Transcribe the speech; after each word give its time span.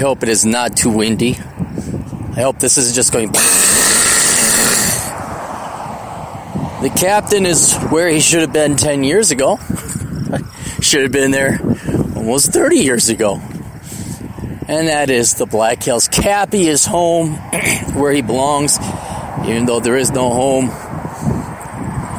hope 0.00 0.22
it 0.22 0.30
is 0.30 0.46
not 0.46 0.76
too 0.76 0.90
windy. 0.90 1.32
I 1.32 2.40
hope 2.40 2.58
this 2.58 2.78
isn't 2.78 2.94
just 2.94 3.12
going. 3.12 3.30
The 6.80 6.88
captain 6.98 7.44
is 7.44 7.74
where 7.90 8.08
he 8.08 8.20
should 8.20 8.40
have 8.40 8.52
been 8.52 8.76
10 8.76 9.04
years 9.04 9.30
ago. 9.30 9.58
should 10.80 11.02
have 11.02 11.12
been 11.12 11.30
there 11.30 11.60
almost 12.16 12.50
30 12.52 12.76
years 12.76 13.10
ago. 13.10 13.42
And 14.66 14.88
that 14.88 15.10
is 15.10 15.34
the 15.34 15.44
Black 15.44 15.82
Hills. 15.82 16.08
Cappy 16.08 16.66
is 16.66 16.86
home 16.86 17.34
where 17.92 18.12
he 18.12 18.22
belongs, 18.22 18.78
even 19.44 19.66
though 19.66 19.80
there 19.80 19.98
is 19.98 20.10
no 20.10 20.30
home 20.30 20.68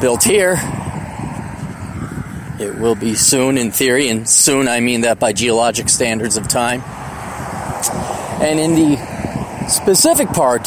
built 0.00 0.22
here. 0.22 0.56
It 2.60 2.78
will 2.78 2.94
be 2.94 3.16
soon, 3.16 3.58
in 3.58 3.72
theory, 3.72 4.08
and 4.08 4.28
soon 4.28 4.68
I 4.68 4.78
mean 4.78 5.00
that 5.00 5.18
by 5.18 5.32
geologic 5.32 5.88
standards 5.88 6.36
of 6.36 6.46
time. 6.46 6.84
And 8.42 8.58
in 8.58 8.74
the 8.74 9.68
specific 9.68 10.26
part 10.30 10.66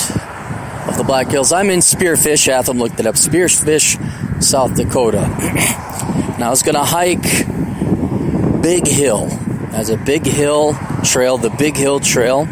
of 0.87 0.97
the 0.97 1.03
Black 1.05 1.27
Hills, 1.27 1.51
I'm 1.51 1.69
in 1.69 1.79
Spearfish. 1.79 2.47
Atham 2.47 2.77
looked 2.77 3.01
it 3.01 3.05
up. 3.05 3.15
Spearfish, 3.15 4.41
South 4.41 4.77
Dakota. 4.77 5.17
now 6.39 6.47
I 6.47 6.49
was 6.49 6.63
going 6.63 6.75
to 6.75 6.85
hike 6.85 8.61
Big 8.61 8.87
Hill. 8.87 9.27
As 9.73 9.89
a 9.89 9.97
Big 9.97 10.25
Hill 10.25 10.73
trail, 11.03 11.37
the 11.37 11.49
Big 11.49 11.75
Hill 11.75 11.99
Trail. 11.99 12.47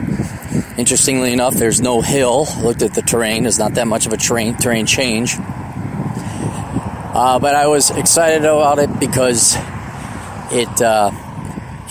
Interestingly 0.78 1.32
enough, 1.32 1.54
there's 1.54 1.80
no 1.80 2.02
hill. 2.02 2.46
I 2.50 2.62
looked 2.62 2.82
at 2.82 2.94
the 2.94 3.02
terrain. 3.02 3.44
There's 3.44 3.60
not 3.60 3.76
that 3.76 3.88
much 3.88 4.06
of 4.06 4.12
a 4.12 4.18
terrain 4.18 4.58
terrain 4.58 4.86
change. 4.86 5.38
Uh, 7.16 7.40
but 7.40 7.56
I 7.56 7.68
was 7.68 7.92
excited 7.92 8.44
about 8.44 8.80
it 8.80 9.00
because 9.00 9.56
it 10.52 10.82
uh, 10.82 11.12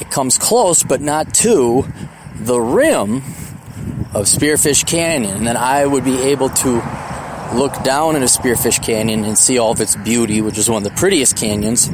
it 0.01 0.11
comes 0.11 0.37
close, 0.37 0.83
but 0.83 1.01
not 1.01 1.33
to 1.37 1.87
the 2.47 2.61
rim 2.61 3.17
of 4.15 4.27
Spearfish 4.27 4.87
Canyon, 4.87 5.37
and 5.37 5.47
then 5.47 5.57
I 5.57 5.87
would 5.87 6.05
be 6.05 6.21
able 6.23 6.51
to 6.51 6.75
look 7.55 7.83
down 7.83 8.15
into 8.17 8.27
Spearfish 8.27 8.83
Canyon 8.83 9.25
and 9.25 9.39
see 9.39 9.59
all 9.59 9.73
of 9.73 9.81
its 9.81 9.97
beauty, 9.97 10.41
which 10.41 10.59
is 10.59 10.69
one 10.69 10.85
of 10.85 10.85
the 10.85 10.97
prettiest 10.97 11.37
canyons, 11.37 11.89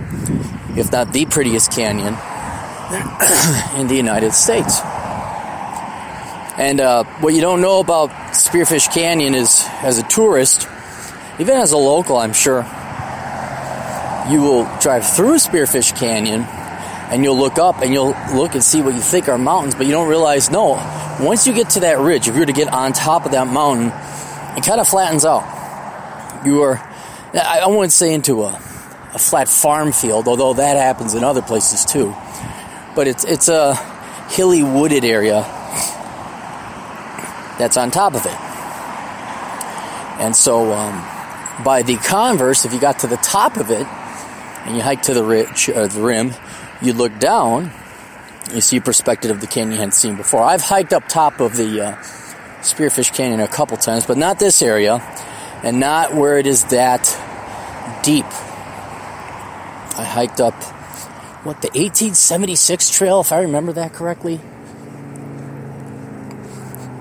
if 0.77 0.91
not 0.91 1.13
the 1.13 1.27
prettiest 1.27 1.73
canyon 1.73 2.15
in 3.77 3.87
the 3.89 3.95
United 3.97 4.33
States. 4.33 4.81
And 6.59 6.81
uh, 6.81 7.05
what 7.21 7.35
you 7.35 7.41
don't 7.41 7.61
know 7.61 7.79
about 7.79 8.11
Spearfish 8.33 8.93
Canyon 8.93 9.35
is, 9.35 9.65
as 9.83 9.99
a 9.99 10.03
tourist, 10.03 10.67
even 11.39 11.57
as 11.57 11.71
a 11.71 11.77
local, 11.77 12.17
I'm 12.17 12.33
sure, 12.33 12.63
you 14.29 14.43
will 14.43 14.65
drive 14.81 15.07
through 15.07 15.37
Spearfish 15.37 15.97
Canyon 15.97 16.47
and 17.11 17.25
you'll 17.25 17.37
look 17.37 17.59
up 17.59 17.81
and 17.83 17.93
you'll 17.93 18.15
look 18.35 18.55
and 18.55 18.63
see 18.63 18.83
what 18.83 18.95
you 18.95 19.01
think 19.01 19.29
are 19.29 19.39
mountains, 19.39 19.75
but 19.75 19.87
you 19.87 19.93
don't 19.93 20.09
realize, 20.09 20.51
no, 20.51 20.73
once 21.21 21.47
you 21.47 21.55
get 21.55 21.71
to 21.71 21.81
that 21.81 21.99
ridge, 21.99 22.29
if 22.29 22.35
you 22.35 22.41
were 22.41 22.47
to 22.47 22.53
get 22.53 22.73
on 22.73 22.93
top 22.93 23.25
of 23.25 23.33
that 23.33 23.47
mountain, 23.47 23.87
it 24.57 24.65
kind 24.65 24.81
of 24.81 24.87
flattens 24.87 25.25
out. 25.25 25.45
You 26.45 26.63
are, 26.63 26.77
I 27.35 27.67
wouldn't 27.67 27.93
say 27.93 28.13
into 28.13 28.45
a, 28.45 28.49
a 29.15 29.19
flat 29.19 29.49
farm 29.49 29.93
field, 29.93 30.29
although 30.29 30.55
that 30.55 30.77
happens 30.77 31.15
in 31.15 31.25
other 31.25 31.43
places 31.43 31.85
too. 31.85 32.15
But 32.95 33.09
it's, 33.09 33.25
it's 33.25 33.49
a 33.49 33.75
hilly 34.29 34.63
wooded 34.63 35.05
area 35.05 35.43
that's 37.59 37.77
on 37.77 37.91
top 37.91 38.15
of 38.15 38.25
it. 38.27 38.41
And 40.21 40.35
so, 40.37 40.73
um, 40.73 41.65
by 41.65 41.83
the 41.83 41.97
converse, 41.97 42.65
if 42.65 42.73
you 42.73 42.81
got 42.81 43.01
to 43.01 43.07
the 43.07 43.17
top 43.17 43.57
of 43.57 43.71
it, 43.71 43.87
and 44.67 44.77
you 44.77 44.83
hike 44.83 45.03
to 45.03 45.15
the, 45.15 45.25
ridge, 45.25 45.69
or 45.69 45.89
the 45.89 46.03
rim, 46.03 46.33
you 46.81 46.93
look 46.93 47.19
down, 47.19 47.71
you 48.55 48.61
see 48.61 48.77
a 48.77 48.81
perspective 48.81 49.31
of 49.31 49.41
the 49.41 49.47
canyon 49.47 49.73
you 49.73 49.79
hadn't 49.79 49.93
seen 49.93 50.17
before. 50.17 50.43
I've 50.43 50.63
hiked 50.63 50.93
up 50.93 51.09
top 51.09 51.41
of 51.41 51.57
the 51.57 51.81
uh, 51.81 51.97
Spearfish 52.61 53.13
Canyon 53.13 53.41
a 53.41 53.49
couple 53.49 53.77
times, 53.77 54.07
but 54.07 54.17
not 54.17 54.39
this 54.39 54.63
area, 54.63 55.01
and 55.63 55.81
not 55.81 56.15
where 56.15 56.39
it 56.39 56.47
is 56.47 56.65
that 56.65 57.05
deep. 58.03 58.27
I 59.97 60.05
hiked 60.05 60.41
up, 60.41 60.55
what, 61.45 61.61
the 61.63 61.69
1876 61.69 62.91
trail, 62.91 63.21
if 63.21 63.33
I 63.33 63.41
remember 63.41 63.73
that 63.73 63.93
correctly? 63.93 64.41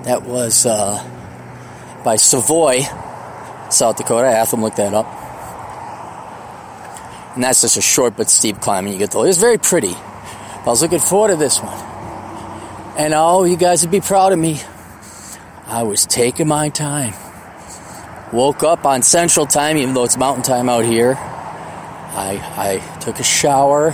That 0.04 0.22
was 0.24 0.66
uh, 0.66 1.04
by 2.04 2.16
Savoy, 2.16 2.80
South 3.70 3.96
Dakota. 3.96 4.28
Atham 4.28 4.62
looked 4.62 4.78
that 4.78 4.94
up. 4.94 5.06
And 7.38 7.44
that's 7.44 7.60
just 7.60 7.76
a 7.76 7.80
short 7.80 8.16
but 8.16 8.28
steep 8.28 8.58
climb, 8.58 8.86
and 8.86 8.92
you 8.92 8.98
get 8.98 9.12
the. 9.12 9.20
It's 9.20 9.38
very 9.38 9.58
pretty. 9.58 9.94
I 9.94 10.62
was 10.66 10.82
looking 10.82 10.98
forward 10.98 11.28
to 11.28 11.36
this 11.36 11.60
one. 11.62 11.78
And 12.98 13.14
oh, 13.14 13.44
you 13.44 13.56
guys 13.56 13.82
would 13.82 13.92
be 13.92 14.00
proud 14.00 14.32
of 14.32 14.40
me. 14.40 14.60
I 15.64 15.84
was 15.84 16.04
taking 16.04 16.48
my 16.48 16.68
time. 16.68 17.14
Woke 18.32 18.64
up 18.64 18.84
on 18.84 19.02
Central 19.02 19.46
Time, 19.46 19.76
even 19.76 19.94
though 19.94 20.02
it's 20.02 20.16
Mountain 20.16 20.42
Time 20.42 20.68
out 20.68 20.84
here. 20.84 21.14
I, 21.16 22.42
I 22.56 22.98
took 22.98 23.20
a 23.20 23.22
shower, 23.22 23.92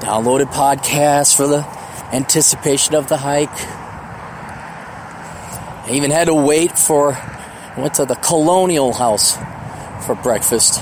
downloaded 0.00 0.46
podcasts 0.46 1.36
for 1.36 1.46
the 1.46 1.58
anticipation 2.10 2.94
of 2.94 3.06
the 3.10 3.18
hike. 3.18 3.50
I 5.84 5.90
even 5.92 6.10
had 6.10 6.28
to 6.28 6.34
wait 6.34 6.78
for, 6.78 7.18
went 7.76 7.92
to 7.96 8.06
the 8.06 8.14
Colonial 8.14 8.94
House 8.94 9.36
for 10.06 10.14
breakfast. 10.14 10.80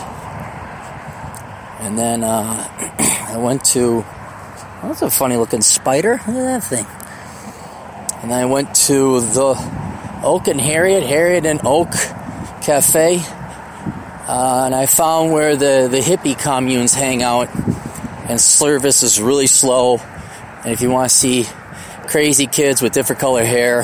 And 1.80 1.96
then 1.96 2.24
uh, 2.24 2.68
I 3.28 3.36
went 3.36 3.64
to, 3.66 3.98
well, 3.98 4.82
that's 4.82 5.02
a 5.02 5.10
funny 5.10 5.36
looking 5.36 5.60
spider. 5.60 6.12
Look 6.12 6.28
at 6.28 6.32
that 6.34 6.64
thing. 6.64 6.86
And 8.22 8.32
I 8.32 8.46
went 8.46 8.74
to 8.86 9.20
the 9.20 10.20
Oak 10.24 10.48
and 10.48 10.60
Harriet, 10.60 11.04
Harriet 11.04 11.46
and 11.46 11.60
Oak 11.64 11.92
Cafe. 12.62 13.20
Uh, 13.20 14.62
and 14.66 14.74
I 14.74 14.86
found 14.86 15.32
where 15.32 15.56
the, 15.56 15.88
the 15.90 16.00
hippie 16.00 16.38
communes 16.38 16.94
hang 16.94 17.22
out. 17.22 17.48
And 18.28 18.40
service 18.40 19.02
is 19.02 19.20
really 19.20 19.46
slow. 19.46 19.98
And 20.64 20.72
if 20.72 20.82
you 20.82 20.90
want 20.90 21.08
to 21.08 21.16
see 21.16 21.46
crazy 22.08 22.46
kids 22.46 22.82
with 22.82 22.92
different 22.92 23.20
color 23.20 23.44
hair, 23.44 23.82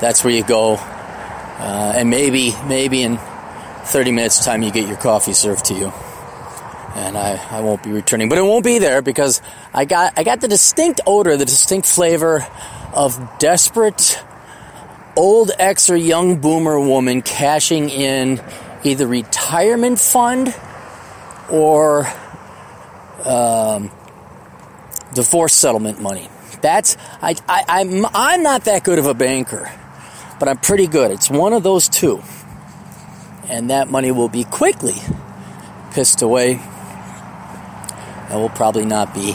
that's 0.00 0.24
where 0.24 0.32
you 0.32 0.44
go. 0.44 0.76
Uh, 0.76 1.92
and 1.94 2.08
maybe, 2.08 2.54
maybe 2.66 3.02
in 3.02 3.18
30 3.84 4.12
minutes 4.12 4.44
time 4.44 4.62
you 4.62 4.72
get 4.72 4.88
your 4.88 4.96
coffee 4.96 5.34
served 5.34 5.66
to 5.66 5.74
you 5.74 5.92
and 6.94 7.16
I, 7.16 7.40
I 7.50 7.60
won't 7.60 7.82
be 7.82 7.90
returning. 7.90 8.28
But 8.28 8.38
it 8.38 8.42
won't 8.42 8.64
be 8.64 8.78
there 8.78 9.02
because 9.02 9.40
I 9.72 9.84
got 9.84 10.14
I 10.16 10.24
got 10.24 10.40
the 10.40 10.48
distinct 10.48 11.00
odor, 11.06 11.36
the 11.36 11.44
distinct 11.44 11.86
flavor 11.86 12.46
of 12.92 13.38
desperate 13.38 14.22
old 15.16 15.50
ex 15.58 15.90
or 15.90 15.96
young 15.96 16.38
boomer 16.38 16.78
woman 16.80 17.22
cashing 17.22 17.88
in 17.90 18.42
either 18.84 19.06
retirement 19.06 19.98
fund 19.98 20.54
or 21.50 22.06
um, 23.24 23.90
divorce 25.14 25.52
settlement 25.54 26.00
money. 26.00 26.28
That's 26.60 26.96
I, 27.20 27.34
I 27.48 27.64
I'm 27.68 28.06
I'm 28.14 28.42
not 28.42 28.64
that 28.64 28.84
good 28.84 28.98
of 28.98 29.06
a 29.06 29.14
banker, 29.14 29.70
but 30.38 30.48
I'm 30.48 30.58
pretty 30.58 30.86
good. 30.86 31.10
It's 31.10 31.30
one 31.30 31.52
of 31.52 31.62
those 31.62 31.88
two, 31.88 32.22
and 33.48 33.70
that 33.70 33.90
money 33.90 34.12
will 34.12 34.28
be 34.28 34.44
quickly 34.44 34.94
pissed 35.92 36.22
away 36.22 36.60
it 38.32 38.36
will 38.36 38.48
probably 38.48 38.86
not 38.86 39.14
be. 39.14 39.34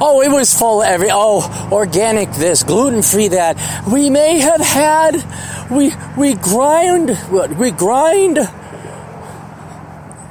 Oh, 0.00 0.22
it 0.22 0.30
was 0.30 0.56
full 0.56 0.82
every, 0.82 1.08
oh, 1.10 1.68
organic 1.72 2.30
this, 2.32 2.62
gluten 2.62 3.02
free 3.02 3.28
that. 3.28 3.56
We 3.90 4.10
may 4.10 4.38
have 4.40 4.60
had, 4.60 5.24
we, 5.70 5.92
we 6.16 6.34
grind, 6.34 7.18
we 7.58 7.70
grind 7.70 8.38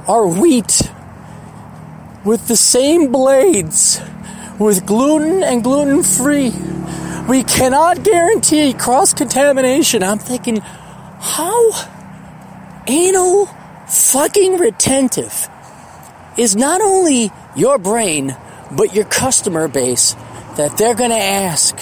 our 0.08 0.26
wheat 0.26 0.82
with 2.24 2.46
the 2.48 2.56
same 2.56 3.10
blades 3.10 4.00
with 4.58 4.86
gluten 4.86 5.42
and 5.42 5.62
gluten 5.62 6.02
free. 6.02 6.52
We 7.28 7.42
cannot 7.42 8.02
guarantee 8.04 8.72
cross 8.72 9.12
contamination. 9.12 10.02
I'm 10.02 10.18
thinking, 10.18 10.58
how 10.58 11.72
anal 12.86 13.46
fucking 13.88 14.58
retentive 14.58 15.48
is 16.36 16.56
not 16.56 16.80
only 16.80 17.30
your 17.56 17.78
brain, 17.78 18.36
but 18.70 18.94
your 18.94 19.04
customer 19.04 19.68
base 19.68 20.14
that 20.56 20.76
they're 20.76 20.94
going 20.94 21.10
to 21.10 21.16
ask, 21.16 21.76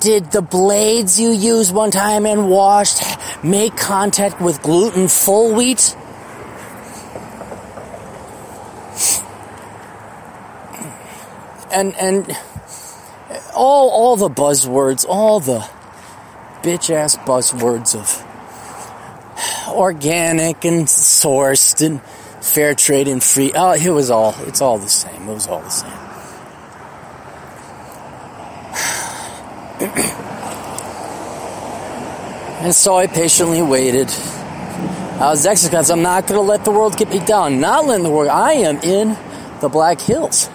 did 0.00 0.32
the 0.32 0.42
blades 0.42 1.20
you 1.20 1.30
used 1.30 1.72
one 1.74 1.90
time 1.90 2.26
and 2.26 2.50
washed 2.50 3.02
make 3.44 3.76
contact 3.76 4.40
with 4.40 4.62
gluten 4.62 5.08
full 5.08 5.54
wheat? 5.54 5.96
And, 11.72 11.94
and 11.96 12.36
all, 13.54 13.90
all 13.90 14.16
the 14.16 14.28
buzzwords, 14.28 15.06
all 15.08 15.40
the 15.40 15.60
bitch 16.62 16.90
ass 16.90 17.16
buzzwords 17.16 17.94
of 17.96 18.28
organic 19.68 20.64
and 20.64 20.86
sourced 20.86 21.84
and 21.84 22.00
fair 22.42 22.74
trade 22.74 23.08
and 23.08 23.22
free. 23.22 23.52
Oh, 23.54 23.72
it 23.72 23.88
was 23.88 24.10
all. 24.10 24.34
It's 24.46 24.60
all 24.60 24.78
the 24.78 24.88
same. 24.88 25.28
It 25.28 25.32
was 25.32 25.46
all 25.46 25.60
the 25.60 25.70
same. 25.70 25.90
and 32.62 32.74
so 32.74 32.96
I 32.96 33.06
patiently 33.06 33.62
waited. 33.62 34.10
I 34.10 35.30
was 35.30 35.46
exercised. 35.46 35.90
I'm 35.90 36.02
not 36.02 36.26
going 36.26 36.40
to 36.40 36.46
let 36.46 36.64
the 36.64 36.72
world 36.72 36.96
get 36.96 37.08
me 37.08 37.24
down. 37.24 37.60
Not 37.60 37.86
letting 37.86 38.04
the 38.04 38.10
world. 38.10 38.28
I 38.28 38.54
am 38.54 38.78
in 38.78 39.16
the 39.60 39.68
Black 39.68 40.00
Hills. 40.00 40.50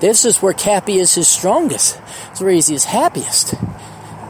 This 0.00 0.24
is 0.24 0.42
where 0.42 0.52
Cappy 0.52 0.98
is 0.98 1.14
his 1.14 1.28
strongest. 1.28 2.00
It's 2.32 2.40
where 2.40 2.50
he's 2.50 2.66
his 2.66 2.84
happiest. 2.84 3.54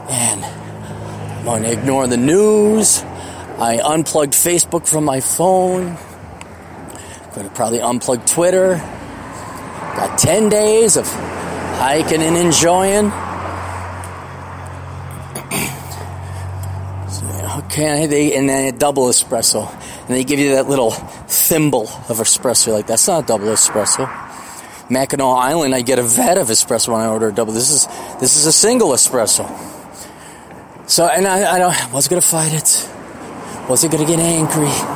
And 0.09 0.45
I'm 0.45 1.45
going 1.45 1.63
to 1.63 1.71
ignore 1.71 2.05
the 2.05 2.17
news. 2.17 3.01
I 3.01 3.81
unplugged 3.83 4.33
Facebook 4.33 4.87
from 4.87 5.05
my 5.05 5.21
phone. 5.21 5.97
Going 7.33 7.49
to 7.49 7.55
probably 7.55 7.79
unplug 7.79 8.29
Twitter. 8.29 8.75
Got 8.75 10.17
10 10.17 10.49
days 10.49 10.97
of 10.97 11.07
hiking 11.07 12.21
and 12.21 12.37
enjoying. 12.37 13.11
okay, 17.73 18.05
they, 18.05 18.35
and 18.35 18.47
then 18.47 18.73
a 18.73 18.77
double 18.77 19.07
espresso. 19.07 19.71
And 20.01 20.09
they 20.09 20.23
give 20.23 20.39
you 20.39 20.55
that 20.55 20.67
little 20.67 20.91
thimble 20.91 21.83
of 22.09 22.17
espresso. 22.17 22.73
Like, 22.73 22.87
that's 22.87 23.07
not 23.07 23.23
a 23.23 23.27
double 23.27 23.47
espresso. 23.47 24.07
Mackinac 24.89 25.25
Island, 25.25 25.73
I 25.73 25.81
get 25.81 25.97
a 25.97 26.03
vat 26.03 26.37
of 26.37 26.47
espresso 26.47 26.89
when 26.89 27.01
I 27.01 27.07
order 27.07 27.29
a 27.29 27.33
double. 27.33 27.53
This 27.53 27.71
is 27.71 27.87
this 28.19 28.35
is 28.35 28.45
a 28.45 28.51
single 28.51 28.89
espresso. 28.89 29.47
So, 30.87 31.07
and 31.07 31.25
I, 31.25 31.55
I 31.55 31.57
don't, 31.57 31.93
was 31.93 32.07
gonna 32.07 32.21
fight 32.21 32.53
it. 32.53 32.89
Was 33.69 33.83
it 33.83 33.91
gonna 33.91 34.05
get 34.05 34.19
angry? 34.19 34.92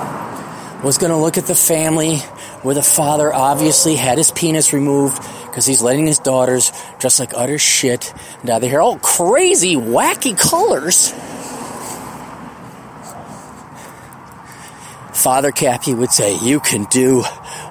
Was 0.83 0.97
gonna 0.97 1.19
look 1.19 1.37
at 1.37 1.45
the 1.45 1.55
family 1.55 2.17
where 2.61 2.75
the 2.75 2.83
father 2.83 3.33
obviously 3.33 3.95
had 3.95 4.17
his 4.17 4.31
penis 4.31 4.73
removed 4.73 5.21
because 5.45 5.65
he's 5.65 5.81
letting 5.81 6.05
his 6.05 6.19
daughters 6.19 6.71
dress 6.99 7.19
like 7.19 7.33
utter 7.33 7.57
shit. 7.57 8.13
Now 8.43 8.59
they 8.59 8.69
hear 8.69 8.81
all 8.81 8.99
crazy, 8.99 9.75
wacky 9.75 10.37
colors. 10.37 11.13
Father 15.17 15.51
Cappy 15.51 15.93
would 15.95 16.11
say, 16.11 16.37
You 16.43 16.59
can 16.59 16.83
do 16.85 17.23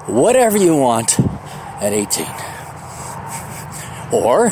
whatever 0.06 0.58
you 0.58 0.76
want 0.76 1.18
at 1.80 1.92
18. 1.92 2.26
Or, 4.12 4.46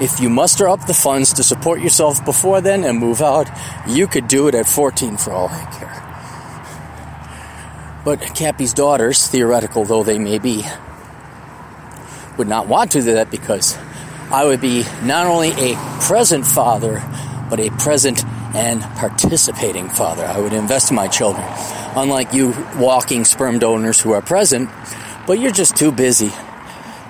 if 0.00 0.20
you 0.20 0.30
muster 0.30 0.68
up 0.68 0.86
the 0.86 0.94
funds 0.94 1.32
to 1.34 1.42
support 1.42 1.80
yourself 1.80 2.24
before 2.24 2.60
then 2.60 2.84
and 2.84 2.98
move 2.98 3.20
out, 3.20 3.50
you 3.86 4.06
could 4.06 4.28
do 4.28 4.48
it 4.48 4.54
at 4.54 4.66
14 4.66 5.16
for 5.16 5.32
all 5.32 5.48
I 5.48 5.64
care. 5.78 5.91
But 8.04 8.20
Cappy's 8.34 8.74
daughters, 8.74 9.26
theoretical 9.28 9.84
though 9.84 10.02
they 10.02 10.18
may 10.18 10.38
be, 10.38 10.64
would 12.36 12.48
not 12.48 12.66
want 12.66 12.92
to 12.92 13.02
do 13.02 13.14
that 13.14 13.30
because 13.30 13.76
I 14.30 14.44
would 14.44 14.60
be 14.60 14.84
not 15.04 15.26
only 15.26 15.50
a 15.50 15.76
present 16.00 16.46
father, 16.46 17.02
but 17.48 17.60
a 17.60 17.70
present 17.70 18.24
and 18.54 18.82
participating 18.82 19.88
father. 19.88 20.24
I 20.24 20.40
would 20.40 20.52
invest 20.52 20.90
in 20.90 20.96
my 20.96 21.06
children. 21.06 21.46
Unlike 21.94 22.32
you 22.32 22.54
walking 22.76 23.24
sperm 23.24 23.58
donors 23.58 24.00
who 24.00 24.12
are 24.12 24.22
present, 24.22 24.70
but 25.26 25.38
you're 25.38 25.52
just 25.52 25.76
too 25.76 25.92
busy 25.92 26.32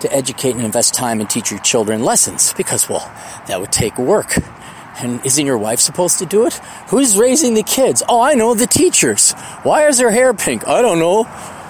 to 0.00 0.12
educate 0.12 0.56
and 0.56 0.64
invest 0.64 0.94
time 0.94 1.20
and 1.20 1.30
teach 1.30 1.50
your 1.50 1.60
children 1.60 2.02
lessons 2.02 2.52
because, 2.54 2.88
well, 2.88 3.08
that 3.46 3.60
would 3.60 3.72
take 3.72 3.96
work. 3.98 4.34
And 4.98 5.24
isn't 5.24 5.46
your 5.46 5.58
wife 5.58 5.80
supposed 5.80 6.18
to 6.18 6.26
do 6.26 6.46
it? 6.46 6.54
Who's 6.88 7.16
raising 7.16 7.54
the 7.54 7.62
kids? 7.62 8.02
Oh, 8.08 8.20
I 8.20 8.34
know, 8.34 8.54
the 8.54 8.66
teachers. 8.66 9.32
Why 9.62 9.86
is 9.88 9.98
her 10.00 10.10
hair 10.10 10.34
pink? 10.34 10.68
I 10.68 10.82
don't 10.82 10.98
know. 10.98 11.24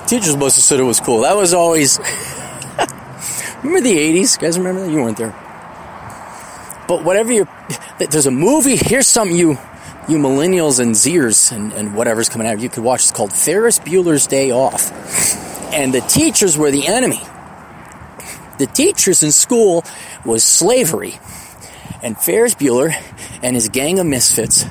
Teachers 0.07 0.37
must 0.37 0.57
have 0.57 0.65
said 0.65 0.81
it 0.81 0.85
was 0.85 1.01
cool. 1.01 1.21
That 1.21 1.37
was 1.37 1.55
always. 1.55 1.99
remember 3.63 3.81
the 3.81 3.97
80s? 3.97 4.35
You 4.35 4.41
guys 4.41 4.59
remember 4.59 4.85
that? 4.85 4.91
You 4.91 5.03
weren't 5.03 5.17
there. 5.17 5.35
But 6.89 7.05
whatever 7.05 7.33
you're. 7.33 7.49
There's 7.99 8.27
a 8.27 8.33
movie. 8.33 8.77
Here's 8.77 9.07
something 9.07 9.37
you. 9.37 9.59
You 10.09 10.19
millennials 10.19 10.81
and 10.81 10.97
Zers 10.97 11.53
and, 11.53 11.73
and 11.75 11.95
whatever's 11.95 12.29
coming 12.29 12.49
out, 12.49 12.59
you 12.59 12.69
could 12.69 12.83
watch. 12.83 13.03
It's 13.03 13.13
called 13.13 13.33
Ferris 13.33 13.79
Bueller's 13.79 14.27
Day 14.27 14.51
Off. 14.51 14.91
And 15.73 15.95
the 15.95 16.01
teachers 16.01 16.59
were 16.59 16.73
the 16.73 16.89
enemy. 16.89 17.21
The 18.59 18.67
teachers 18.67 19.23
in 19.23 19.31
school 19.31 19.85
was 20.25 20.43
slavery. 20.43 21.19
And 22.02 22.19
Ferris 22.19 22.54
Bueller 22.54 22.93
and 23.43 23.54
his 23.54 23.69
gang 23.69 24.00
of 24.00 24.06
misfits, 24.06 24.64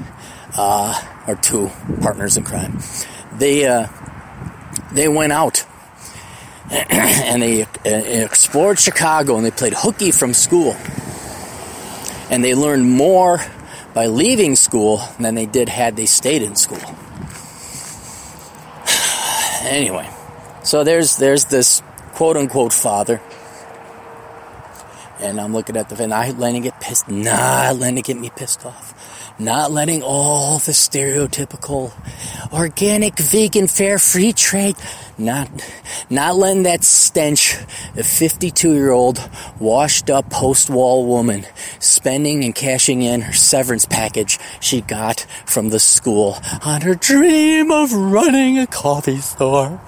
uh, 0.58 1.02
or 1.28 1.36
two 1.36 1.70
partners 2.02 2.38
in 2.38 2.44
crime, 2.44 2.80
they 3.38 3.66
uh, 3.66 3.88
they 4.92 5.08
went 5.08 5.32
out 5.32 5.66
and 6.70 7.42
they 7.42 7.64
uh, 7.64 7.68
explored 7.86 8.80
Chicago 8.80 9.38
and 9.38 9.46
they 9.46 9.52
played 9.52 9.74
hooky 9.74 10.12
from 10.12 10.34
school. 10.34 10.76
And 12.30 12.44
they 12.44 12.56
learned 12.56 12.90
more 12.90 13.40
by 13.94 14.08
leaving 14.08 14.56
school 14.56 15.02
than 15.20 15.36
they 15.36 15.46
did 15.46 15.70
had 15.70 15.96
they 15.96 16.06
stayed 16.06 16.42
in 16.42 16.56
school. 16.56 16.80
anyway, 19.70 20.10
so 20.64 20.84
there's 20.84 21.18
there's 21.18 21.46
this 21.46 21.82
quote 22.14 22.36
unquote 22.36 22.74
father 22.74 23.22
and 25.22 25.40
I'm 25.40 25.54
looking 25.54 25.78
at 25.78 25.90
the 25.90 25.96
van, 25.96 26.10
not 26.10 26.38
letting 26.38 26.66
it 26.66 26.74
pissed, 26.80 27.10
not 27.10 27.76
letting 27.78 28.00
it 28.00 28.06
get 28.06 28.18
me 28.18 28.30
pissed 28.36 28.66
off, 28.66 29.36
not 29.40 29.72
letting 29.72 30.02
all 30.02 30.60
the 30.60 30.72
stereotypical 30.72 31.92
organic, 32.52 33.18
vegan, 33.18 33.68
fair, 33.68 34.00
free 34.00 34.34
trade, 34.34 34.76
not, 35.18 35.50
not 36.10 36.36
letting 36.36 36.64
that 36.64 36.84
stench 36.84 37.56
of 37.96 38.06
52 38.06 38.74
year 38.74 38.92
old 38.92 39.20
washed 39.60 40.10
up 40.10 40.30
post-wall 40.30 41.06
woman 41.06 41.46
spending 41.80 42.44
and 42.44 42.56
cashing 42.56 43.02
in 43.02 43.22
her 43.22 43.34
severance 43.34 43.86
package 43.86 44.40
she 44.60 44.82
got 44.82 45.26
from 45.46 45.70
the 45.70 45.80
school 45.80 46.38
on 46.66 46.82
her 46.82 46.96
dream 46.96 47.72
of 47.72 47.94
running 47.94 48.58
a 48.58 48.68
coffee 48.68 49.18
store. 49.18 49.80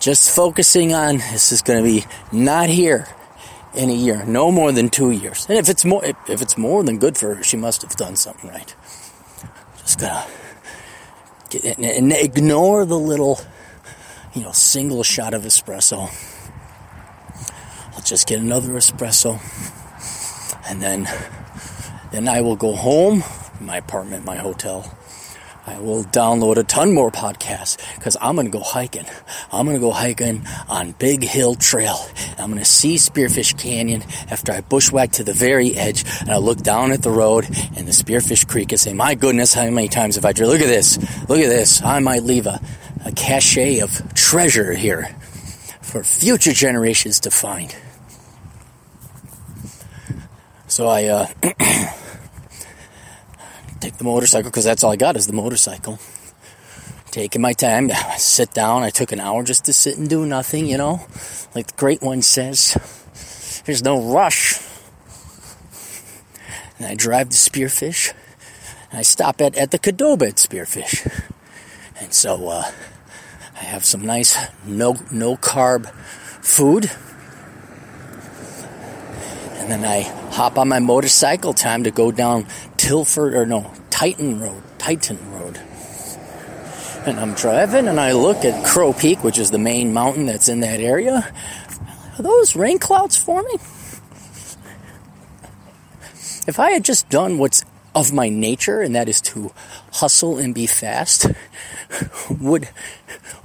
Just 0.00 0.34
focusing 0.34 0.92
on 0.92 1.18
this 1.18 1.52
is 1.52 1.62
going 1.62 1.78
to 1.78 1.88
be 1.88 2.04
not 2.32 2.68
here 2.68 3.06
in 3.74 3.88
a 3.88 3.94
year, 3.94 4.24
no 4.24 4.50
more 4.50 4.72
than 4.72 4.88
two 4.88 5.10
years. 5.10 5.46
And 5.48 5.58
if 5.58 5.68
it's 5.68 5.84
more, 5.84 6.04
if 6.04 6.42
it's 6.42 6.58
more 6.58 6.82
than 6.84 6.98
good 6.98 7.16
for 7.16 7.34
her, 7.34 7.42
she 7.42 7.56
must 7.56 7.82
have 7.82 7.96
done 7.96 8.16
something 8.16 8.50
right. 8.50 8.74
Just 9.78 9.98
gotta 9.98 10.30
get, 11.50 11.78
in 11.78 11.84
and 11.84 12.12
ignore 12.12 12.84
the 12.84 12.98
little, 12.98 13.40
you 14.34 14.42
know, 14.42 14.52
single 14.52 15.02
shot 15.02 15.34
of 15.34 15.42
espresso. 15.42 16.10
I'll 17.94 18.02
just 18.02 18.26
get 18.26 18.40
another 18.40 18.70
espresso, 18.70 19.40
and 20.68 20.82
then, 20.82 21.08
then 22.10 22.28
I 22.28 22.40
will 22.40 22.56
go 22.56 22.74
home, 22.74 23.22
my 23.60 23.78
apartment, 23.78 24.24
my 24.24 24.36
hotel, 24.36 24.96
I 25.64 25.78
will 25.78 26.02
download 26.04 26.56
a 26.56 26.64
ton 26.64 26.92
more 26.92 27.12
podcasts 27.12 27.78
because 27.94 28.16
I'm 28.20 28.34
going 28.34 28.46
to 28.46 28.52
go 28.52 28.64
hiking. 28.64 29.06
I'm 29.52 29.64
going 29.64 29.76
to 29.76 29.80
go 29.80 29.92
hiking 29.92 30.44
on 30.68 30.92
Big 30.92 31.22
Hill 31.22 31.54
Trail. 31.54 31.96
I'm 32.36 32.50
going 32.50 32.58
to 32.58 32.64
see 32.64 32.96
Spearfish 32.96 33.56
Canyon 33.58 34.02
after 34.28 34.52
I 34.52 34.60
bushwhack 34.62 35.12
to 35.12 35.24
the 35.24 35.32
very 35.32 35.76
edge 35.76 36.04
and 36.20 36.30
I 36.30 36.38
look 36.38 36.58
down 36.58 36.90
at 36.90 37.02
the 37.02 37.10
road 37.10 37.44
and 37.76 37.86
the 37.86 37.92
Spearfish 37.92 38.46
Creek 38.48 38.72
and 38.72 38.80
say, 38.80 38.92
my 38.92 39.14
goodness, 39.14 39.54
how 39.54 39.70
many 39.70 39.88
times 39.88 40.16
have 40.16 40.24
I 40.24 40.32
driven? 40.32 40.52
Look 40.52 40.62
at 40.62 40.68
this. 40.68 40.98
Look 41.28 41.38
at 41.38 41.48
this. 41.48 41.80
I 41.82 42.00
might 42.00 42.24
leave 42.24 42.46
a, 42.46 42.60
a 43.04 43.12
cache 43.12 43.80
of 43.80 44.14
treasure 44.14 44.72
here 44.72 45.14
for 45.80 46.02
future 46.02 46.52
generations 46.52 47.20
to 47.20 47.30
find. 47.30 47.74
So 50.66 50.88
I, 50.88 51.04
uh, 51.04 51.26
take 53.82 53.96
the 53.96 54.04
motorcycle 54.04 54.48
because 54.48 54.64
that's 54.64 54.84
all 54.84 54.92
I 54.92 54.96
got 54.96 55.16
is 55.16 55.26
the 55.26 55.32
motorcycle. 55.32 55.98
Taking 57.10 57.42
my 57.42 57.52
time 57.52 57.88
to 57.88 57.96
sit 58.16 58.54
down. 58.54 58.84
I 58.84 58.90
took 58.90 59.10
an 59.10 59.18
hour 59.18 59.42
just 59.42 59.64
to 59.64 59.72
sit 59.72 59.98
and 59.98 60.08
do 60.08 60.24
nothing, 60.24 60.66
you 60.66 60.78
know, 60.78 61.04
like 61.54 61.66
the 61.66 61.74
great 61.76 62.00
one 62.00 62.22
says. 62.22 62.78
There's 63.66 63.82
no 63.82 64.00
rush. 64.00 64.60
And 66.78 66.86
I 66.86 66.94
drive 66.94 67.30
to 67.30 67.36
Spearfish. 67.36 68.14
And 68.90 69.00
I 69.00 69.02
stop 69.02 69.40
at, 69.40 69.56
at 69.56 69.72
the 69.72 69.78
Qdoba 69.78 70.28
at 70.28 70.36
Spearfish. 70.36 71.30
And 72.00 72.14
so 72.14 72.48
uh, 72.48 72.70
I 73.54 73.64
have 73.64 73.84
some 73.84 74.06
nice 74.06 74.36
no 74.64 74.96
no 75.10 75.36
carb 75.36 75.90
food. 76.40 76.90
And 79.58 79.70
then 79.70 79.84
I 79.84 80.02
hop 80.32 80.56
on 80.58 80.68
my 80.68 80.80
motorcycle, 80.80 81.52
time 81.52 81.84
to 81.84 81.90
go 81.90 82.10
down 82.10 82.46
Tilford, 82.82 83.34
or 83.34 83.46
no, 83.46 83.72
Tinton 83.90 84.40
Road, 84.40 84.60
Tinton 84.76 85.16
Road. 85.30 85.56
And 87.06 87.20
I'm 87.20 87.32
driving 87.34 87.86
and 87.86 88.00
I 88.00 88.10
look 88.10 88.44
at 88.44 88.64
Crow 88.64 88.92
Peak, 88.92 89.22
which 89.22 89.38
is 89.38 89.52
the 89.52 89.58
main 89.58 89.92
mountain 89.92 90.26
that's 90.26 90.48
in 90.48 90.58
that 90.60 90.80
area. 90.80 91.32
Are 92.18 92.22
those 92.22 92.56
rain 92.56 92.80
clouds 92.80 93.16
forming? 93.16 93.60
If 96.48 96.58
I 96.58 96.72
had 96.72 96.84
just 96.84 97.08
done 97.08 97.38
what's 97.38 97.64
of 97.94 98.12
my 98.12 98.28
nature, 98.28 98.80
and 98.80 98.96
that 98.96 99.08
is 99.08 99.20
to 99.20 99.52
hustle 99.92 100.38
and 100.38 100.52
be 100.52 100.66
fast, 100.66 101.26
would 102.40 102.68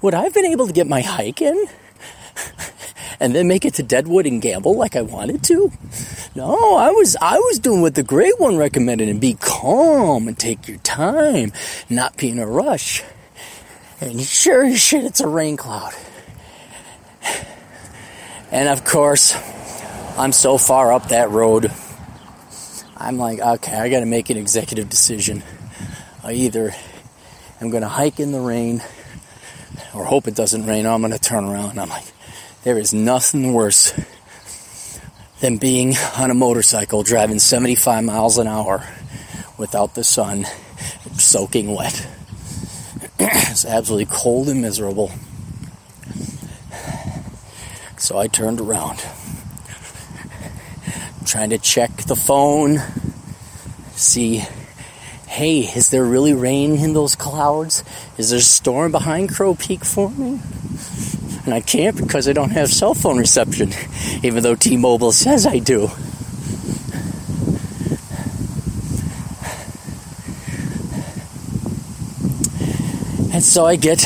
would 0.02 0.16
I 0.16 0.24
have 0.24 0.34
been 0.34 0.46
able 0.46 0.66
to 0.66 0.74
get 0.74 0.88
my 0.88 1.02
hike 1.02 1.44
in? 1.44 1.68
And 3.20 3.34
then 3.34 3.48
make 3.48 3.66
it 3.66 3.76
to 3.76 3.84
Deadwood 3.84 4.26
and 4.26 4.42
gamble 4.42 4.78
like 4.78 4.96
I 4.96 5.02
wanted 5.02 5.44
to? 5.44 5.72
No, 6.36 6.76
I 6.78 6.92
was 6.92 7.16
I 7.22 7.38
was 7.38 7.60
doing 7.60 7.82
what 7.82 7.96
the 7.96 8.04
great 8.04 8.40
one 8.40 8.58
recommended 8.58 9.10
and 9.10 9.20
be 9.20 9.34
calm 9.34 10.28
and 10.28 10.38
take 10.38 10.68
your 10.68 10.78
time, 10.80 11.52
not 11.90 12.18
be 12.18 12.30
in 12.30 12.40
a 12.40 12.48
rush. 12.48 13.04
And 14.00 14.22
sure 14.22 14.64
as 14.64 14.80
shit, 14.80 15.06
it's 15.06 15.22
a 15.22 15.28
rain 15.28 15.58
cloud. 15.58 15.94
And 18.52 18.70
of 18.70 18.86
course, 18.86 19.36
I'm 20.18 20.32
so 20.32 20.58
far 20.58 20.94
up 20.94 21.10
that 21.10 21.32
road. 21.32 21.72
I'm 22.96 23.18
like, 23.18 23.40
okay, 23.40 23.76
I 23.76 23.90
got 23.90 24.00
to 24.00 24.06
make 24.06 24.30
an 24.30 24.38
executive 24.38 24.90
decision. 24.90 25.44
I 26.24 26.34
either 26.34 26.74
am 27.62 27.70
going 27.70 27.84
to 27.84 27.90
hike 27.90 28.20
in 28.20 28.32
the 28.32 28.40
rain 28.40 28.82
or 29.94 30.06
hope 30.06 30.28
it 30.28 30.36
doesn't 30.36 30.66
rain, 30.66 30.86
or 30.86 30.90
I'm 30.90 31.02
going 31.02 31.14
to 31.14 31.20
turn 31.20 31.44
around. 31.46 31.80
I'm 31.80 31.90
like, 31.90 32.06
there 32.68 32.78
is 32.78 32.94
nothing 32.94 33.54
worse 33.54 33.94
than 35.40 35.56
being 35.56 35.96
on 36.18 36.30
a 36.30 36.34
motorcycle 36.34 37.02
driving 37.02 37.40
75 37.40 38.04
miles 38.04 38.38
an 38.38 38.46
hour 38.46 38.86
without 39.58 39.96
the 39.96 40.04
sun, 40.04 40.46
soaking 41.14 41.74
wet. 41.74 42.06
it's 43.20 43.64
absolutely 43.64 44.06
cold 44.12 44.50
and 44.50 44.62
miserable. 44.62 45.10
So 47.96 48.18
I 48.18 48.28
turned 48.28 48.60
around, 48.60 49.00
trying 51.26 51.52
to 51.52 51.58
check 51.60 51.96
the 52.04 52.18
phone, 52.18 52.80
see, 53.92 54.44
hey, 55.26 55.60
is 55.62 55.90
there 55.90 56.04
really 56.04 56.34
rain 56.34 56.80
in 56.80 56.92
those 56.92 57.16
clouds? 57.16 57.86
Is 58.18 58.32
there 58.32 58.40
a 58.40 58.42
storm 58.42 58.92
behind 58.92 59.34
Crow 59.34 59.56
Peak 59.56 59.86
forming? 59.86 60.42
And 61.48 61.54
I 61.54 61.62
can't 61.62 61.96
because 61.96 62.28
I 62.28 62.34
don't 62.34 62.50
have 62.50 62.70
cell 62.70 62.94
phone 62.94 63.18
reception, 63.18 63.72
even 64.22 64.44
though 64.44 64.56
T 64.56 64.76
Mobile 64.76 65.14
says 65.14 65.46
I 65.46 65.60
do. 65.60 65.84
And 73.32 73.42
so 73.42 73.66
I 73.66 73.78
get 73.78 74.00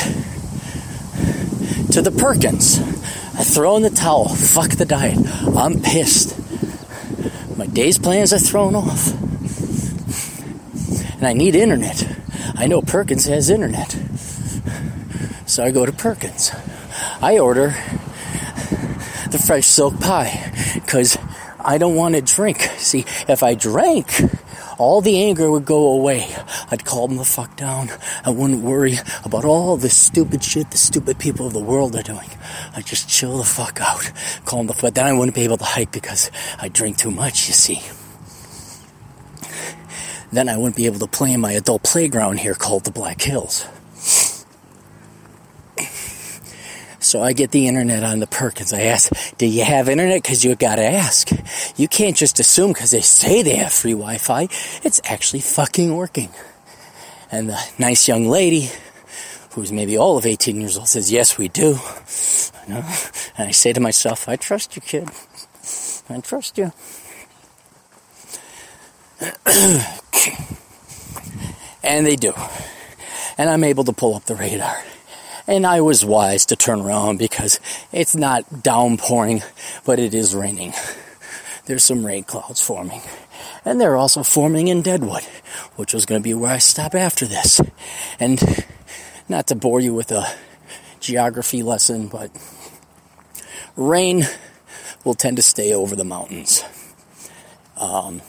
to 1.94 2.04
the 2.04 2.14
Perkins. 2.16 2.78
I 2.78 3.44
throw 3.44 3.76
in 3.76 3.82
the 3.82 3.90
towel. 3.90 4.30
Fuck 4.30 4.74
the 4.74 4.86
diet. 4.86 5.18
I'm 5.58 5.82
pissed. 5.82 6.38
My 7.58 7.66
day's 7.66 7.98
plans 7.98 8.34
are 8.34 8.38
thrown 8.38 8.76
off. 8.76 9.14
And 11.14 11.26
I 11.26 11.34
need 11.34 11.56
internet. 11.56 12.08
I 12.54 12.68
know 12.68 12.84
Perkins 12.84 13.26
has 13.26 13.50
internet. 13.50 13.98
So 15.48 15.64
I 15.64 15.72
go 15.72 15.88
to 15.88 15.92
Perkins. 15.92 16.52
I 17.22 17.40
order 17.40 17.76
the 19.30 19.40
French 19.40 19.66
silk 19.66 20.00
pie 20.00 20.52
because 20.74 21.18
I 21.60 21.78
don't 21.78 21.96
want 21.96 22.16
to 22.16 22.22
drink. 22.22 22.62
See, 22.78 23.06
if 23.28 23.44
I 23.44 23.56
drank, 23.56 24.12
all 24.78 25.02
the 25.02 25.24
anger 25.24 25.50
would 25.50 25.66
go 25.66 25.92
away. 25.92 26.36
I'd 26.70 26.86
calm 26.86 27.18
the 27.18 27.26
fuck 27.26 27.56
down. 27.56 27.90
I 28.26 28.32
wouldn't 28.32 28.64
worry 28.64 28.98
about 29.24 29.46
all 29.46 29.78
the 29.78 29.90
stupid 29.90 30.44
shit 30.44 30.72
the 30.72 30.78
stupid 30.78 31.20
people 31.20 31.48
of 31.48 31.54
the 31.54 31.60
world 31.60 31.96
are 31.96 32.02
doing. 32.02 32.30
I'd 32.76 32.86
just 32.86 33.10
chill 33.10 33.38
the 33.38 33.44
fuck 33.44 33.80
out, 33.80 34.12
calm 34.46 34.68
the 34.68 34.74
fuck. 34.74 34.94
Then 34.94 35.06
I 35.06 35.14
wouldn't 35.14 35.36
be 35.36 35.44
able 35.44 35.58
to 35.58 35.64
hike 35.64 35.92
because 35.92 36.32
I 36.60 36.70
drink 36.70 36.98
too 36.98 37.12
much. 37.12 37.48
You 37.48 37.54
see. 37.54 37.82
Then 40.32 40.48
I 40.48 40.58
wouldn't 40.58 40.78
be 40.78 40.86
able 40.86 41.00
to 41.00 41.08
play 41.08 41.34
in 41.34 41.42
my 41.42 41.52
adult 41.52 41.84
playground 41.84 42.40
here 42.40 42.56
called 42.56 42.86
the 42.86 42.92
Black 42.92 43.22
Hills. 43.22 43.66
So 47.12 47.22
I 47.22 47.34
get 47.34 47.52
the 47.52 47.68
internet 47.68 48.06
on 48.06 48.20
the 48.20 48.26
Perkins. 48.26 48.72
I 48.72 48.84
ask, 48.84 49.12
do 49.38 49.46
you 49.46 49.66
have 49.66 49.90
internet? 49.90 50.24
Because 50.24 50.46
you 50.46 50.56
gotta 50.56 50.86
ask. 50.86 51.30
You 51.76 51.90
can't 51.90 52.16
just 52.16 52.40
assume 52.40 52.72
because 52.72 52.92
they 52.92 53.02
say 53.02 53.44
they 53.44 53.58
have 53.58 53.74
free 53.74 53.92
Wi-Fi. 53.92 54.44
It's 54.86 55.02
actually 55.04 55.42
fucking 55.42 55.94
working. 55.94 56.30
And 57.30 57.50
the 57.50 57.60
nice 57.78 58.08
young 58.08 58.30
lady, 58.30 58.70
who's 59.52 59.74
maybe 59.74 59.98
all 59.98 60.16
of 60.16 60.26
18 60.26 60.62
years 60.62 60.78
old, 60.78 60.88
says, 60.88 61.12
yes, 61.12 61.38
we 61.38 61.50
do. 61.50 61.78
And 62.70 62.86
I 63.38 63.52
say 63.52 63.74
to 63.74 63.82
myself, 63.82 64.30
I 64.30 64.38
trust 64.38 64.78
you, 64.78 64.82
kid. 64.82 65.10
I 66.10 66.22
trust 66.22 66.58
you. 66.58 66.72
and 71.84 72.08
they 72.08 72.16
do. 72.16 72.32
And 73.38 73.50
I'm 73.50 73.66
able 73.66 73.84
to 73.84 73.92
pull 73.92 74.16
up 74.16 74.24
the 74.24 74.36
radar. 74.36 74.82
And 75.48 75.66
I 75.66 75.82
was 75.82 76.06
wise 76.06 76.46
to 76.48 76.56
turn 76.56 76.82
around 76.82 77.18
because 77.18 77.60
it's 77.92 78.16
not 78.16 78.64
downpouring, 78.64 79.42
but 79.86 80.00
it 80.00 80.14
is 80.14 80.36
raining. 80.36 80.74
There's 81.66 81.84
some 81.84 82.06
rain 82.06 82.24
clouds 82.24 82.62
forming. 82.62 83.02
And 83.66 83.80
they're 83.80 83.98
also 83.98 84.24
forming 84.24 84.68
in 84.68 84.82
Deadwood, 84.82 85.24
which 85.76 85.94
was 85.94 86.06
going 86.06 86.22
to 86.22 86.24
be 86.24 86.34
where 86.34 86.52
I 86.52 86.58
stop 86.58 86.96
after 86.96 87.26
this. 87.26 87.62
And 88.20 88.42
not 89.30 89.48
to 89.48 89.56
bore 89.56 89.80
you 89.80 89.94
with 89.94 90.12
a 90.12 90.28
geography 91.00 91.64
lesson, 91.64 92.08
but 92.08 92.32
rain 93.76 94.24
will 95.04 95.14
tend 95.14 95.38
to 95.38 95.44
stay 95.44 95.74
over 95.74 95.96
the 95.96 96.04
mountains. 96.04 96.64
Um, 97.78 98.22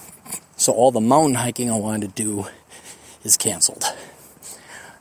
so 0.56 0.72
all 0.72 0.90
the 0.90 1.00
mountain 1.00 1.34
hiking 1.34 1.70
I 1.70 1.76
wanted 1.76 2.14
to 2.14 2.22
do 2.22 2.46
is 3.24 3.36
canceled. 3.36 3.84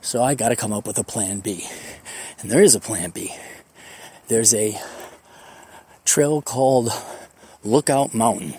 So 0.00 0.22
I 0.22 0.34
got 0.34 0.48
to 0.48 0.56
come 0.56 0.72
up 0.72 0.86
with 0.86 0.98
a 0.98 1.04
plan 1.04 1.40
B. 1.40 1.66
And 2.42 2.50
there 2.50 2.62
is 2.62 2.74
a 2.74 2.80
plan 2.80 3.10
B. 3.10 3.34
There's 4.28 4.52
a 4.52 4.78
trail 6.04 6.42
called 6.42 6.92
Lookout 7.64 8.12
Mountain. 8.12 8.54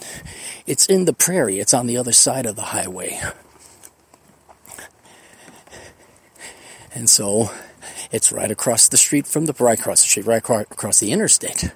It's 0.66 0.86
in 0.86 1.06
the 1.06 1.14
prairie, 1.14 1.60
it's 1.60 1.74
on 1.74 1.88
the 1.88 1.98
other 1.98 2.14
side 2.14 2.46
of 2.46 2.56
the 2.56 2.62
highway. 2.62 3.20
And 6.96 7.10
so 7.10 7.50
it's 8.12 8.32
right 8.32 8.52
across 8.52 8.88
the 8.88 8.98
street 8.98 9.28
from 9.28 9.46
the 9.46 9.54
right 9.60 9.80
across 9.80 10.04
the 10.04 10.10
street, 10.10 10.26
right 10.26 10.38
across 10.38 11.00
the 11.00 11.12
interstate 11.12 11.72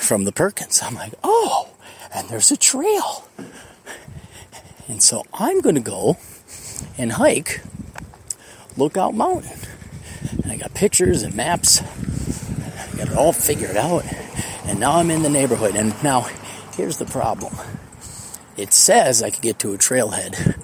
from 0.00 0.24
the 0.24 0.32
Perkins. 0.32 0.82
I'm 0.82 0.94
like, 0.94 1.14
oh, 1.22 1.68
and 2.14 2.28
there's 2.28 2.50
a 2.50 2.56
trail. 2.56 3.28
And 4.88 5.02
so 5.02 5.24
I'm 5.32 5.60
going 5.60 5.76
to 5.76 5.80
go 5.80 6.18
and 6.98 7.12
hike 7.12 7.60
Lookout 8.76 9.14
Mountain. 9.14 9.58
And 10.42 10.52
I 10.52 10.56
got 10.56 10.74
pictures 10.74 11.22
and 11.22 11.34
maps. 11.34 11.80
I 11.80 12.96
got 12.96 13.08
it 13.08 13.16
all 13.16 13.32
figured 13.32 13.76
out. 13.76 14.04
And 14.64 14.80
now 14.80 14.98
I'm 14.98 15.10
in 15.10 15.22
the 15.22 15.30
neighborhood. 15.30 15.76
And 15.76 15.94
now, 16.02 16.22
here's 16.76 16.98
the 16.98 17.04
problem. 17.06 17.54
It 18.56 18.72
says 18.72 19.22
I 19.22 19.30
could 19.30 19.42
get 19.42 19.58
to 19.60 19.74
a 19.74 19.78
trailhead 19.78 20.62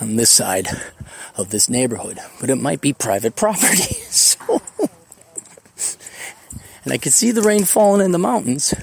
on 0.00 0.16
this 0.16 0.30
side 0.30 0.68
of 1.36 1.50
this 1.50 1.68
neighborhood, 1.68 2.18
but 2.40 2.50
it 2.50 2.56
might 2.56 2.80
be 2.80 2.92
private 2.92 3.36
property. 3.36 3.96
So, 4.10 4.60
and 6.84 6.92
I 6.92 6.98
can 6.98 7.12
see 7.12 7.30
the 7.30 7.42
rain 7.42 7.64
falling 7.64 8.04
in 8.04 8.10
the 8.10 8.18
mountains. 8.18 8.74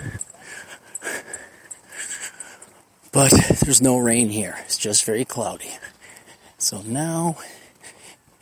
But 3.12 3.32
there's 3.62 3.82
no 3.82 3.98
rain 3.98 4.30
here. 4.30 4.56
It's 4.66 4.78
just 4.78 5.04
very 5.04 5.26
cloudy. 5.26 5.72
So 6.60 6.82
now, 6.82 7.38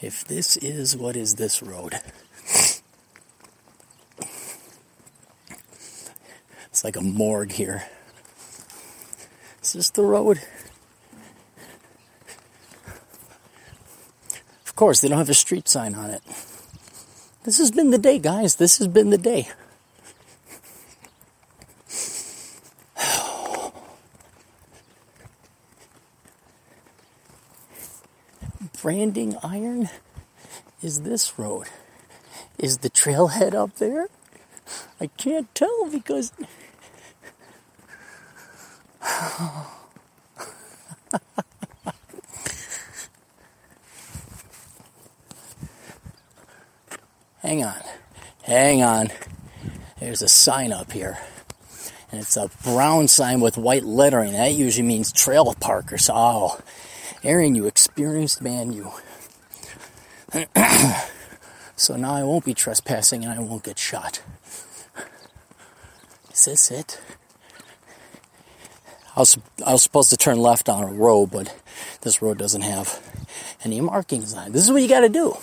if 0.01 0.23
this 0.25 0.55
is, 0.57 0.95
what 0.95 1.17
is 1.17 1.35
this 1.35 1.61
road? 1.61 1.99
It's 6.67 6.83
like 6.83 6.95
a 6.95 7.01
morgue 7.01 7.51
here. 7.51 7.83
Is 9.61 9.73
this 9.73 9.89
the 9.89 10.03
road? 10.03 10.41
Of 14.65 14.75
course, 14.75 15.01
they 15.01 15.07
don't 15.07 15.17
have 15.17 15.29
a 15.29 15.33
street 15.33 15.67
sign 15.67 15.95
on 15.95 16.09
it. 16.09 16.21
This 17.43 17.59
has 17.59 17.71
been 17.71 17.91
the 17.91 17.97
day, 17.97 18.19
guys. 18.19 18.55
This 18.55 18.77
has 18.79 18.87
been 18.87 19.09
the 19.09 19.17
day. 19.17 19.49
Branding 28.85 29.35
iron 29.41 29.89
is 30.79 31.01
this 31.01 31.39
road? 31.39 31.65
Is 32.59 32.77
the 32.77 32.89
trailhead 32.91 33.55
up 33.55 33.77
there? 33.77 34.09
I 35.01 35.07
can't 35.07 35.55
tell 35.55 35.89
because. 35.89 36.31
hang 47.41 47.63
on, 47.63 47.81
hang 48.43 48.83
on. 48.83 49.09
There's 49.99 50.21
a 50.21 50.27
sign 50.27 50.71
up 50.71 50.91
here. 50.91 51.17
And 52.11 52.21
it's 52.21 52.37
a 52.37 52.51
brown 52.63 53.07
sign 53.07 53.41
with 53.41 53.57
white 53.57 53.83
lettering. 53.83 54.33
That 54.33 54.53
usually 54.53 54.87
means 54.87 55.11
trail 55.11 55.51
park 55.59 55.91
or 55.91 55.97
so. 55.97 56.13
Oh, 56.15 56.59
Aaron, 57.25 57.55
you 57.55 57.65
experienced 57.95 58.41
man, 58.41 58.73
you. 58.73 58.91
so 61.77 61.95
now 61.95 62.13
I 62.13 62.23
won't 62.23 62.43
be 62.43 62.53
trespassing 62.53 63.23
and 63.23 63.31
I 63.31 63.39
won't 63.39 63.63
get 63.63 63.79
shot. 63.79 64.21
Is 66.29 66.43
this 66.43 66.71
it? 66.71 66.99
I 69.15 69.21
was, 69.21 69.37
I 69.65 69.71
was 69.71 69.81
supposed 69.81 70.09
to 70.09 70.17
turn 70.17 70.39
left 70.39 70.67
on 70.67 70.83
a 70.83 70.91
road, 70.91 71.27
but 71.27 71.55
this 72.01 72.21
road 72.21 72.37
doesn't 72.37 72.63
have 72.63 73.01
any 73.63 73.79
markings 73.79 74.33
on 74.33 74.47
it. 74.47 74.51
This 74.51 74.65
is 74.65 74.73
what 74.73 74.81
you 74.81 74.89
gotta 74.89 75.07
do. 75.07 75.37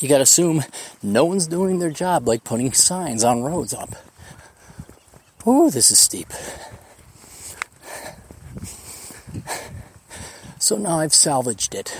You 0.00 0.08
gotta 0.08 0.22
assume 0.22 0.64
no 1.02 1.26
one's 1.26 1.46
doing 1.46 1.80
their 1.80 1.90
job, 1.90 2.26
like 2.26 2.44
putting 2.44 2.72
signs 2.72 3.24
on 3.24 3.42
roads 3.42 3.74
up. 3.74 3.90
Ooh, 5.46 5.70
this 5.70 5.90
is 5.90 5.98
steep. 5.98 6.32
So 10.64 10.78
now 10.78 11.00
I've 11.00 11.12
salvaged 11.12 11.74
it. 11.74 11.94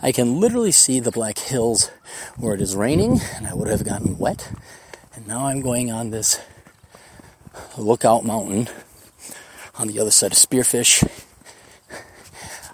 I 0.00 0.10
can 0.10 0.40
literally 0.40 0.72
see 0.72 1.00
the 1.00 1.10
Black 1.10 1.38
Hills 1.38 1.90
where 2.38 2.54
it 2.54 2.62
is 2.62 2.74
raining, 2.74 3.20
and 3.36 3.46
I 3.46 3.52
would 3.52 3.68
have 3.68 3.84
gotten 3.84 4.16
wet. 4.16 4.50
And 5.14 5.28
now 5.28 5.44
I'm 5.44 5.60
going 5.60 5.92
on 5.92 6.08
this 6.08 6.40
lookout 7.76 8.24
mountain 8.24 8.68
on 9.74 9.88
the 9.88 9.98
other 10.00 10.10
side 10.10 10.32
of 10.32 10.38
Spearfish. 10.38 11.06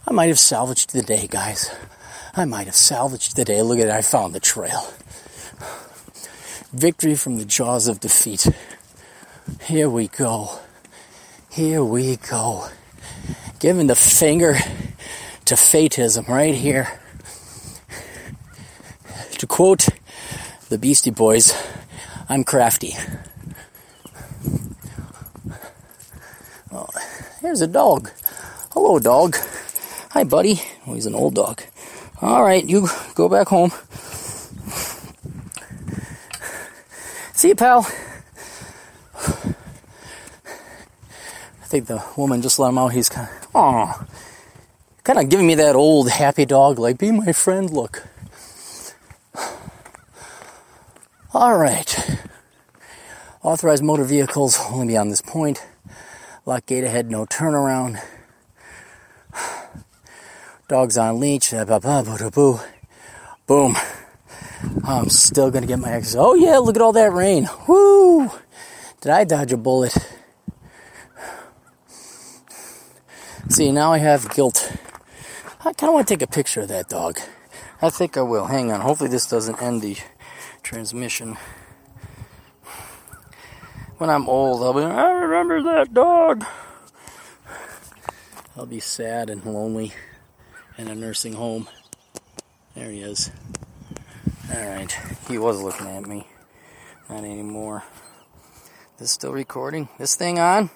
I 0.07 0.13
might 0.13 0.29
have 0.29 0.39
salvaged 0.39 0.93
the 0.93 1.03
day, 1.03 1.27
guys. 1.27 1.75
I 2.37 2.45
might 2.45 2.67
have 2.67 2.77
salvaged 2.77 3.35
the 3.35 3.45
day. 3.45 3.63
Look 3.63 3.81
at 3.81 3.89
it, 3.89 3.91
I 3.91 4.03
found 4.03 4.33
the 4.33 4.39
trail. 4.39 4.93
Victory 6.73 7.17
from 7.17 7.39
the 7.39 7.45
jaws 7.45 7.89
of 7.89 7.99
defeat. 7.99 8.47
Here 9.63 9.91
we 9.91 10.07
go. 10.07 10.61
Here 11.51 11.83
we 11.83 12.15
go. 12.15 12.69
Giving 13.59 13.89
the 13.89 13.97
finger 13.97 14.57
to 15.47 15.55
fatism 15.55 16.27
right 16.27 16.55
here. 16.55 17.01
To 19.39 19.47
quote 19.47 19.89
the 20.69 20.79
Beastie 20.79 21.11
Boys, 21.11 21.55
I'm 22.29 22.43
crafty. 22.43 22.95
Oh, 26.73 26.89
here's 27.41 27.61
a 27.61 27.67
dog. 27.69 28.11
Hello, 28.73 28.99
dog. 28.99 29.37
Hi, 30.11 30.25
buddy. 30.25 30.61
Oh, 30.87 30.95
he's 30.95 31.07
an 31.07 31.15
old 31.15 31.35
dog. 31.35 31.63
All 32.21 32.43
right, 32.43 32.65
you 32.65 32.89
go 33.15 33.29
back 33.29 33.49
home. 33.49 33.71
See 37.35 37.49
you, 37.49 37.55
pal. 37.55 37.87
I 41.63 41.69
think 41.69 41.87
the 41.87 42.03
woman 42.17 42.43
just 42.43 42.59
let 42.59 42.71
him 42.71 42.79
out. 42.79 42.89
He's 42.93 43.09
kind 43.09 43.29
of, 43.29 43.49
oh, 43.55 44.06
kind 45.07 45.21
of 45.21 45.29
giving 45.29 45.47
me 45.47 45.55
that 45.55 45.77
old 45.77 46.11
happy 46.11 46.45
dog, 46.45 46.81
like, 46.81 46.99
be 46.99 47.13
my 47.13 47.31
friend 47.31 47.71
look. 47.71 48.09
All 51.33 51.57
right. 51.57 52.21
Authorized 53.41 53.85
motor 53.85 54.03
vehicles 54.03 54.59
only 54.69 54.89
beyond 54.89 55.13
this 55.13 55.23
point. 55.23 55.65
Lock 56.45 56.67
gate 56.67 56.83
ahead, 56.83 57.09
no 57.09 57.25
turnaround. 57.25 58.03
Dogs 60.67 60.99
on 60.99 61.21
leash. 61.21 61.53
Boom. 63.47 63.77
I'm 64.83 65.09
still 65.09 65.53
gonna 65.53 65.69
get 65.69 65.79
my 65.79 65.93
exercise. 65.93 66.17
Oh 66.19 66.35
yeah, 66.35 66.59
look 66.59 66.75
at 66.75 66.83
all 66.83 66.93
that 66.95 67.13
rain. 67.13 67.49
Woo! 67.69 68.29
Did 69.01 69.13
I 69.13 69.23
dodge 69.23 69.53
a 69.53 69.57
bullet? 69.57 69.97
See, 73.49 73.71
now 73.71 73.93
I 73.93 73.99
have 73.99 74.29
guilt. 74.35 74.73
I 75.67 75.73
kind 75.73 75.89
of 75.89 75.95
want 75.95 76.07
to 76.07 76.15
take 76.15 76.23
a 76.23 76.29
picture 76.29 76.61
of 76.61 76.69
that 76.69 76.89
dog. 76.89 77.19
I 77.83 77.91
think 77.91 78.17
I 78.17 78.23
will. 78.23 78.47
Hang 78.47 78.71
on. 78.71 78.81
Hopefully, 78.81 79.11
this 79.11 79.27
doesn't 79.27 79.61
end 79.61 79.83
the 79.83 79.97
transmission. 80.63 81.37
When 83.99 84.09
I'm 84.09 84.29
old, 84.29 84.63
I'll 84.63 84.75
be, 84.75 84.83
I 84.83 85.11
remember 85.11 85.61
that 85.65 85.93
dog. 85.93 86.45
I'll 88.57 88.67
be 88.67 88.79
sad 88.79 89.29
and 89.29 89.45
lonely 89.45 89.93
in 90.79 90.87
a 90.87 90.95
nursing 90.95 91.33
home. 91.33 91.67
There 92.77 92.93
he 92.93 93.01
is. 93.01 93.33
Alright, 94.49 94.97
he 95.27 95.37
was 95.37 95.61
looking 95.61 95.89
at 95.89 96.07
me. 96.07 96.29
Not 97.11 97.25
anymore. 97.25 97.83
This 98.99 99.11
still 99.11 99.33
recording? 99.33 99.89
This 99.99 100.15
thing 100.15 100.39
on? 100.39 100.71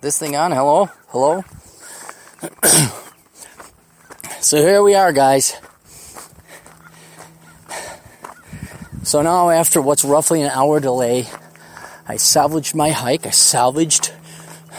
This 0.00 0.18
thing 0.18 0.36
on? 0.36 0.52
Hello? 0.52 0.88
Hello? 1.08 1.44
so 4.42 4.56
here 4.58 4.82
we 4.82 4.94
are, 4.94 5.12
guys. 5.12 5.56
So 9.04 9.22
now, 9.22 9.50
after 9.50 9.80
what's 9.80 10.04
roughly 10.04 10.42
an 10.42 10.50
hour 10.50 10.80
delay, 10.80 11.26
I 12.08 12.16
salvaged 12.16 12.74
my 12.74 12.90
hike. 12.90 13.24
I 13.26 13.30
salvaged 13.30 14.12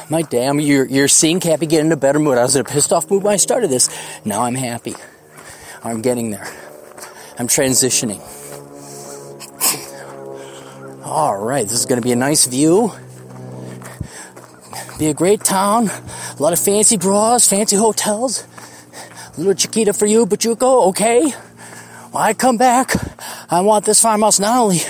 my 0.10 0.22
damn. 0.22 0.60
You're, 0.60 0.86
you're 0.86 1.08
seeing 1.08 1.40
Cappy 1.40 1.66
get 1.66 1.86
in 1.86 1.92
a 1.92 1.98
better 1.98 2.20
mood. 2.20 2.38
I 2.38 2.44
was 2.44 2.56
in 2.56 2.62
a 2.62 2.64
pissed 2.64 2.92
off 2.92 3.10
mood 3.10 3.24
when 3.24 3.34
I 3.34 3.38
started 3.38 3.70
this. 3.70 3.90
Now 4.26 4.44
I'm 4.44 4.56
happy. 4.56 4.96
I'm 5.84 6.02
getting 6.02 6.32
there. 6.32 6.48
I'm 7.40 7.48
transitioning. 7.48 8.22
All 11.06 11.38
right, 11.38 11.64
this 11.64 11.80
is 11.80 11.86
going 11.86 12.02
to 12.02 12.06
be 12.06 12.12
a 12.12 12.18
nice 12.18 12.48
view. 12.48 12.92
Be 15.00 15.08
a 15.08 15.14
great 15.14 15.44
town. 15.44 15.88
A 15.88 16.36
lot 16.40 16.54
of 16.54 16.60
fancy 16.60 16.98
bras, 16.98 17.48
fancy 17.48 17.76
hotels. 17.76 18.46
Little 19.38 19.56
Chiquita 19.56 19.94
for 19.94 20.06
you, 20.06 20.26
go, 20.28 20.90
okay? 20.90 21.32
When 22.12 22.24
I 22.24 22.34
come 22.34 22.58
back, 22.58 22.92
I 23.50 23.62
want 23.62 23.86
this 23.86 24.00
farmhouse 24.00 24.40
not 24.40 24.56
only, 24.56 24.82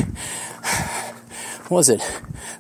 was 1.70 1.88
it, 1.88 2.02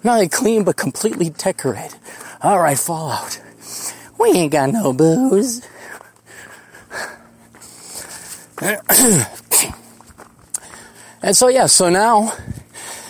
not 0.03 0.13
only 0.13 0.29
clean, 0.29 0.63
but 0.63 0.77
completely 0.77 1.29
decorated. 1.29 1.97
All 2.41 2.59
right, 2.59 2.79
Fallout. 2.79 3.41
We 4.17 4.31
ain't 4.31 4.53
got 4.53 4.71
no 4.71 4.93
booze. 4.93 5.67
and 11.21 11.35
so, 11.35 11.49
yeah, 11.49 11.65
so 11.65 11.89
now, 11.89 12.33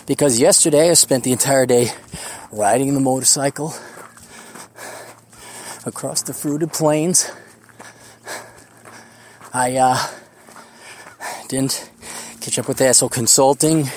because 0.08 0.40
yesterday 0.40 0.90
I 0.90 0.94
spent 0.94 1.24
the 1.24 1.32
entire 1.32 1.68
day 1.68 1.90
riding 2.52 2.96
the 2.96 3.00
motorcycle 3.00 3.76
across 5.86 6.24
the 6.24 6.34
fruited 6.34 6.74
plains. 6.74 7.30
I 9.56 9.78
uh, 9.78 10.08
didn't 11.48 11.92
catch 12.42 12.58
up 12.58 12.68
with 12.68 12.82
Asshole 12.82 13.10
Consulting. 13.10 13.88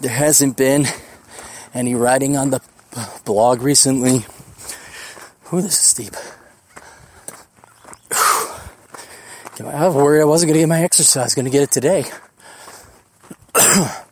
There 0.00 0.10
hasn't 0.10 0.56
been 0.56 0.86
any 1.72 1.94
writing 1.94 2.36
on 2.36 2.50
the 2.50 2.60
blog 3.24 3.62
recently. 3.62 4.26
Ooh, 5.52 5.60
this 5.62 5.74
is 5.74 5.78
steep. 5.78 6.14
I 9.60 9.86
was 9.86 9.94
worried 9.94 10.22
I 10.22 10.24
wasn't 10.24 10.48
going 10.48 10.54
to 10.54 10.62
get 10.62 10.68
my 10.68 10.82
exercise. 10.82 11.34
Going 11.34 11.44
to 11.44 11.52
get 11.52 11.62
it 11.62 11.70
today. 11.70 12.04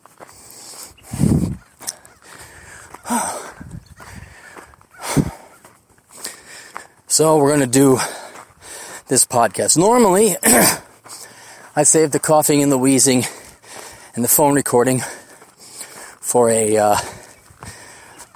So 7.09 7.37
we're 7.39 7.47
going 7.47 7.61
to 7.61 7.65
do 7.65 7.97
this 9.07 9.25
podcast. 9.25 9.77
Normally, 9.77 10.35
I 11.75 11.83
save 11.83 12.11
the 12.11 12.19
coughing 12.19 12.61
and 12.61 12.71
the 12.71 12.77
wheezing 12.77 13.25
and 14.15 14.23
the 14.23 14.27
phone 14.27 14.55
recording 14.55 15.01
for 16.21 16.49
a 16.49 16.77
uh, 16.77 16.97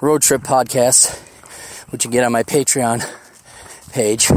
road 0.01 0.21
trip 0.21 0.41
podcast, 0.41 1.17
which 1.91 2.05
you 2.05 2.11
get 2.11 2.23
on 2.23 2.31
my 2.31 2.43
Patreon 2.43 3.03
page. 3.91 4.31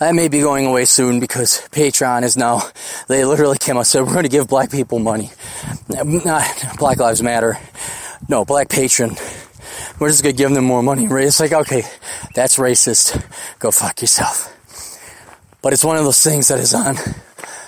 I 0.00 0.12
may 0.12 0.28
be 0.28 0.40
going 0.40 0.66
away 0.66 0.84
soon 0.84 1.20
because 1.20 1.58
Patreon 1.72 2.22
is 2.22 2.36
now, 2.36 2.62
they 3.08 3.24
literally 3.24 3.58
came 3.58 3.76
out 3.76 3.80
and 3.80 3.86
said, 3.86 4.02
we're 4.02 4.12
going 4.12 4.22
to 4.24 4.28
give 4.28 4.46
black 4.46 4.70
people 4.70 4.98
money. 4.98 5.30
Not 5.88 6.76
Black 6.78 6.98
Lives 6.98 7.22
Matter. 7.22 7.58
No, 8.28 8.44
Black 8.44 8.68
Patron 8.68 9.16
we're 9.98 10.08
just 10.08 10.22
gonna 10.22 10.32
give 10.32 10.52
them 10.52 10.64
more 10.64 10.82
money. 10.82 11.06
It's 11.10 11.40
like, 11.40 11.52
okay, 11.52 11.82
that's 12.34 12.56
racist. 12.56 13.20
Go 13.58 13.70
fuck 13.70 14.00
yourself. 14.00 14.57
But 15.60 15.72
it's 15.72 15.84
one 15.84 15.96
of 15.96 16.04
those 16.04 16.22
things 16.22 16.48
that 16.48 16.60
is 16.60 16.74
on 16.74 16.96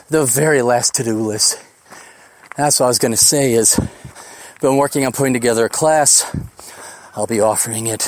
the 0.09 0.24
very 0.24 0.62
last 0.62 0.94
to-do 0.94 1.16
list. 1.16 1.61
That's 2.57 2.81
what 2.81 2.87
I 2.87 2.88
was 2.88 2.98
gonna 2.98 3.16
say 3.16 3.53
is, 3.53 3.79
been 4.61 4.76
working 4.76 5.07
on 5.07 5.12
putting 5.12 5.33
together 5.33 5.64
a 5.64 5.68
class. 5.68 6.24
I'll 7.14 7.26
be 7.26 7.40
offering 7.40 7.87
it 7.87 8.07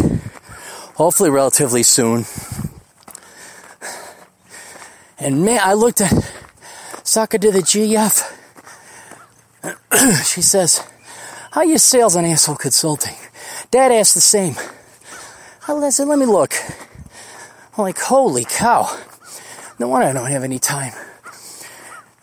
hopefully 0.95 1.31
relatively 1.31 1.83
soon. 1.83 2.25
And 5.18 5.45
man, 5.45 5.61
I 5.62 5.75
looked 5.75 6.01
at 6.01 6.12
Saka 7.03 7.38
to 7.38 7.51
the 7.51 7.61
GF. 7.61 8.38
she 10.33 10.42
says, 10.42 10.85
how 11.53 11.62
you 11.62 11.79
sales 11.79 12.16
on 12.16 12.25
asshole 12.25 12.57
consulting? 12.57 13.14
Dad 13.71 13.92
asked 13.92 14.14
the 14.14 14.21
same. 14.21 14.55
I 15.68 15.90
said, 15.90 16.09
let 16.09 16.18
me 16.18 16.27
look. 16.27 16.55
I'm 17.77 17.85
like, 17.85 17.99
holy 17.99 18.45
cow. 18.45 18.99
No 19.83 19.88
wonder 19.88 20.07
I 20.07 20.12
don't 20.12 20.31
have 20.31 20.45
any 20.45 20.61
time. 20.61 20.92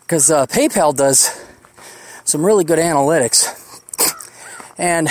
Because 0.00 0.30
uh, 0.30 0.46
PayPal 0.46 0.96
does 0.96 1.28
some 2.24 2.46
really 2.46 2.64
good 2.64 2.78
analytics. 2.78 3.54
And 4.78 5.10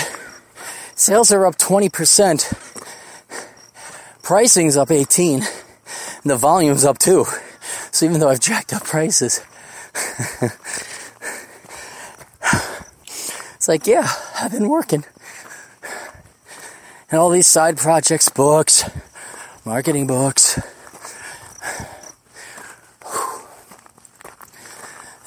Sales 0.96 1.30
are 1.30 1.46
up 1.46 1.58
20%. 1.58 2.52
Pricing's 4.24 4.76
up 4.76 4.90
18. 4.90 5.42
And 5.42 5.48
the 6.24 6.36
volume's 6.36 6.84
up 6.84 6.98
too. 6.98 7.24
So 7.92 8.04
even 8.04 8.18
though 8.18 8.28
I've 8.28 8.40
jacked 8.40 8.72
up 8.72 8.82
prices, 8.82 9.40
it's 13.54 13.68
like, 13.68 13.86
yeah, 13.86 14.08
I've 14.40 14.50
been 14.50 14.68
working. 14.68 15.04
And 17.12 17.20
all 17.20 17.30
these 17.30 17.46
side 17.46 17.76
projects, 17.76 18.28
books, 18.28 18.90
marketing 19.64 20.08
books. 20.08 20.58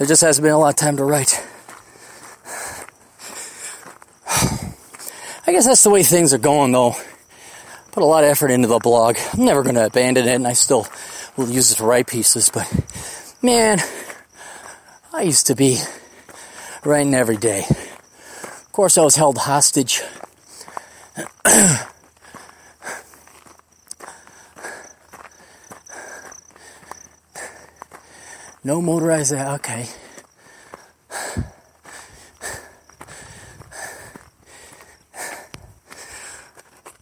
There 0.04 0.10
just 0.10 0.22
hasn't 0.22 0.44
been 0.44 0.52
a 0.52 0.60
lot 0.60 0.68
of 0.68 0.76
time 0.76 0.98
to 0.98 1.06
write. 1.06 1.42
I 5.48 5.54
guess 5.54 5.66
that's 5.66 5.82
the 5.82 5.90
way 5.90 6.04
things 6.04 6.34
are 6.34 6.38
going 6.38 6.74
though. 6.74 6.94
Put 7.94 8.04
a 8.04 8.06
lot 8.06 8.26
of 8.26 8.30
effort 8.30 8.52
into 8.52 8.68
the 8.68 8.80
blog. 8.80 9.16
I'm 9.32 9.46
never 9.46 9.64
going 9.64 9.76
to 9.76 9.86
abandon 9.86 10.28
it 10.28 10.36
and 10.36 10.46
I 10.46 10.52
still 10.52 10.88
will 11.38 11.48
use 11.48 11.72
it 11.72 11.76
to 11.76 11.86
write 11.86 12.08
pieces, 12.08 12.52
but 12.54 12.70
man, 13.42 13.80
I 15.14 15.22
used 15.22 15.48
to 15.48 15.56
be 15.56 15.78
writing 16.84 17.14
every 17.14 17.38
day. 17.38 17.64
Of 17.70 18.74
course, 18.74 18.98
I 18.98 19.06
was 19.06 19.16
held 19.16 19.38
hostage. 19.38 20.02
no 28.64 28.82
motorized, 28.82 29.34
okay. 29.34 29.88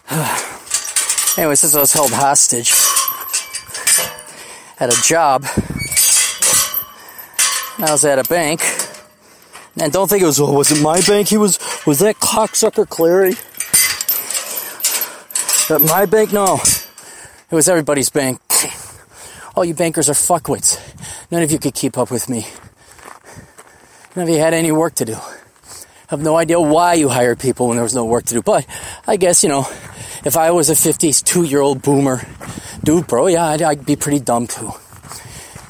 anyway, 1.38 1.56
since 1.56 1.76
I 1.76 1.80
was 1.80 1.94
held 1.94 2.12
hostage 2.12 2.72
at 4.80 4.92
a 4.92 5.02
job, 5.04 5.46
I 7.78 7.92
was 7.92 8.04
at 8.06 8.20
a 8.20 8.24
bank. 8.24 8.62
And 9.80 9.94
don't 9.94 10.10
think 10.10 10.22
it 10.22 10.26
was, 10.26 10.40
was 10.42 10.72
it 10.72 10.82
my 10.82 11.00
bank? 11.02 11.30
He 11.30 11.38
was, 11.38 11.58
was 11.86 12.00
that 12.00 12.16
cocksucker 12.18 12.86
Clarey? 12.86 13.38
At 15.74 15.82
my 15.82 16.06
bank? 16.06 16.34
No. 16.34 16.56
It 17.50 17.56
was 17.56 17.70
everybody's 17.70 18.10
bank. 18.10 18.42
All 19.56 19.66
you 19.66 19.74
bankers 19.74 20.10
are 20.10 20.14
fuckwits. 20.14 20.80
None 21.30 21.44
of 21.44 21.52
you 21.52 21.60
could 21.60 21.74
keep 21.74 21.98
up 21.98 22.10
with 22.10 22.30
me. 22.30 22.48
None 24.16 24.24
of 24.24 24.30
you 24.30 24.40
had 24.40 24.54
any 24.54 24.72
work 24.72 24.96
to 24.96 25.06
do. 25.06 25.16
I 25.16 26.16
have 26.16 26.22
no 26.22 26.38
idea 26.38 26.60
why 26.60 26.94
you 26.96 27.10
hired 27.10 27.40
people 27.40 27.68
when 27.68 27.78
there 27.78 27.84
was 27.84 27.96
no 27.96 28.06
work 28.06 28.26
to 28.26 28.34
do. 28.34 28.42
But 28.42 28.66
I 29.08 29.18
guess, 29.18 29.44
you 29.44 29.50
know, 29.50 29.68
if 30.24 30.38
I 30.38 30.52
was 30.52 30.70
a 30.70 30.76
52 30.76 31.44
year 31.44 31.62
old 31.62 31.82
boomer, 31.82 32.22
dude, 32.84 33.08
bro, 33.08 33.28
yeah, 33.28 33.46
I'd, 33.46 33.62
I'd 33.62 33.86
be 33.86 33.96
pretty 33.96 34.20
dumb 34.20 34.48
too. 34.48 34.72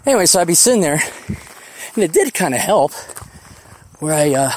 Anyway, 0.05 0.25
so 0.25 0.41
I'd 0.41 0.47
be 0.47 0.55
sitting 0.55 0.81
there, 0.81 1.01
and 1.95 2.03
it 2.03 2.11
did 2.11 2.33
kind 2.33 2.55
of 2.55 2.59
help 2.59 2.91
where 3.99 4.13
I 4.13 4.33
uh, 4.33 4.51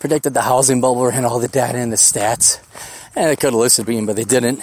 predicted 0.00 0.34
the 0.34 0.42
housing 0.42 0.80
bubble 0.80 1.06
and 1.06 1.24
all 1.24 1.38
the 1.38 1.48
data 1.48 1.78
and 1.78 1.92
the 1.92 1.96
stats. 1.96 2.60
And 3.16 3.30
they 3.30 3.36
could 3.36 3.52
have 3.52 3.54
listened 3.54 3.86
to 3.86 3.92
me, 3.92 4.04
but 4.04 4.16
they 4.16 4.24
didn't. 4.24 4.60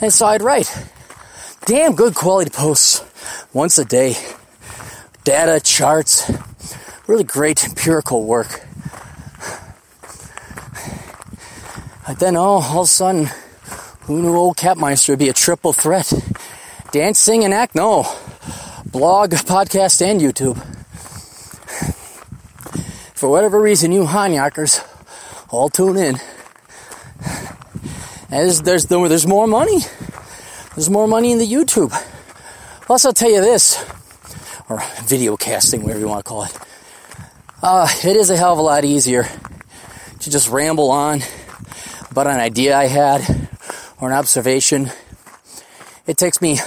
And 0.00 0.12
so 0.12 0.26
I'd 0.26 0.42
write 0.42 0.70
damn 1.64 1.94
good 1.94 2.14
quality 2.14 2.50
posts 2.50 3.02
once 3.52 3.78
a 3.78 3.84
day 3.84 4.16
data, 5.24 5.58
charts, 5.58 6.30
really 7.06 7.24
great 7.24 7.64
empirical 7.64 8.24
work. 8.24 8.60
But 12.06 12.18
then, 12.18 12.36
oh, 12.36 12.60
all 12.60 12.80
of 12.80 12.84
a 12.84 12.86
sudden, 12.86 13.30
who 14.02 14.20
knew 14.20 14.36
old 14.36 14.58
Capmeister 14.58 15.08
would 15.10 15.18
be 15.18 15.30
a 15.30 15.32
triple 15.32 15.72
threat? 15.72 16.12
Dance, 16.92 17.18
sing, 17.18 17.42
and 17.42 17.54
act? 17.54 17.74
No. 17.74 18.02
Blog, 18.84 19.30
podcast, 19.32 20.02
and 20.02 20.20
YouTube. 20.20 20.83
For 23.24 23.30
whatever 23.30 23.58
reason, 23.58 23.90
you 23.90 24.04
Hanyakers 24.04 24.84
all 25.48 25.70
tune 25.70 25.96
in. 25.96 26.20
And 28.28 28.28
there's, 28.28 28.60
there's, 28.60 28.84
there's 28.84 29.26
more 29.26 29.46
money. 29.46 29.78
There's 30.74 30.90
more 30.90 31.08
money 31.08 31.32
in 31.32 31.38
the 31.38 31.46
YouTube. 31.46 31.88
Plus, 32.82 33.06
I'll 33.06 33.14
tell 33.14 33.30
you 33.30 33.40
this 33.40 33.82
or 34.68 34.82
video 35.04 35.38
casting, 35.38 35.82
whatever 35.82 36.00
you 36.00 36.06
want 36.08 36.22
to 36.22 36.28
call 36.28 36.44
it. 36.44 36.54
Uh, 37.62 37.88
it 38.04 38.14
is 38.14 38.28
a 38.28 38.36
hell 38.36 38.52
of 38.52 38.58
a 38.58 38.60
lot 38.60 38.84
easier 38.84 39.22
to 40.20 40.30
just 40.30 40.50
ramble 40.50 40.90
on 40.90 41.22
about 42.10 42.26
an 42.26 42.38
idea 42.38 42.76
I 42.76 42.88
had 42.88 43.48
or 44.02 44.10
an 44.10 44.14
observation. 44.14 44.90
It 46.06 46.18
takes 46.18 46.42
me 46.42 46.58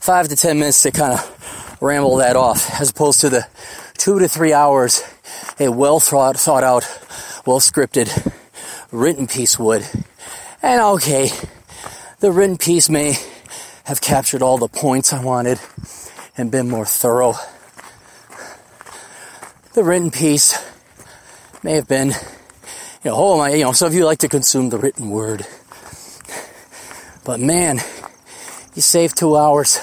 five 0.00 0.28
to 0.28 0.36
ten 0.36 0.58
minutes 0.58 0.82
to 0.84 0.92
kind 0.92 1.12
of 1.12 1.76
ramble 1.82 2.16
that 2.16 2.36
off, 2.36 2.80
as 2.80 2.88
opposed 2.88 3.20
to 3.20 3.28
the 3.28 3.46
two 3.98 4.18
to 4.18 4.28
three 4.28 4.54
hours 4.54 5.02
a 5.58 5.70
well 5.70 6.00
thought, 6.00 6.36
thought 6.36 6.64
out, 6.64 6.82
well 7.46 7.60
scripted 7.60 8.32
written 8.94 9.26
piece 9.26 9.58
would. 9.58 9.86
And 10.62 10.80
okay, 10.80 11.30
the 12.20 12.30
written 12.32 12.56
piece 12.56 12.88
may 12.88 13.16
have 13.84 14.00
captured 14.00 14.40
all 14.40 14.56
the 14.56 14.68
points 14.68 15.12
I 15.12 15.22
wanted 15.22 15.58
and 16.36 16.50
been 16.50 16.70
more 16.70 16.86
thorough. 16.86 17.34
The 19.74 19.82
written 19.82 20.10
piece 20.10 20.56
may 21.62 21.74
have 21.74 21.88
been, 21.88 22.08
you 22.08 23.10
know, 23.10 23.16
oh 23.16 23.38
my, 23.38 23.50
you 23.50 23.64
know, 23.64 23.72
some 23.72 23.88
of 23.88 23.94
you 23.94 24.04
like 24.04 24.20
to 24.20 24.28
consume 24.28 24.70
the 24.70 24.78
written 24.78 25.10
word. 25.10 25.44
But 27.24 27.40
man, 27.40 27.80
you 28.74 28.82
save 28.82 29.14
two 29.14 29.36
hours 29.36 29.80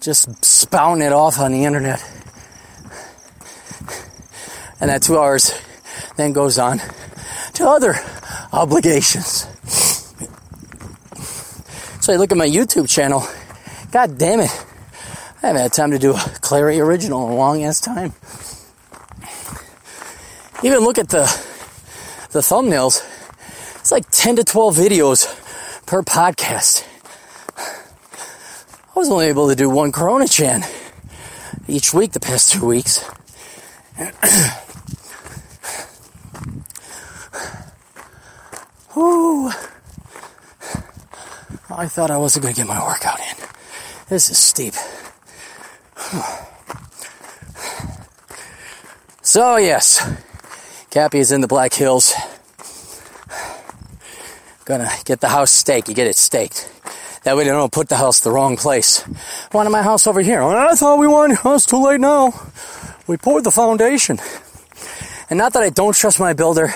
just 0.00 0.44
spouting 0.44 1.02
it 1.02 1.12
off 1.12 1.40
on 1.40 1.52
the 1.52 1.64
internet. 1.64 2.00
And 4.80 4.90
that 4.90 5.02
two 5.02 5.18
hours 5.18 5.52
then 6.16 6.32
goes 6.32 6.58
on 6.58 6.80
to 7.54 7.68
other 7.68 7.96
obligations. 8.52 9.46
So 12.00 12.12
you 12.12 12.18
look 12.18 12.32
at 12.32 12.38
my 12.38 12.48
YouTube 12.48 12.88
channel, 12.88 13.26
god 13.90 14.16
damn 14.18 14.40
it, 14.40 14.50
I 15.42 15.48
haven't 15.48 15.62
had 15.62 15.72
time 15.72 15.90
to 15.90 15.98
do 15.98 16.12
a 16.12 16.14
Clarey 16.14 16.84
original 16.84 17.26
in 17.26 17.32
a 17.32 17.36
long 17.36 17.62
ass 17.64 17.80
time. 17.80 18.12
Even 20.62 20.80
look 20.80 20.98
at 20.98 21.08
the 21.08 21.24
the 22.30 22.40
thumbnails. 22.40 23.02
It's 23.80 23.92
like 23.92 24.10
10 24.10 24.36
to 24.36 24.44
12 24.44 24.76
videos 24.76 25.26
per 25.86 26.02
podcast. 26.02 26.84
I 27.56 28.98
was 28.98 29.10
only 29.10 29.26
able 29.26 29.48
to 29.48 29.54
do 29.54 29.70
one 29.70 29.92
Corona 29.92 30.26
Chan 30.26 30.64
each 31.68 31.94
week 31.94 32.12
the 32.12 32.20
past 32.20 32.52
two 32.52 32.66
weeks. 32.66 33.04
Whew. 38.98 39.52
I 41.70 41.86
thought 41.86 42.10
I 42.10 42.16
wasn't 42.16 42.42
going 42.42 42.54
to 42.54 42.60
get 42.60 42.66
my 42.66 42.84
workout 42.84 43.20
in. 43.20 43.36
This 44.08 44.28
is 44.28 44.38
steep. 44.38 44.74
So, 49.22 49.56
yes, 49.56 50.02
Cappy 50.90 51.20
is 51.20 51.30
in 51.30 51.42
the 51.42 51.46
Black 51.46 51.74
Hills. 51.74 52.12
Gonna 54.64 54.90
get 55.04 55.20
the 55.20 55.28
house 55.28 55.52
staked. 55.52 55.88
You 55.88 55.94
get 55.94 56.08
it 56.08 56.16
staked. 56.16 56.68
That 57.22 57.36
way 57.36 57.44
they 57.44 57.50
don't 57.50 57.72
put 57.72 57.88
the 57.88 57.96
house 57.96 58.20
the 58.20 58.32
wrong 58.32 58.56
place. 58.56 59.06
Wanted 59.52 59.70
my 59.70 59.82
house 59.82 60.08
over 60.08 60.22
here. 60.22 60.42
I 60.42 60.74
thought 60.74 60.98
we 60.98 61.06
wanted 61.06 61.38
house 61.38 61.66
too 61.66 61.84
late 61.84 62.00
now. 62.00 62.32
We 63.06 63.16
poured 63.16 63.44
the 63.44 63.52
foundation. 63.52 64.18
And 65.30 65.38
not 65.38 65.52
that 65.52 65.62
I 65.62 65.70
don't 65.70 65.94
trust 65.94 66.18
my 66.18 66.32
builder, 66.32 66.74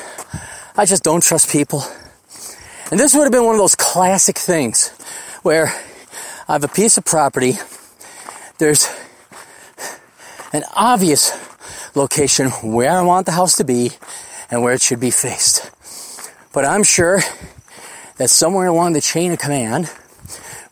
I 0.77 0.85
just 0.85 1.03
don't 1.03 1.23
trust 1.23 1.51
people. 1.51 1.83
And 2.91 3.01
this 3.01 3.15
would 3.15 3.23
have 3.23 3.33
been 3.33 3.45
one 3.45 3.55
of 3.55 3.61
those 3.61 3.75
classic 3.75 4.37
things 4.37 4.91
where 5.43 5.69
I 6.49 6.53
have 6.53 6.65
a 6.65 6.69
piece 6.69 6.99
of 6.99 7.05
property, 7.05 7.55
there's 8.59 8.89
an 10.53 10.65
obvious 10.75 11.33
location 11.95 12.51
where 12.51 12.91
I 12.91 13.03
want 13.03 13.27
the 13.27 13.33
house 13.33 13.57
to 13.57 13.65
be 13.65 13.93
and 14.51 14.63
where 14.63 14.75
it 14.75 14.83
should 14.83 15.01
be 15.01 15.11
faced. 15.11 15.71
But 16.53 16.65
I'm 16.65 16.83
sure 16.83 17.21
that 18.19 18.29
somewhere 18.29 18.67
along 18.67 18.93
the 18.93 19.01
chain 19.01 19.33
of 19.33 19.39
command 19.39 19.91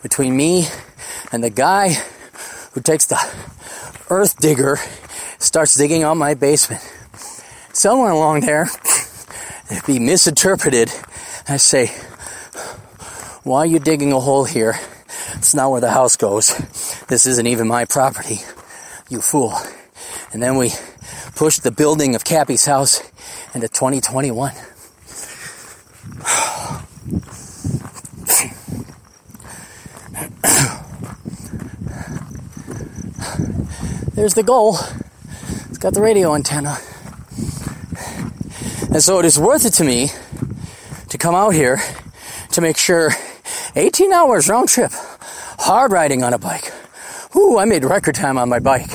between 0.03 0.37
me 0.37 0.66
and 1.33 1.42
the 1.42 1.51
guy 1.51 1.96
who 2.73 2.81
takes 2.81 3.07
the 3.07 3.18
earth 4.11 4.38
digger 4.38 4.79
starts 5.38 5.75
digging 5.75 6.05
on 6.05 6.18
my 6.18 6.35
basement, 6.35 6.83
somewhere 7.73 8.11
along 8.11 8.40
there, 8.40 8.68
it'd 9.70 9.87
be 9.87 9.99
misinterpreted. 9.99 10.92
I 11.51 11.57
say, 11.57 11.89
why 13.43 13.59
are 13.59 13.67
you 13.67 13.81
digging 13.81 14.13
a 14.13 14.21
hole 14.21 14.45
here? 14.45 14.79
It's 15.35 15.53
not 15.53 15.73
where 15.73 15.81
the 15.81 15.91
house 15.91 16.17
goes. 16.17 16.57
This 17.09 17.27
isn't 17.27 17.45
even 17.45 17.67
my 17.67 17.87
property, 17.87 18.39
you 19.09 19.21
fool. 19.21 19.59
And 20.33 20.41
then 20.41 20.57
we 20.57 20.71
pushed 21.35 21.65
the 21.65 21.73
building 21.73 22.15
of 22.15 22.23
Cappy's 22.23 22.67
house 22.67 23.03
into 23.53 23.67
2021. 23.67 24.53
There's 34.15 34.35
the 34.35 34.45
goal. 34.45 34.77
It's 35.69 35.79
got 35.79 35.95
the 35.95 36.01
radio 36.01 36.37
antenna. 36.37 36.79
And 38.93 39.03
so 39.03 39.19
it 39.19 39.25
is 39.25 39.37
worth 39.37 39.65
it 39.65 39.73
to 39.75 39.85
me 39.85 40.11
to 41.11 41.18
come 41.18 41.35
out 41.35 41.51
here 41.51 41.81
to 42.53 42.61
make 42.61 42.77
sure 42.77 43.11
18 43.77 44.12
hours 44.12 44.49
round 44.49 44.68
trip, 44.68 44.92
hard 44.92 45.92
riding 45.92 46.23
on 46.23 46.33
a 46.33 46.38
bike. 46.38 46.73
Ooh, 47.37 47.59
I 47.59 47.64
made 47.64 47.85
record 47.85 48.14
time 48.14 48.38
on 48.38 48.49
my 48.49 48.59
bike. 48.59 48.90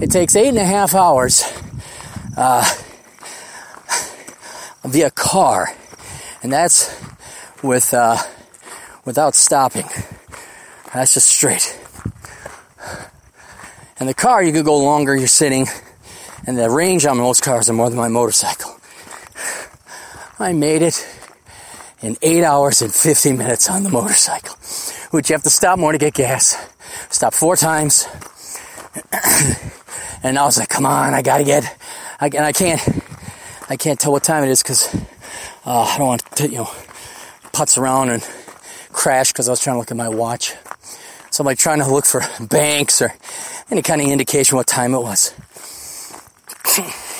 It 0.00 0.10
takes 0.10 0.34
eight 0.34 0.48
and 0.48 0.58
a 0.58 0.64
half 0.64 0.94
hours 0.94 1.44
uh, 2.36 2.64
via 4.84 5.10
car, 5.10 5.68
and 6.42 6.52
that's 6.52 6.94
with 7.62 7.94
uh, 7.94 8.16
without 9.04 9.34
stopping. 9.34 9.86
That's 10.92 11.14
just 11.14 11.28
straight. 11.28 11.78
And 13.98 14.08
the 14.08 14.14
car, 14.14 14.42
you 14.42 14.52
could 14.52 14.64
go 14.64 14.78
longer. 14.78 15.14
You're 15.14 15.28
sitting, 15.28 15.68
and 16.46 16.58
the 16.58 16.68
range 16.68 17.06
on 17.06 17.18
most 17.18 17.42
cars 17.42 17.70
are 17.70 17.72
more 17.72 17.88
than 17.88 17.98
my 17.98 18.08
motorcycle. 18.08 18.76
I 20.42 20.52
made 20.52 20.82
it 20.82 21.06
in 22.00 22.16
eight 22.20 22.42
hours 22.42 22.82
and 22.82 22.92
50 22.92 23.32
minutes 23.32 23.70
on 23.70 23.84
the 23.84 23.90
motorcycle, 23.90 24.56
which 25.12 25.30
you 25.30 25.34
have 25.34 25.42
to 25.44 25.50
stop 25.50 25.78
more 25.78 25.92
to 25.92 25.98
get 25.98 26.14
gas. 26.14 26.56
Stop 27.10 27.32
four 27.32 27.54
times. 27.54 28.08
and 30.22 30.36
I 30.36 30.44
was 30.44 30.58
like, 30.58 30.68
come 30.68 30.84
on, 30.84 31.14
I 31.14 31.22
gotta 31.22 31.44
get, 31.44 31.64
I, 32.20 32.26
and 32.26 32.44
I 32.44 32.52
can't, 32.52 32.80
I 33.68 33.76
can't 33.76 34.00
tell 34.00 34.10
what 34.10 34.24
time 34.24 34.42
it 34.42 34.50
is 34.50 34.64
because 34.64 34.92
uh, 35.64 35.82
I 35.82 35.96
don't 35.96 36.08
want 36.08 36.26
to, 36.36 36.48
you 36.48 36.58
know, 36.58 36.70
putz 37.52 37.78
around 37.78 38.10
and 38.10 38.28
crash 38.90 39.32
because 39.32 39.48
I 39.48 39.52
was 39.52 39.60
trying 39.60 39.74
to 39.74 39.78
look 39.78 39.92
at 39.92 39.96
my 39.96 40.08
watch. 40.08 40.54
So 41.30 41.42
I'm 41.42 41.46
like 41.46 41.58
trying 41.58 41.78
to 41.78 41.86
look 41.88 42.04
for 42.04 42.22
banks 42.40 43.00
or 43.00 43.14
any 43.70 43.82
kind 43.82 44.00
of 44.00 44.08
indication 44.08 44.56
what 44.56 44.66
time 44.66 44.92
it 44.92 45.00
was. 45.00 45.32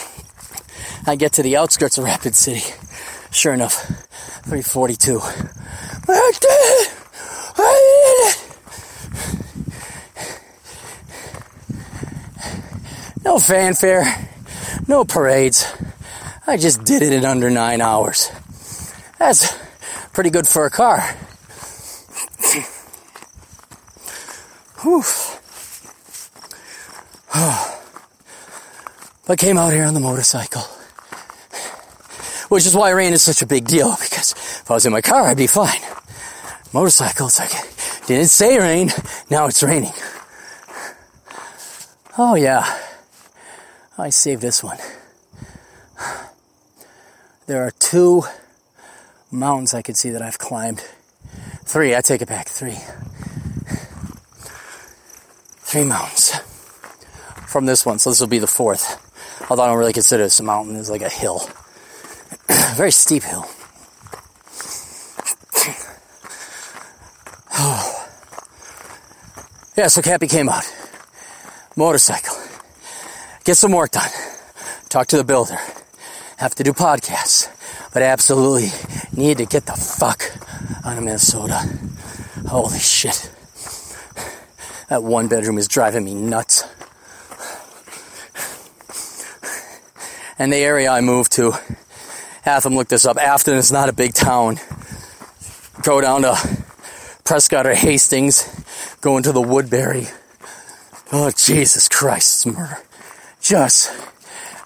I 1.07 1.15
get 1.17 1.35
to 1.35 1.43
the 1.43 1.57
outskirts 1.57 1.99
of 1.99 2.05
Rapid 2.05 2.35
City. 2.35 2.63
Sure 3.33 3.55
enough, 3.55 3.87
342. 4.45 5.19
I 5.19 6.33
did 6.39 6.49
it! 6.51 6.93
I 7.57 7.73
did 8.05 8.19
it! 8.29 8.53
No 13.25 13.39
fanfare, 13.39 14.05
no 14.87 15.07
parades. 15.07 15.67
I 16.47 16.59
just 16.59 16.85
did 16.85 17.01
it 17.01 17.15
in 17.15 17.25
under 17.25 17.49
nine 17.49 17.81
hours. 17.81 18.31
That's 19.19 19.57
pretty 20.13 20.29
good 20.29 20.47
for 20.47 20.67
a 20.67 20.71
car. 20.71 21.01
Whew. 24.83 25.03
but 29.27 29.39
came 29.39 29.57
out 29.57 29.73
here 29.73 29.85
on 29.85 29.95
the 29.95 30.01
motorcycle. 30.01 30.63
Which 32.53 32.67
is 32.67 32.77
why 32.77 32.91
rain 32.91 33.15
is 33.15 33.23
such 33.23 33.41
a 33.41 33.47
big 33.47 33.67
deal, 33.67 33.97
because 33.99 34.33
if 34.33 34.71
I 34.71 34.75
was 34.75 34.85
in 34.85 34.93
my 34.93 35.01
car, 35.01 35.23
I'd 35.23 35.39
be 35.39 35.47
fine. 35.47 35.81
Motorcycle, 36.75 37.29
it's 37.29 37.41
like, 37.41 37.51
didn't 38.07 38.29
say 38.29 38.59
rain, 38.59 38.91
now 39.31 39.47
it's 39.47 39.63
raining. 39.63 39.95
Oh 42.19 42.35
yeah, 42.35 42.79
I 43.97 44.11
saved 44.11 44.43
this 44.43 44.63
one. 44.63 44.77
There 47.47 47.63
are 47.63 47.71
two 47.71 48.25
mountains 49.31 49.73
I 49.73 49.81
could 49.81 49.97
see 49.97 50.11
that 50.11 50.21
I've 50.21 50.39
climbed. 50.39 50.85
Three, 51.65 51.97
I 51.97 52.03
take 52.03 52.21
it 52.21 52.29
back, 52.29 52.49
three. 52.49 52.77
Three 55.57 55.85
mountains 55.85 56.35
from 57.47 57.65
this 57.65 57.87
one, 57.87 57.99
so 57.99 58.11
this 58.11 58.21
will 58.21 58.27
be 58.27 58.41
the 58.41 58.47
fourth. 58.47 59.01
Although 59.49 59.63
I 59.63 59.69
don't 59.69 59.79
really 59.79 59.95
consider 59.95 60.25
this 60.25 60.39
a 60.39 60.43
mountain, 60.43 60.77
it's 60.77 60.91
like 60.91 61.01
a 61.01 61.09
hill. 61.09 61.49
Very 62.75 62.91
steep 62.91 63.23
hill. 63.23 63.47
yeah, 69.77 69.89
so 69.89 70.03
Cappy 70.03 70.29
came 70.29 70.49
out. 70.49 70.65
Motorcycle. 71.77 72.37
Get 73.45 73.57
some 73.57 73.73
work 73.73 73.91
done. 73.91 74.09
Talk 74.89 75.09
to 75.09 75.17
the 75.17 75.25
builder. 75.25 75.59
Have 76.39 76.55
to 76.57 76.63
do 76.63 76.73
podcasts. 76.73 77.49
But 77.93 78.03
absolutely 78.03 78.69
need 79.15 79.39
to 79.39 79.47
get 79.47 79.67
the 79.67 79.73
fuck 79.73 80.23
out 80.85 80.97
of 80.97 81.05
Minnesota. 81.05 81.61
Holy 82.49 82.79
shit. 82.79 83.31
That 84.89 85.03
one 85.03 85.29
bedroom 85.29 85.59
is 85.59 85.69
driving 85.69 86.05
me 86.05 86.15
nuts. 86.15 86.65
And 90.39 90.53
the 90.53 90.57
area 90.57 90.91
I 90.91 91.01
moved 91.01 91.33
to 91.33 91.53
Hatham 92.43 92.75
looked 92.75 92.91
this 92.91 93.07
up. 93.07 93.17
Afton 93.17 93.57
is 93.57 93.73
not 93.73 93.89
a 93.89 93.93
big 93.93 94.15
town. 94.15 94.59
Go 95.83 96.01
down 96.01 96.23
to 96.23 96.37
Prescott 97.25 97.67
or 97.67 97.75
Hastings, 97.75 98.47
go 99.01 99.17
into 99.17 99.33
the 99.33 99.41
Woodbury. 99.41 100.09
Oh, 101.13 101.31
Jesus 101.31 101.89
Christ, 101.89 102.47
murder. 102.47 102.79
Just 103.41 103.91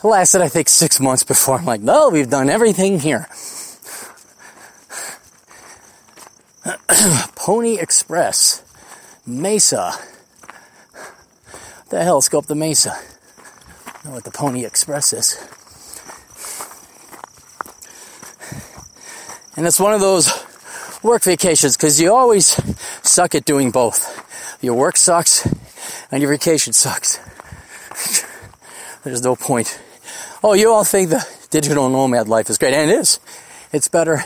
lasted, 0.02 0.40
I 0.40 0.48
think, 0.48 0.68
six 0.68 0.98
months 1.00 1.22
before 1.22 1.58
I'm 1.58 1.64
like, 1.64 1.80
no, 1.80 2.08
we've 2.08 2.30
done 2.30 2.48
everything 2.48 2.98
here. 2.98 3.28
Pony 7.36 7.78
Express, 7.78 8.62
Mesa. 9.26 9.92
What 9.92 11.90
the 11.90 12.02
hell, 12.02 12.20
scope 12.20 12.46
the 12.46 12.54
Mesa. 12.54 12.96
I 13.86 14.08
know 14.08 14.14
what 14.14 14.24
the 14.24 14.30
Pony 14.30 14.64
Express 14.64 15.12
is. 15.12 15.38
And 19.56 19.66
it's 19.66 19.80
one 19.80 19.94
of 19.94 20.00
those 20.00 20.30
work 21.02 21.22
vacations 21.22 21.76
because 21.76 22.00
you 22.00 22.14
always 22.14 22.46
suck 23.02 23.34
at 23.34 23.44
doing 23.44 23.70
both. 23.70 24.58
Your 24.62 24.74
work 24.74 24.96
sucks 24.96 25.46
and 26.10 26.22
your 26.22 26.30
vacation 26.30 26.72
sucks. 26.72 27.18
There's 29.04 29.22
no 29.22 29.36
point. 29.36 29.80
Oh, 30.42 30.52
you 30.52 30.72
all 30.72 30.84
think 30.84 31.10
the 31.10 31.26
digital 31.50 31.88
nomad 31.88 32.28
life 32.28 32.50
is 32.50 32.58
great, 32.58 32.74
and 32.74 32.90
it 32.90 32.94
is. 32.94 33.18
It's 33.72 33.88
better 33.88 34.24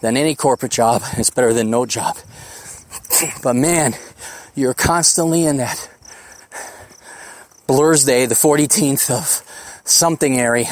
than 0.00 0.16
any 0.16 0.34
corporate 0.34 0.72
job. 0.72 1.02
It's 1.14 1.30
better 1.30 1.52
than 1.52 1.70
no 1.70 1.86
job. 1.86 2.16
But 3.42 3.54
man, 3.54 3.94
you're 4.54 4.74
constantly 4.74 5.44
in 5.44 5.58
that 5.58 5.88
blur's 7.66 8.04
day, 8.04 8.26
the 8.26 8.34
14th 8.34 9.10
of 9.10 9.82
something 9.84 10.38
area. 10.38 10.68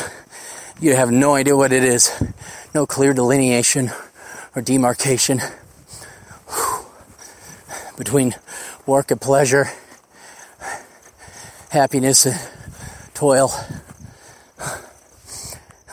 You 0.81 0.97
have 0.97 1.11
no 1.11 1.35
idea 1.35 1.57
what 1.57 1.73
it 1.73 1.85
is 1.85 2.11
no 2.75 2.87
clear 2.87 3.13
delineation 3.13 3.91
or 4.55 4.63
demarcation 4.63 5.41
between 7.97 8.35
work 8.87 9.11
and 9.11 9.21
pleasure, 9.21 9.69
happiness 11.71 12.27
and 12.27 12.39
toil. 13.15 13.51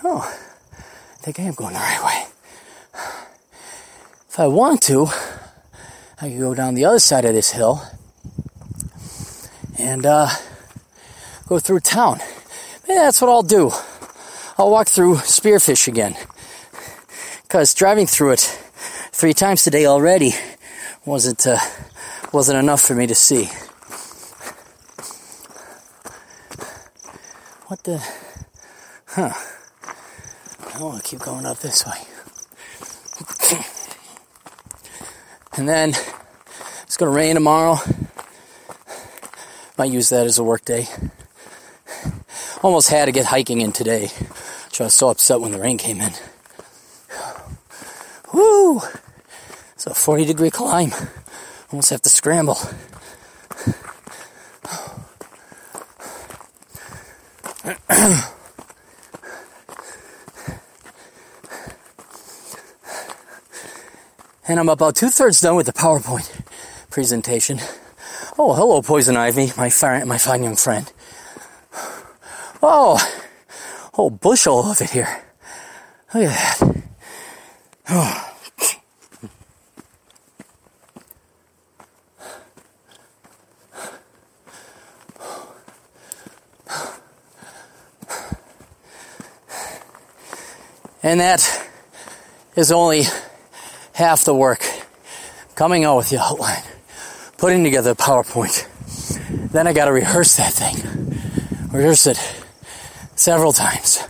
Oh, 0.04 0.22
I 0.22 1.18
think 1.22 1.40
I 1.40 1.44
am 1.44 1.54
going 1.54 1.74
the 1.74 1.80
right 1.80 2.04
way. 2.04 2.24
If 4.30 4.40
I 4.40 4.48
want 4.48 4.82
to, 4.84 5.08
I 6.22 6.30
can 6.30 6.40
go 6.40 6.54
down 6.54 6.76
the 6.76 6.86
other 6.86 7.00
side 7.00 7.26
of 7.26 7.34
this 7.34 7.52
hill 7.52 7.82
and 9.80 10.06
uh, 10.06 10.28
go 11.48 11.60
through 11.60 11.80
town. 11.80 12.20
Maybe 12.88 13.00
that's 13.00 13.20
what 13.20 13.30
I'll 13.30 13.44
do. 13.44 13.72
I'll 14.58 14.72
walk 14.72 14.88
through 14.88 15.16
Spearfish 15.16 15.88
again 15.88 16.16
because 17.47 17.73
driving 17.73 18.05
through 18.05 18.31
it 18.31 18.41
three 19.13 19.33
times 19.33 19.63
today 19.63 19.86
already 19.86 20.33
wasn't 21.05 21.47
uh, 21.47 21.57
wasn't 22.33 22.60
enough 22.60 22.81
for 22.81 22.93
me 22.93 23.07
to 23.07 23.15
see. 23.15 23.45
What 27.67 27.81
the? 27.83 28.03
Huh? 29.07 29.31
I 30.75 30.83
want 30.83 31.01
to 31.01 31.10
keep 31.10 31.21
going 31.21 31.45
up 31.45 31.60
this 31.60 31.86
way. 31.86 31.97
and 35.57 35.69
then 35.69 35.93
it's 36.83 36.97
going 36.97 37.10
to 37.10 37.15
rain 37.15 37.36
tomorrow. 37.36 37.77
Might 39.77 39.91
use 39.91 40.10
that 40.10 40.25
as 40.25 40.38
a 40.38 40.43
work 40.43 40.65
day. 40.65 40.88
Almost 42.62 42.89
had 42.89 43.05
to 43.05 43.13
get 43.13 43.25
hiking 43.25 43.62
in 43.62 43.71
today. 43.71 44.07
So 44.73 44.83
I 44.83 44.88
was 44.88 44.93
so 44.93 45.10
upset 45.10 45.39
when 45.39 45.53
the 45.53 45.60
rain 45.60 45.77
came 45.77 46.01
in. 46.01 46.12
Woo! 48.38 48.82
It's 49.73 49.88
a 49.88 49.95
40 49.95 50.26
degree 50.26 50.52
climb. 50.52 50.91
Almost 51.71 51.89
have 51.89 52.04
to 52.04 52.10
scramble. 52.10 52.56
and 64.47 64.60
I'm 64.60 64.69
about 64.69 64.95
two 64.95 65.10
thirds 65.10 65.41
done 65.41 65.56
with 65.56 65.65
the 65.65 65.73
PowerPoint 65.73 66.30
presentation. 66.91 67.58
Oh, 68.38 68.54
hello, 68.54 68.84
Poison 68.84 69.17
Ivy, 69.17 69.52
my, 69.58 69.71
my 70.06 70.19
fine 70.19 70.43
young 70.43 70.58
friend. 70.58 70.93
Oh, 72.62 72.62
oh 72.62 72.97
whole 73.93 74.12
bushel 74.12 74.69
of 74.69 74.80
it 74.80 74.91
here. 74.91 75.23
Look 76.13 76.26
at 76.26 76.60
that. 76.60 76.78
And 91.04 91.21
that 91.21 91.69
is 92.58 92.69
only 92.73 93.04
half 93.93 94.26
the 94.26 94.36
work. 94.36 94.62
Coming 95.56 95.86
out 95.86 95.95
with 95.95 96.10
the 96.10 96.19
outline, 96.19 96.63
putting 97.38 97.63
together 97.63 97.93
the 97.93 98.04
PowerPoint. 98.04 98.67
Then 99.52 99.67
I 99.67 99.71
gotta 99.71 99.93
rehearse 99.93 100.36
that 100.36 100.52
thing. 100.52 101.17
Rehearse 101.71 102.08
it 102.08 102.17
several 103.15 103.54
times. 103.54 104.04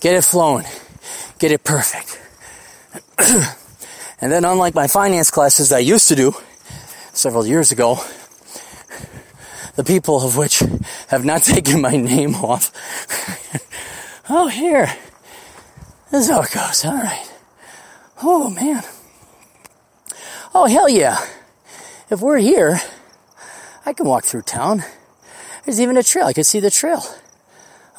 Get 0.00 0.16
it 0.16 0.24
flowing. 0.24 0.66
Get 1.38 1.52
it 1.52 1.62
perfect. 1.62 2.20
And 3.18 4.32
then 4.32 4.44
unlike 4.44 4.74
my 4.74 4.86
finance 4.86 5.30
classes 5.30 5.70
that 5.70 5.76
I 5.76 5.80
used 5.80 6.08
to 6.08 6.14
do 6.14 6.34
several 7.12 7.46
years 7.46 7.72
ago, 7.72 7.98
the 9.76 9.84
people 9.84 10.24
of 10.24 10.36
which 10.36 10.62
have 11.08 11.24
not 11.24 11.42
taken 11.44 11.80
my 11.80 11.96
name 11.96 12.34
off. 12.34 12.72
oh, 14.28 14.48
here. 14.48 14.92
This 16.10 16.24
is 16.24 16.30
how 16.30 16.42
it 16.42 16.50
goes. 16.50 16.84
All 16.84 16.96
right. 16.96 17.32
Oh, 18.22 18.50
man. 18.50 18.82
Oh, 20.54 20.66
hell 20.66 20.88
yeah. 20.88 21.18
If 22.10 22.20
we're 22.20 22.38
here, 22.38 22.80
I 23.84 23.92
can 23.92 24.06
walk 24.06 24.24
through 24.24 24.42
town. 24.42 24.82
There's 25.64 25.80
even 25.80 25.96
a 25.96 26.02
trail. 26.02 26.26
I 26.26 26.32
can 26.32 26.44
see 26.44 26.60
the 26.60 26.70
trail. 26.70 27.02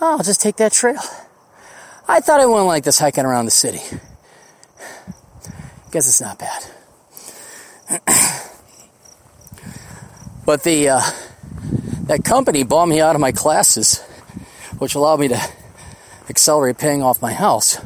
Oh, 0.02 0.18
I'll 0.18 0.24
just 0.24 0.42
take 0.42 0.58
that 0.58 0.72
trail. 0.72 1.00
I 2.08 2.20
thought 2.20 2.40
I 2.40 2.46
wouldn't 2.46 2.66
like 2.66 2.84
this 2.84 3.00
hiking 3.00 3.26
around 3.26 3.46
the 3.46 3.52
city. 3.52 3.82
Guess 5.92 6.08
it's 6.08 6.22
not 6.22 6.38
bad. 6.38 6.64
but 10.46 10.64
the 10.64 10.90
uh, 10.90 11.02
that 12.04 12.24
company 12.24 12.64
bought 12.64 12.88
me 12.88 13.02
out 13.02 13.16
of 13.16 13.22
my 13.22 13.32
classes, 13.32 14.00
which 14.78 14.94
allowed 14.96 15.20
me 15.20 15.30
to 15.30 15.42
accelerate 16.30 16.78
paying 16.78 17.02
off 17.02 17.22
my 17.22 17.34
house. 17.34 17.80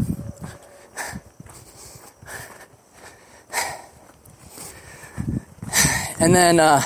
And 6.20 6.34
then 6.34 6.60
uh, 6.60 6.82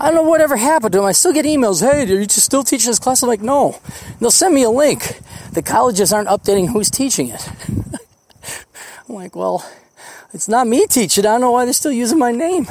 I 0.00 0.06
don't 0.06 0.16
know 0.16 0.28
whatever 0.28 0.56
happened 0.56 0.92
to 0.92 0.98
them. 0.98 1.06
I 1.06 1.12
still 1.12 1.32
get 1.32 1.44
emails. 1.44 1.80
Hey, 1.80 2.02
are 2.02 2.20
you 2.20 2.28
still 2.28 2.64
teaching 2.64 2.90
this 2.90 2.98
class? 2.98 3.22
I'm 3.22 3.28
like, 3.28 3.40
no. 3.40 3.78
And 4.06 4.18
they'll 4.18 4.32
send 4.32 4.52
me 4.52 4.64
a 4.64 4.70
link. 4.70 5.20
The 5.52 5.62
colleges 5.62 6.12
aren't 6.12 6.28
updating 6.28 6.68
who's 6.68 6.90
teaching 6.90 7.28
it. 7.28 7.48
I'm 9.08 9.14
like, 9.14 9.36
well, 9.36 9.64
it's 10.32 10.48
not 10.48 10.66
me 10.66 10.86
teaching. 10.86 11.26
I 11.26 11.32
don't 11.32 11.40
know 11.40 11.52
why 11.52 11.64
they're 11.64 11.74
still 11.74 11.92
using 11.92 12.18
my 12.18 12.32
name. 12.32 12.66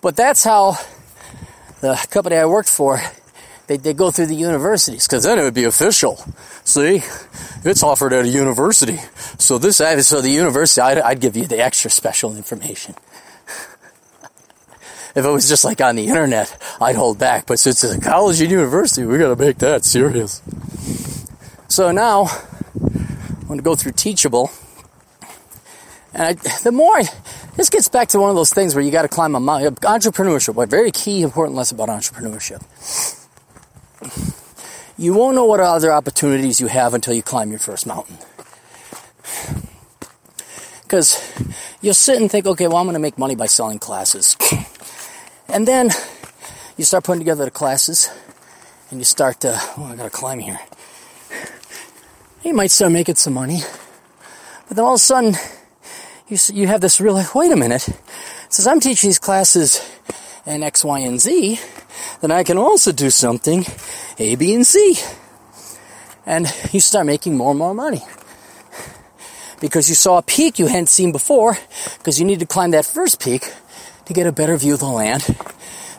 But 0.00 0.16
that's 0.16 0.44
how 0.44 0.78
the 1.80 1.94
company 2.10 2.36
I 2.36 2.46
worked 2.46 2.70
for, 2.70 3.00
they, 3.66 3.76
they 3.76 3.92
go 3.92 4.10
through 4.10 4.26
the 4.26 4.34
universities, 4.34 5.06
because 5.06 5.24
then 5.24 5.38
it 5.38 5.42
would 5.42 5.54
be 5.54 5.64
official. 5.64 6.16
See, 6.64 7.02
it's 7.64 7.82
offered 7.82 8.12
at 8.12 8.24
a 8.24 8.28
university. 8.28 8.98
So 9.38 9.58
this, 9.58 9.76
so 9.76 10.20
the 10.20 10.30
university, 10.30 10.80
I'd, 10.80 10.98
I'd 10.98 11.20
give 11.20 11.36
you 11.36 11.46
the 11.46 11.62
extra 11.62 11.90
special 11.90 12.36
information. 12.36 12.94
If 15.14 15.24
it 15.24 15.28
was 15.28 15.48
just 15.48 15.64
like 15.64 15.80
on 15.80 15.96
the 15.96 16.06
internet, 16.06 16.56
I'd 16.80 16.94
hold 16.94 17.18
back. 17.18 17.46
But 17.46 17.58
since 17.58 17.82
it's 17.82 17.94
a 17.94 18.00
college 18.00 18.40
and 18.40 18.50
university, 18.50 19.04
we 19.04 19.18
gotta 19.18 19.36
make 19.36 19.58
that 19.58 19.84
serious. 19.84 20.40
So 21.68 21.90
now, 21.90 22.28
I'm 22.80 23.46
gonna 23.48 23.62
go 23.62 23.74
through 23.74 23.92
Teachable. 23.92 24.50
And 26.12 26.22
I, 26.22 26.32
the 26.62 26.72
more, 26.72 26.96
I, 26.96 27.04
this 27.56 27.70
gets 27.70 27.88
back 27.88 28.08
to 28.08 28.18
one 28.18 28.30
of 28.30 28.36
those 28.36 28.52
things 28.52 28.74
where 28.74 28.82
you 28.82 28.90
gotta 28.90 29.08
climb 29.08 29.34
a 29.34 29.40
mountain. 29.40 29.74
Entrepreneurship, 29.76 30.62
a 30.62 30.66
very 30.66 30.90
key, 30.90 31.22
important 31.22 31.56
lesson 31.56 31.80
about 31.80 31.88
entrepreneurship. 31.88 32.62
You 34.96 35.14
won't 35.14 35.34
know 35.34 35.46
what 35.46 35.60
other 35.60 35.92
opportunities 35.92 36.60
you 36.60 36.66
have 36.66 36.94
until 36.94 37.14
you 37.14 37.22
climb 37.22 37.50
your 37.50 37.58
first 37.58 37.86
mountain. 37.86 38.18
Because 40.82 41.18
you'll 41.80 41.94
sit 41.94 42.20
and 42.20 42.30
think, 42.30 42.46
okay, 42.46 42.66
well, 42.66 42.76
I'm 42.78 42.84
going 42.84 42.94
to 42.94 43.00
make 43.00 43.16
money 43.16 43.34
by 43.34 43.46
selling 43.46 43.78
classes. 43.78 44.36
And 45.52 45.66
then 45.66 45.90
you 46.76 46.84
start 46.84 47.02
putting 47.02 47.18
together 47.18 47.44
the 47.44 47.50
classes 47.50 48.08
and 48.90 49.00
you 49.00 49.04
start 49.04 49.40
to, 49.40 49.60
oh, 49.76 49.84
I 49.84 49.96
gotta 49.96 50.10
climb 50.10 50.38
here. 50.38 50.60
You 52.44 52.54
might 52.54 52.70
start 52.70 52.92
making 52.92 53.16
some 53.16 53.34
money. 53.34 53.60
But 54.68 54.76
then 54.76 54.84
all 54.84 54.94
of 54.94 54.98
a 54.98 55.02
sudden, 55.02 55.34
you, 56.30 56.38
you 56.54 56.66
have 56.68 56.80
this 56.80 57.00
real, 57.00 57.22
wait 57.34 57.52
a 57.52 57.56
minute. 57.56 57.88
Says, 58.48 58.66
I'm 58.66 58.80
teaching 58.80 59.08
these 59.08 59.18
classes 59.18 59.84
in 60.46 60.62
X, 60.62 60.84
Y, 60.84 61.00
and 61.00 61.20
Z, 61.20 61.60
then 62.20 62.30
I 62.30 62.44
can 62.44 62.56
also 62.56 62.92
do 62.92 63.10
something 63.10 63.64
A, 64.18 64.36
B, 64.36 64.54
and 64.54 64.66
C. 64.66 64.96
And 66.24 66.46
you 66.72 66.80
start 66.80 67.06
making 67.06 67.36
more 67.36 67.50
and 67.50 67.58
more 67.58 67.74
money. 67.74 68.02
Because 69.60 69.88
you 69.88 69.94
saw 69.94 70.18
a 70.18 70.22
peak 70.22 70.58
you 70.58 70.66
hadn't 70.66 70.88
seen 70.88 71.12
before, 71.12 71.58
because 71.98 72.18
you 72.18 72.24
need 72.24 72.40
to 72.40 72.46
climb 72.46 72.70
that 72.70 72.86
first 72.86 73.20
peak 73.20 73.52
to 74.06 74.12
get 74.12 74.26
a 74.26 74.32
better 74.32 74.56
view 74.56 74.74
of 74.74 74.80
the 74.80 74.86
land 74.86 75.24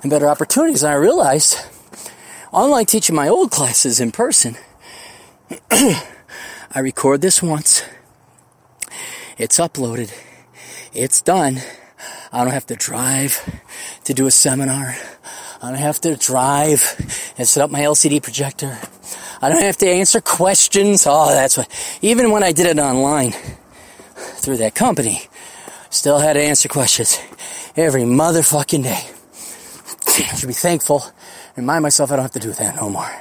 and 0.01 0.09
better 0.09 0.27
opportunities. 0.27 0.81
And 0.81 0.91
I 0.91 0.95
realized, 0.95 1.57
unlike 2.51 2.87
teaching 2.87 3.15
my 3.15 3.27
old 3.27 3.51
classes 3.51 3.99
in 3.99 4.11
person, 4.11 4.57
I 5.71 6.79
record 6.79 7.21
this 7.21 7.43
once. 7.43 7.83
It's 9.41 9.58
uploaded. 9.60 10.13
It's 10.93 11.19
done. 11.19 11.58
I 12.32 12.43
don't 12.43 12.54
have 12.54 12.67
to 12.67 12.75
drive 12.75 13.41
to 14.04 14.13
do 14.13 14.27
a 14.27 14.32
seminar. 14.32 14.95
I 15.63 15.69
don't 15.71 15.80
have 15.80 15.99
to 16.01 16.15
drive 16.15 17.34
and 17.39 17.47
set 17.47 17.63
up 17.63 17.71
my 17.71 17.80
LCD 17.80 18.21
projector. 18.21 18.77
I 19.41 19.49
don't 19.49 19.63
have 19.63 19.77
to 19.77 19.89
answer 19.89 20.21
questions. 20.21 21.08
Oh, 21.08 21.30
that's 21.34 21.58
what, 21.58 21.67
even 22.04 22.30
when 22.30 22.43
I 22.43 22.51
did 22.51 22.67
it 22.67 22.77
online 22.77 23.34
through 24.13 24.58
that 24.58 24.75
company, 24.75 25.23
still 25.89 26.19
had 26.19 26.34
to 26.34 26.41
answer 26.43 26.69
questions 26.69 27.19
every 27.75 28.04
motherfucking 28.04 28.84
day. 28.84 29.10
I 30.06 30.36
should 30.36 30.47
be 30.47 30.54
thankful. 30.54 31.04
Remind 31.58 31.82
myself 31.82 32.12
I 32.12 32.17
don't 32.17 32.25
have 32.25 32.32
to 32.34 32.39
do 32.39 32.54
that 32.54 32.75
no 32.75 32.91
more. 32.91 33.12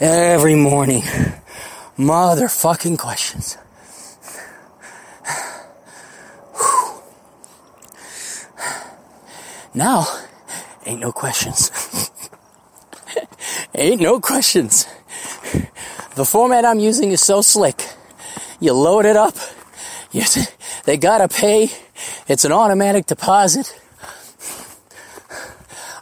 Every 0.00 0.56
morning. 0.56 1.02
Motherfucking 1.96 2.98
questions. 2.98 3.56
Now, 9.74 10.06
ain't 10.86 11.00
no 11.00 11.12
questions. 11.12 11.70
ain't 13.74 14.00
no 14.00 14.18
questions. 14.18 14.86
The 16.16 16.24
format 16.24 16.64
I'm 16.64 16.80
using 16.80 17.12
is 17.12 17.20
so 17.20 17.42
slick. 17.42 17.86
You 18.58 18.72
load 18.72 19.04
it 19.04 19.16
up. 19.16 19.36
You, 20.10 20.24
they 20.84 20.96
gotta 20.96 21.28
pay 21.28 21.70
it's 22.28 22.44
an 22.44 22.52
automatic 22.52 23.06
deposit. 23.06 23.74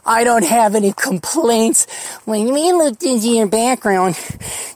I 0.05 0.23
don't 0.23 0.45
have 0.45 0.75
any 0.75 0.93
complaints. 0.93 1.85
When 2.25 2.53
we 2.53 2.71
looked 2.73 3.03
into 3.03 3.29
your 3.29 3.47
background, 3.47 4.17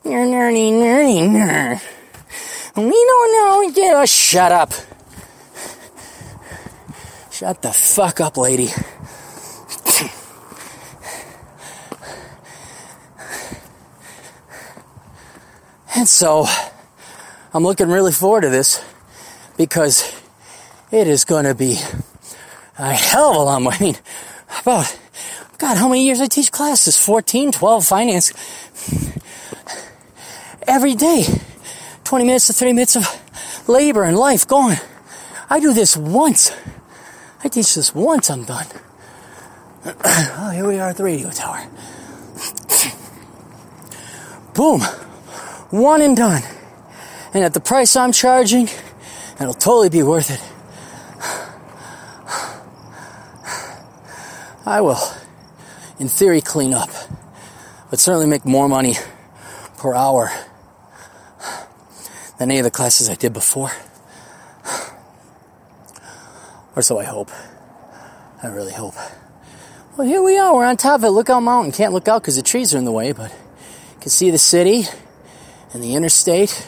you're 0.04 0.26
nerdy, 0.26 0.72
nerdy, 0.72 1.28
nerd. 1.30 1.82
We 2.76 2.84
don't 2.84 3.32
know. 3.34 3.74
Oh, 4.02 4.06
shut 4.06 4.52
up. 4.52 4.72
Shut 7.30 7.62
the 7.62 7.74
fuck 7.74 8.22
up, 8.22 8.38
lady. 8.38 8.70
and 15.96 16.08
so, 16.08 16.46
I'm 17.54 17.64
looking 17.64 17.90
really 17.90 18.14
forward 18.14 18.42
to 18.42 18.50
this 18.50 18.82
because 19.58 20.10
it 20.92 21.08
is 21.08 21.26
going 21.26 21.44
to 21.44 21.56
be 21.56 21.78
a 22.78 22.94
hell 22.94 23.32
of 23.32 23.38
a 23.38 23.40
lot 23.42 23.62
more. 23.62 23.74
I 23.74 23.80
mean, 23.80 23.98
about, 24.62 24.98
God, 25.58 25.76
how 25.78 25.90
many 25.90 26.06
years 26.06 26.22
I 26.22 26.28
teach 26.28 26.52
classes? 26.52 26.96
14, 26.98 27.52
12, 27.52 27.86
finance. 27.86 28.32
Every 30.68 30.96
day. 30.96 31.26
20 32.12 32.26
minutes 32.26 32.48
to 32.48 32.52
30 32.52 32.74
minutes 32.74 32.98
of 32.98 33.08
labor 33.70 34.04
and 34.04 34.18
life 34.18 34.46
gone. 34.46 34.76
I 35.50 35.62
do 35.62 35.74
this 35.74 35.96
once. 35.96 36.52
I 37.42 37.48
teach 37.48 37.74
this 37.74 37.96
once, 37.96 38.30
I'm 38.30 38.44
done. 38.44 38.66
oh, 39.86 40.52
here 40.54 40.68
we 40.68 40.78
are 40.78 40.90
at 40.90 40.98
the 40.98 41.06
radio 41.06 41.30
tower. 41.30 41.60
Boom. 44.54 44.82
One 45.72 46.02
and 46.02 46.18
done. 46.18 46.44
And 47.34 47.46
at 47.46 47.54
the 47.54 47.62
price 47.62 47.96
I'm 47.96 48.12
charging, 48.12 48.68
it'll 49.40 49.54
totally 49.54 49.88
be 49.88 50.04
worth 50.04 50.32
it. 50.32 50.44
I 54.66 54.82
will, 54.82 55.00
in 55.98 56.10
theory, 56.10 56.42
clean 56.42 56.74
up, 56.74 56.90
but 57.90 58.00
certainly 58.00 58.28
make 58.28 58.44
more 58.44 58.68
money 58.68 58.96
per 59.78 59.96
hour 59.96 60.30
any 62.42 62.58
of 62.58 62.64
the 62.64 62.72
classes 62.72 63.10
I 63.10 63.16
did 63.16 63.34
before. 63.34 63.72
Or 66.76 66.82
so 66.82 67.00
I 67.00 67.04
hope. 67.04 67.30
I 68.42 68.48
really 68.48 68.72
hope. 68.72 68.96
Well, 69.98 70.08
here 70.08 70.24
we 70.24 70.38
are. 70.38 70.56
We're 70.56 70.66
on 70.66 70.78
top 70.78 71.04
of. 71.04 71.14
Lookout 71.14 71.42
Mountain. 71.42 71.74
Can't 71.74 71.94
look 71.94 72.08
out 72.08 72.22
because 72.22 72.38
the 72.38 72.42
trees 72.42 72.74
are 72.74 72.78
in 72.78 72.86
the 72.86 72.92
way, 72.92 73.12
but 73.12 73.30
you 73.30 74.00
can 74.00 74.10
see 74.10 74.32
the 74.32 74.38
city 74.38 74.86
and 75.74 75.84
the 75.84 75.96
interstate. 75.96 76.68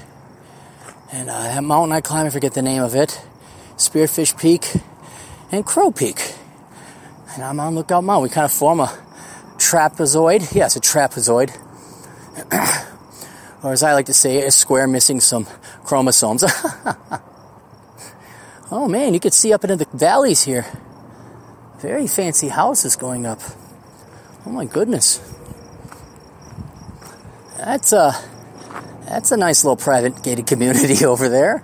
And 1.12 1.30
uh, 1.30 1.44
that 1.44 1.64
mountain 1.64 1.94
I 1.94 2.02
climb, 2.02 2.26
I 2.26 2.30
forget 2.30 2.54
the 2.54 2.62
name 2.62 2.82
of 2.84 2.96
it. 2.96 3.22
Spearfish 3.78 4.40
Peak 4.40 4.68
and 5.52 5.66
Crow 5.66 5.92
Peak. 5.92 6.36
And 7.34 7.44
I'm 7.44 7.60
on 7.60 7.76
Lookout 7.76 8.04
Mountain. 8.04 8.24
We 8.24 8.30
kind 8.30 8.46
of 8.46 8.52
form 8.52 8.82
a 8.82 8.96
trapezoid. 9.58 10.54
Yeah, 10.54 10.66
a 10.66 10.70
trapezoid. 10.70 11.52
or 13.64 13.72
as 13.72 13.82
I 13.82 13.94
like 13.94 14.08
to 14.08 14.14
say, 14.14 14.46
a 14.46 14.52
square 14.52 14.88
missing 14.88 15.22
some 15.22 15.48
chromosomes. 15.86 16.44
oh 18.72 18.88
man, 18.90 19.14
you 19.14 19.22
could 19.22 19.34
see 19.34 19.54
up 19.54 19.64
into 19.64 19.78
the 19.78 19.88
valleys 19.94 20.44
here. 20.44 20.66
Very 21.80 22.08
fancy 22.08 22.50
houses 22.50 22.98
going 22.98 23.26
up. 23.26 23.40
Oh 24.46 24.50
my 24.50 24.66
goodness. 24.66 25.22
That's 27.58 27.94
a 27.94 28.14
that's 29.06 29.32
a 29.32 29.38
nice 29.38 29.64
little 29.64 29.78
private 29.78 30.22
gated 30.22 30.48
community 30.48 31.06
over 31.06 31.30
there. 31.30 31.64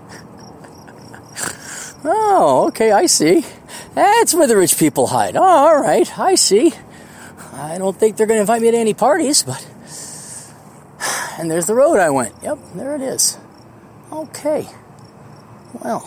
Oh, 2.06 2.68
okay, 2.70 2.91
I 2.91 3.08
see. 3.08 3.45
That's 3.93 4.34
where 4.34 4.47
the 4.47 4.56
rich 4.56 4.78
people 4.78 5.08
hide. 5.08 5.36
Oh, 5.36 5.43
all 5.43 5.82
right, 5.82 6.18
I 6.18 6.36
see. 6.36 6.72
I 7.54 7.78
don't 7.78 7.97
think 7.97 8.16
they're 8.16 8.28
going 8.28 8.38
to 8.38 8.41
invite 8.41 8.62
me 8.62 8.72
to 8.72 8.78
any 8.78 8.93
parties, 8.93 9.43
but. 9.43 9.66
And 11.40 11.50
there's 11.50 11.66
the 11.66 11.74
road 11.74 11.98
I 11.98 12.10
went. 12.10 12.36
Yep, 12.44 12.60
there 12.76 12.96
it 12.96 13.02
is. 13.02 13.38
Okay. 14.12 14.68
Well. 15.74 16.00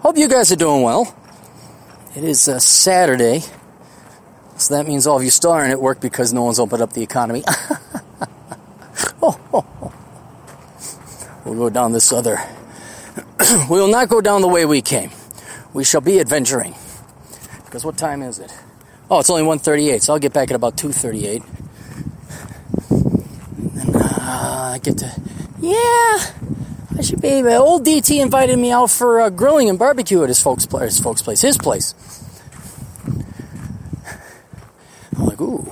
Hope 0.00 0.16
you 0.16 0.28
guys 0.28 0.52
are 0.52 0.56
doing 0.56 0.82
well. 0.82 1.14
It 2.14 2.24
is 2.24 2.48
a 2.48 2.60
Saturday, 2.60 3.42
so 4.56 4.74
that 4.74 4.86
means 4.86 5.06
all 5.06 5.18
of 5.18 5.22
you 5.24 5.30
still 5.30 5.50
aren't 5.50 5.72
at 5.72 5.80
work 5.80 6.00
because 6.00 6.32
no 6.32 6.44
one's 6.44 6.58
opened 6.58 6.82
up 6.82 6.94
the 6.94 7.02
economy. 7.02 7.44
We'll 11.46 11.70
go 11.70 11.70
down 11.70 11.92
this 11.92 12.12
other. 12.12 12.40
we 13.70 13.78
will 13.78 13.88
not 13.88 14.08
go 14.08 14.20
down 14.20 14.40
the 14.40 14.48
way 14.48 14.66
we 14.66 14.82
came. 14.82 15.12
We 15.72 15.84
shall 15.84 16.00
be 16.00 16.18
adventuring. 16.18 16.74
Because 17.64 17.84
what 17.84 17.96
time 17.96 18.20
is 18.22 18.40
it? 18.40 18.52
Oh, 19.08 19.20
it's 19.20 19.30
only 19.30 19.44
1.38, 19.44 20.02
so 20.02 20.12
I'll 20.12 20.18
get 20.18 20.32
back 20.32 20.50
at 20.50 20.56
about 20.56 20.76
2.38. 20.76 21.44
And 23.78 23.94
uh, 24.74 24.78
get 24.78 24.98
to... 24.98 25.12
Yeah! 25.60 26.18
I 26.98 27.02
should 27.02 27.20
be. 27.20 27.42
Old 27.42 27.84
DT 27.84 28.22
invited 28.22 28.58
me 28.58 28.70
out 28.70 28.90
for 28.90 29.20
uh, 29.20 29.30
grilling 29.30 29.68
and 29.68 29.78
barbecue 29.78 30.22
at 30.22 30.28
his 30.28 30.42
folks' 30.42 30.66
place. 30.66 30.94
His 30.94 31.00
folks' 31.00 31.22
place. 31.22 31.42
His 31.42 31.58
place. 31.58 31.94
I'm 35.16 35.26
like, 35.26 35.40
ooh, 35.40 35.70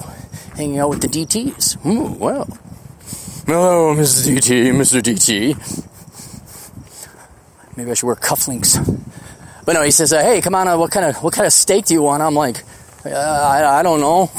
hanging 0.56 0.78
out 0.78 0.90
with 0.90 1.00
the 1.00 1.08
DTs. 1.08 1.84
Ooh, 1.86 2.12
well. 2.14 2.46
Hello, 3.46 3.94
Mr. 3.94 4.36
DT, 4.36 4.72
Mr. 4.72 5.00
DT. 5.00 5.56
Maybe 7.76 7.90
I 7.90 7.94
should 7.94 8.06
wear 8.06 8.16
cufflinks. 8.16 8.78
But 9.64 9.72
no, 9.72 9.82
he 9.82 9.90
says, 9.90 10.12
uh, 10.12 10.22
"Hey, 10.22 10.40
come 10.40 10.54
on, 10.54 10.68
uh, 10.68 10.76
what 10.76 10.90
kind 10.90 11.06
of 11.06 11.22
what 11.22 11.32
kind 11.32 11.46
of 11.46 11.52
steak 11.52 11.86
do 11.86 11.94
you 11.94 12.02
want?" 12.02 12.22
I'm 12.22 12.34
like, 12.34 12.62
uh, 13.04 13.10
I, 13.10 13.80
I 13.80 13.82
don't 13.82 14.00
know. 14.00 14.30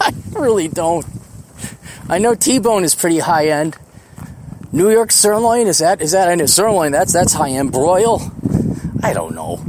I 0.00 0.12
really 0.32 0.68
don't. 0.68 1.06
I 2.10 2.18
know 2.18 2.34
T-bone 2.34 2.82
is 2.82 2.96
pretty 2.96 3.20
high 3.20 3.50
end. 3.50 3.76
New 4.72 4.90
York 4.90 5.12
sirloin 5.12 5.68
is 5.68 5.78
that 5.78 6.02
is 6.02 6.10
that 6.10 6.28
I 6.28 6.34
know 6.34 6.46
sirloin 6.46 6.90
that's 6.90 7.12
that's 7.12 7.32
high 7.32 7.50
end 7.50 7.70
broil. 7.70 8.20
I 9.00 9.12
don't 9.12 9.36
know. 9.36 9.64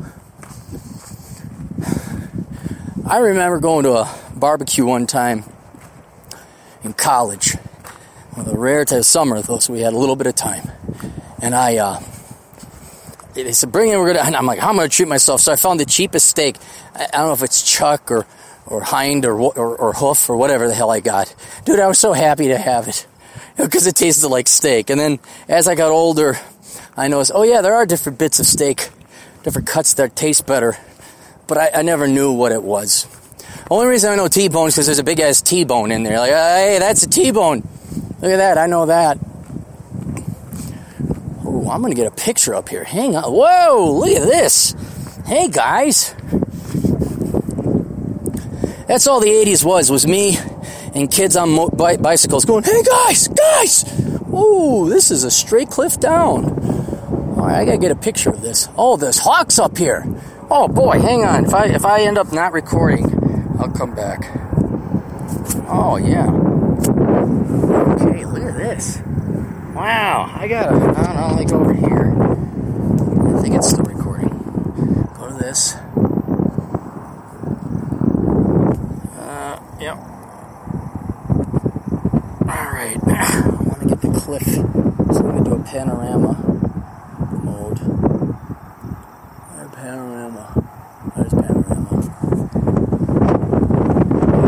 I 3.07 3.19
remember 3.19 3.59
going 3.59 3.83
to 3.83 3.93
a 3.93 4.19
barbecue 4.35 4.87
one 4.87 5.05
time 5.05 5.43
in 6.83 6.93
college. 6.93 7.53
One 8.31 8.47
of 8.47 8.51
the 8.51 8.57
rare 8.57 8.85
to 8.85 9.03
summer 9.03 9.43
though, 9.43 9.59
so 9.59 9.73
we 9.73 9.81
had 9.81 9.93
a 9.93 9.97
little 9.97 10.15
bit 10.15 10.25
of 10.25 10.33
time. 10.33 10.71
And 11.43 11.53
I 11.53 11.77
uh, 11.77 11.99
they 13.35 13.51
said 13.51 13.71
bring 13.71 13.91
in 13.91 13.99
we're 13.99 14.13
gonna 14.13 14.25
and 14.25 14.35
I'm 14.35 14.47
like 14.47 14.57
how 14.57 14.69
am 14.69 14.79
I 14.79 14.83
gonna 14.83 14.89
treat 14.89 15.07
myself? 15.07 15.41
So 15.41 15.51
I 15.51 15.57
found 15.57 15.79
the 15.79 15.85
cheapest 15.85 16.25
steak. 16.25 16.57
I, 16.95 17.03
I 17.03 17.17
don't 17.17 17.27
know 17.27 17.33
if 17.33 17.43
it's 17.43 17.61
chuck 17.61 18.09
or 18.09 18.25
or 18.65 18.81
hind 18.81 19.25
or, 19.25 19.39
or 19.39 19.77
or 19.77 19.93
hoof 19.93 20.29
or 20.29 20.37
whatever 20.37 20.67
the 20.67 20.73
hell 20.73 20.89
I 20.91 20.99
got. 20.99 21.33
Dude, 21.65 21.79
I 21.79 21.87
was 21.87 21.99
so 21.99 22.13
happy 22.13 22.47
to 22.49 22.57
have 22.57 22.87
it 22.87 23.07
because 23.57 23.87
it 23.87 23.95
tasted 23.95 24.27
like 24.27 24.47
steak. 24.47 24.89
And 24.89 24.99
then 24.99 25.19
as 25.47 25.67
I 25.67 25.75
got 25.75 25.91
older, 25.91 26.39
I 26.95 27.07
noticed, 27.07 27.31
oh 27.33 27.43
yeah, 27.43 27.61
there 27.61 27.75
are 27.75 27.85
different 27.85 28.17
bits 28.19 28.39
of 28.39 28.45
steak, 28.45 28.89
different 29.43 29.67
cuts 29.67 29.95
that 29.95 30.15
taste 30.15 30.45
better, 30.45 30.77
but 31.47 31.57
I, 31.57 31.71
I 31.75 31.81
never 31.81 32.07
knew 32.07 32.31
what 32.31 32.51
it 32.51 32.63
was. 32.63 33.07
Only 33.69 33.87
reason 33.87 34.11
I 34.11 34.15
know 34.15 34.27
T-bone 34.27 34.67
is 34.67 34.75
because 34.75 34.87
there's 34.87 34.99
a 34.99 35.03
big 35.03 35.19
ass 35.21 35.41
T-bone 35.41 35.91
in 35.91 36.03
there. 36.03 36.19
Like, 36.19 36.33
ah, 36.33 36.55
hey, 36.57 36.77
that's 36.79 37.03
a 37.03 37.09
T-bone. 37.09 37.63
Look 38.21 38.31
at 38.31 38.37
that. 38.37 38.57
I 38.57 38.67
know 38.67 38.85
that. 38.87 39.17
Oh, 41.45 41.69
I'm 41.69 41.81
gonna 41.81 41.95
get 41.95 42.07
a 42.07 42.11
picture 42.11 42.53
up 42.53 42.69
here. 42.69 42.83
Hang 42.83 43.15
on. 43.15 43.23
Whoa, 43.23 43.93
look 43.97 44.11
at 44.11 44.27
this. 44.27 44.75
Hey 45.25 45.47
guys. 45.47 46.13
That's 48.91 49.07
all 49.07 49.21
the 49.21 49.29
80s 49.29 49.63
was, 49.63 49.89
was 49.89 50.05
me 50.05 50.37
and 50.93 51.09
kids 51.09 51.37
on 51.37 51.49
mo- 51.51 51.69
bi- 51.69 51.95
bicycles 51.95 52.43
going, 52.43 52.65
hey 52.65 52.83
guys, 52.83 53.29
guys! 53.29 53.85
Ooh, 54.33 54.89
this 54.89 55.11
is 55.11 55.23
a 55.23 55.31
straight 55.31 55.69
cliff 55.69 55.97
down. 55.97 56.43
All 57.37 57.47
right, 57.47 57.59
I 57.61 57.63
gotta 57.63 57.77
get 57.77 57.91
a 57.91 57.95
picture 57.95 58.29
of 58.29 58.41
this. 58.41 58.67
Oh, 58.77 58.97
there's 58.97 59.17
hawks 59.17 59.59
up 59.59 59.77
here. 59.77 60.03
Oh 60.49 60.67
boy, 60.67 60.99
hang 60.99 61.23
on. 61.23 61.45
If 61.45 61.53
I 61.53 61.67
if 61.67 61.85
I 61.85 62.01
end 62.01 62.17
up 62.17 62.33
not 62.33 62.51
recording, 62.51 63.05
I'll 63.61 63.71
come 63.71 63.95
back. 63.95 64.29
Oh 65.69 65.95
yeah. 65.95 66.27
Okay, 67.93 68.25
look 68.25 68.43
at 68.43 68.57
this. 68.57 69.01
Wow, 69.73 70.29
I 70.35 70.49
gotta. 70.49 70.75
I 70.75 71.03
don't 71.03 71.37
know. 71.37 71.45
Go 71.45 71.59
over 71.61 71.73
here. 71.73 73.37
I 73.37 73.41
think 73.41 73.55
it's 73.55 73.69
still 73.69 73.85
recording. 73.85 74.27
Go 75.17 75.29
to 75.29 75.37
this. 75.37 75.75
Uh, 79.17 79.59
yep. 79.79 79.97
Alright, 82.47 82.97
I 83.07 83.49
want 83.63 83.79
to 83.81 83.87
get 83.87 84.01
the 84.01 84.11
cliff. 84.13 84.43
So 84.45 84.61
I'm 84.61 85.21
going 85.31 85.43
to 85.43 85.49
do 85.49 85.55
a 85.55 85.63
panorama 85.63 86.33
mode. 87.43 87.77
There, 89.55 89.69
panorama. 89.69 90.45
There's 91.15 91.33
panorama. 91.33 91.87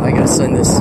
I 0.03 0.11
gotta 0.11 0.27
send 0.27 0.57
this. 0.57 0.79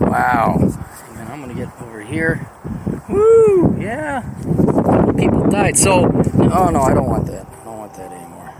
Wow. 0.00 0.56
And 0.60 1.28
I'm 1.28 1.40
gonna 1.40 1.54
get 1.54 1.68
over 1.82 2.00
here. 2.00 2.46
Woo! 3.08 3.76
Yeah. 3.80 4.22
People 5.16 5.48
died. 5.50 5.76
So, 5.78 6.06
oh 6.52 6.70
no, 6.70 6.80
I 6.80 6.94
don't 6.94 7.08
want 7.08 7.26
that. 7.26 7.46
I 7.46 7.64
don't 7.64 7.78
want 7.78 7.94
that 7.94 8.12
anymore. 8.12 8.52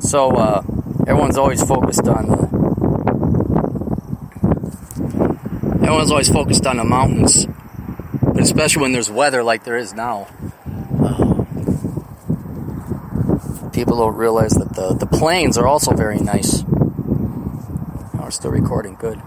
So, 0.00 0.30
uh, 0.30 0.62
everyone's 1.06 1.36
always 1.38 1.62
focused 1.62 2.08
on 2.08 2.26
the. 2.26 2.50
Everyone's 5.82 6.10
always 6.10 6.30
focused 6.30 6.66
on 6.66 6.78
the 6.78 6.84
mountains, 6.84 7.46
but 8.22 8.40
especially 8.40 8.82
when 8.82 8.92
there's 8.92 9.10
weather 9.10 9.42
like 9.42 9.64
there 9.64 9.76
is 9.76 9.92
now. 9.92 10.28
People 13.72 13.96
don't 13.96 14.16
realize 14.16 14.52
that 14.52 14.74
the, 14.74 14.94
the 14.94 15.06
plains 15.06 15.56
are 15.56 15.66
also 15.66 15.94
very 15.94 16.18
nice. 16.18 16.64
We're 18.30 18.34
still 18.34 18.52
recording. 18.52 18.94
Good. 18.94 19.18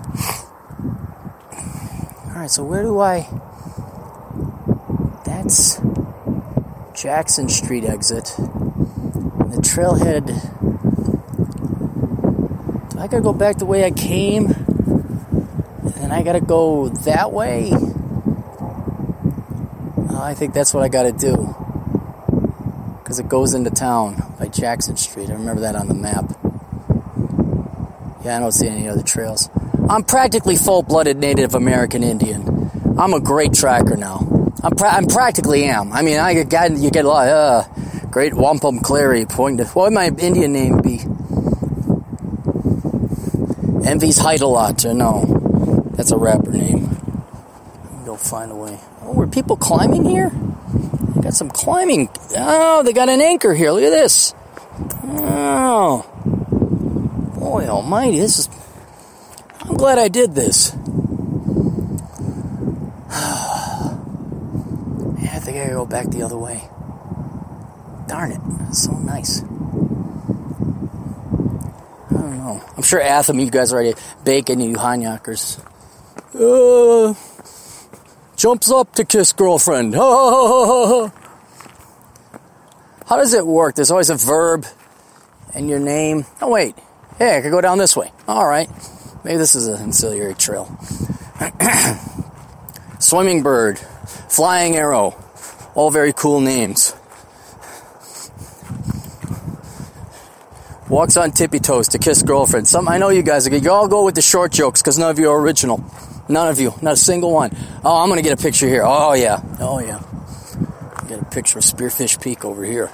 Alright, 2.29 2.49
so 2.49 2.63
where 2.63 2.83
do 2.83 2.99
I. 2.99 3.27
That's 5.25 5.81
Jackson 7.03 7.49
Street 7.49 7.83
exit. 7.83 8.23
The 8.37 9.59
trailhead 9.61 10.29
I 12.97 13.07
gotta 13.07 13.21
go 13.21 13.33
back 13.33 13.57
the 13.57 13.65
way 13.65 13.83
I 13.83 13.91
came, 13.91 14.45
and 15.97 16.13
I 16.13 16.23
gotta 16.23 16.39
go 16.39 16.87
that 16.87 17.33
way. 17.33 17.71
Uh, 20.09 20.21
I 20.21 20.33
think 20.33 20.53
that's 20.53 20.73
what 20.73 20.81
I 20.81 20.87
gotta 20.87 21.11
do. 21.11 21.53
Because 22.99 23.19
it 23.19 23.27
goes 23.27 23.53
into 23.53 23.69
town 23.69 24.23
by 24.39 24.47
Jackson 24.47 24.95
Street. 24.95 25.29
I 25.29 25.33
remember 25.33 25.63
that 25.63 25.75
on 25.75 25.89
the 25.89 25.93
map. 25.93 26.31
Yeah, 28.23 28.37
I 28.37 28.39
don't 28.39 28.53
see 28.53 28.69
any 28.69 28.87
other 28.87 29.03
trails. 29.03 29.49
I'm 29.89 30.05
practically 30.05 30.55
full-blooded 30.55 31.17
Native 31.17 31.53
American 31.53 32.01
Indian. 32.01 32.71
I'm 32.97 33.13
a 33.13 33.19
great 33.19 33.51
tracker 33.51 33.97
now. 33.97 34.32
I'm, 34.63 34.75
pra- 34.75 34.91
I'm 34.91 35.07
practically 35.07 35.65
am. 35.65 35.91
I 35.91 36.01
mean, 36.01 36.19
I 36.19 36.43
get 36.43 36.77
you 36.77 36.89
get 36.89 37.03
a 37.03 37.07
lot. 37.09 37.27
Uh, 37.27 37.63
great 38.09 38.33
Wampum 38.33 38.79
Clarey 38.79 39.27
pointing. 39.29 39.65
What 39.67 39.91
would 39.91 39.93
my 39.93 40.07
Indian 40.07 40.53
name 40.53 40.81
be? 40.81 41.01
Envy's 43.85 44.17
height 44.17 44.41
a 44.41 44.47
lot. 44.47 44.85
Or 44.85 44.93
no, 44.93 45.25
that's 45.91 46.11
a 46.11 46.17
rapper 46.17 46.51
name. 46.51 46.87
Go 48.05 48.15
find 48.15 48.51
a 48.51 48.55
way. 48.55 48.79
Oh, 49.01 49.13
were 49.13 49.27
people 49.27 49.57
climbing 49.57 50.05
here? 50.05 50.29
They 50.29 51.21
got 51.21 51.33
some 51.33 51.49
climbing. 51.49 52.07
Oh, 52.37 52.83
they 52.83 52.93
got 52.93 53.09
an 53.09 53.19
anchor 53.19 53.53
here. 53.53 53.71
Look 53.71 53.83
at 53.83 53.89
this. 53.89 54.33
Oh, 55.05 56.05
boy 57.37 57.67
Almighty! 57.67 58.19
This 58.19 58.39
is. 58.39 58.49
I'm 59.59 59.75
glad 59.75 59.99
I 59.99 60.07
did 60.07 60.35
this. 60.35 60.73
I 65.53 65.57
gotta 65.57 65.73
go 65.73 65.85
back 65.85 66.07
the 66.07 66.23
other 66.23 66.35
way. 66.37 66.67
Darn 68.07 68.31
it, 68.31 68.41
that's 68.57 68.85
so 68.85 68.91
nice. 68.93 69.43
I 69.43 69.45
don't 72.09 72.37
know. 72.39 72.59
I'm 72.75 72.81
sure 72.81 72.99
Atham, 72.99 73.39
you 73.39 73.51
guys 73.51 73.71
are 73.71 73.75
already 73.75 73.93
baking 74.23 74.61
you 74.61 74.75
Hanyakers. 74.75 75.59
Uh, 76.33 77.13
jumps 78.35 78.71
up 78.71 78.95
to 78.95 79.05
kiss 79.05 79.31
girlfriend. 79.31 79.93
How 79.93 81.11
does 83.11 83.35
it 83.35 83.45
work? 83.45 83.75
There's 83.75 83.91
always 83.91 84.09
a 84.09 84.15
verb 84.15 84.65
and 85.53 85.69
your 85.69 85.79
name. 85.79 86.25
Oh, 86.41 86.49
wait. 86.49 86.75
Hey, 87.19 87.37
I 87.37 87.41
could 87.41 87.51
go 87.51 87.61
down 87.61 87.77
this 87.77 87.95
way. 87.95 88.11
All 88.27 88.47
right. 88.47 88.67
Maybe 89.23 89.37
this 89.37 89.53
is 89.53 89.67
an 89.67 89.79
ancillary 89.83 90.33
trail. 90.33 90.75
Swimming 92.99 93.43
bird, 93.43 93.77
flying 93.77 94.75
arrow, 94.75 95.22
all 95.75 95.91
very 95.91 96.13
cool 96.13 96.39
names. 96.39 96.95
Walks 100.89 101.17
on 101.17 101.31
tippy 101.31 101.59
toes 101.59 101.87
to 101.89 101.97
kiss 101.97 102.21
girlfriend. 102.21 102.67
Some 102.67 102.87
I 102.87 102.97
know 102.97 103.09
you 103.09 103.23
guys 103.23 103.47
are. 103.47 103.55
You 103.55 103.71
all 103.71 103.87
go 103.87 104.05
with 104.05 104.15
the 104.15 104.21
short 104.21 104.51
jokes 104.51 104.81
because 104.81 104.99
none 104.99 105.09
of 105.09 105.17
you 105.17 105.29
are 105.31 105.39
original. 105.39 105.83
None 106.29 106.49
of 106.49 106.59
you, 106.59 106.73
not 106.81 106.93
a 106.93 106.97
single 106.97 107.31
one. 107.31 107.51
Oh, 107.83 108.01
I'm 108.01 108.09
gonna 108.09 108.21
get 108.21 108.37
a 108.37 108.41
picture 108.41 108.67
here. 108.67 108.83
Oh 108.85 109.13
yeah, 109.13 109.41
oh 109.59 109.79
yeah. 109.79 110.01
Get 111.07 111.21
a 111.21 111.25
picture 111.25 111.59
of 111.59 111.65
Spearfish 111.65 112.21
Peak 112.21 112.45
over 112.45 112.63
here. 112.63 112.91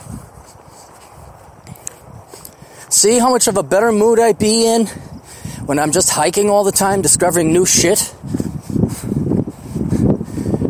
See 2.90 3.20
how 3.20 3.30
much 3.30 3.48
of 3.48 3.58
a 3.58 3.64
better 3.64 3.92
mood 3.92 4.20
I 4.20 4.34
be 4.34 4.66
in 4.66 4.88
when 5.66 5.78
I'm 5.78 5.92
just 5.92 6.10
hiking 6.10 6.50
all 6.50 6.64
the 6.64 6.72
time, 6.72 7.02
discovering 7.02 7.54
new 7.54 7.66
shit. 7.66 8.16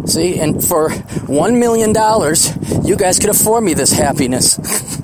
See, 0.09 0.39
and 0.39 0.63
for 0.63 0.89
one 1.27 1.59
million 1.59 1.93
dollars, 1.93 2.51
you 2.83 2.95
guys 2.95 3.19
could 3.19 3.29
afford 3.29 3.63
me 3.63 3.75
this 3.75 3.91
happiness. 3.91 4.57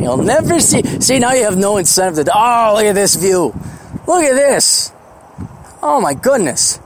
You'll 0.00 0.16
never 0.16 0.58
see. 0.58 0.82
See, 1.00 1.20
now 1.20 1.32
you 1.32 1.44
have 1.44 1.56
no 1.56 1.76
incentive 1.76 2.24
to. 2.24 2.32
Oh, 2.34 2.74
look 2.74 2.84
at 2.86 2.96
this 2.96 3.14
view. 3.14 3.54
Look 4.08 4.24
at 4.24 4.34
this. 4.34 4.92
Oh 5.80 6.00
my 6.00 6.14
goodness. 6.14 6.80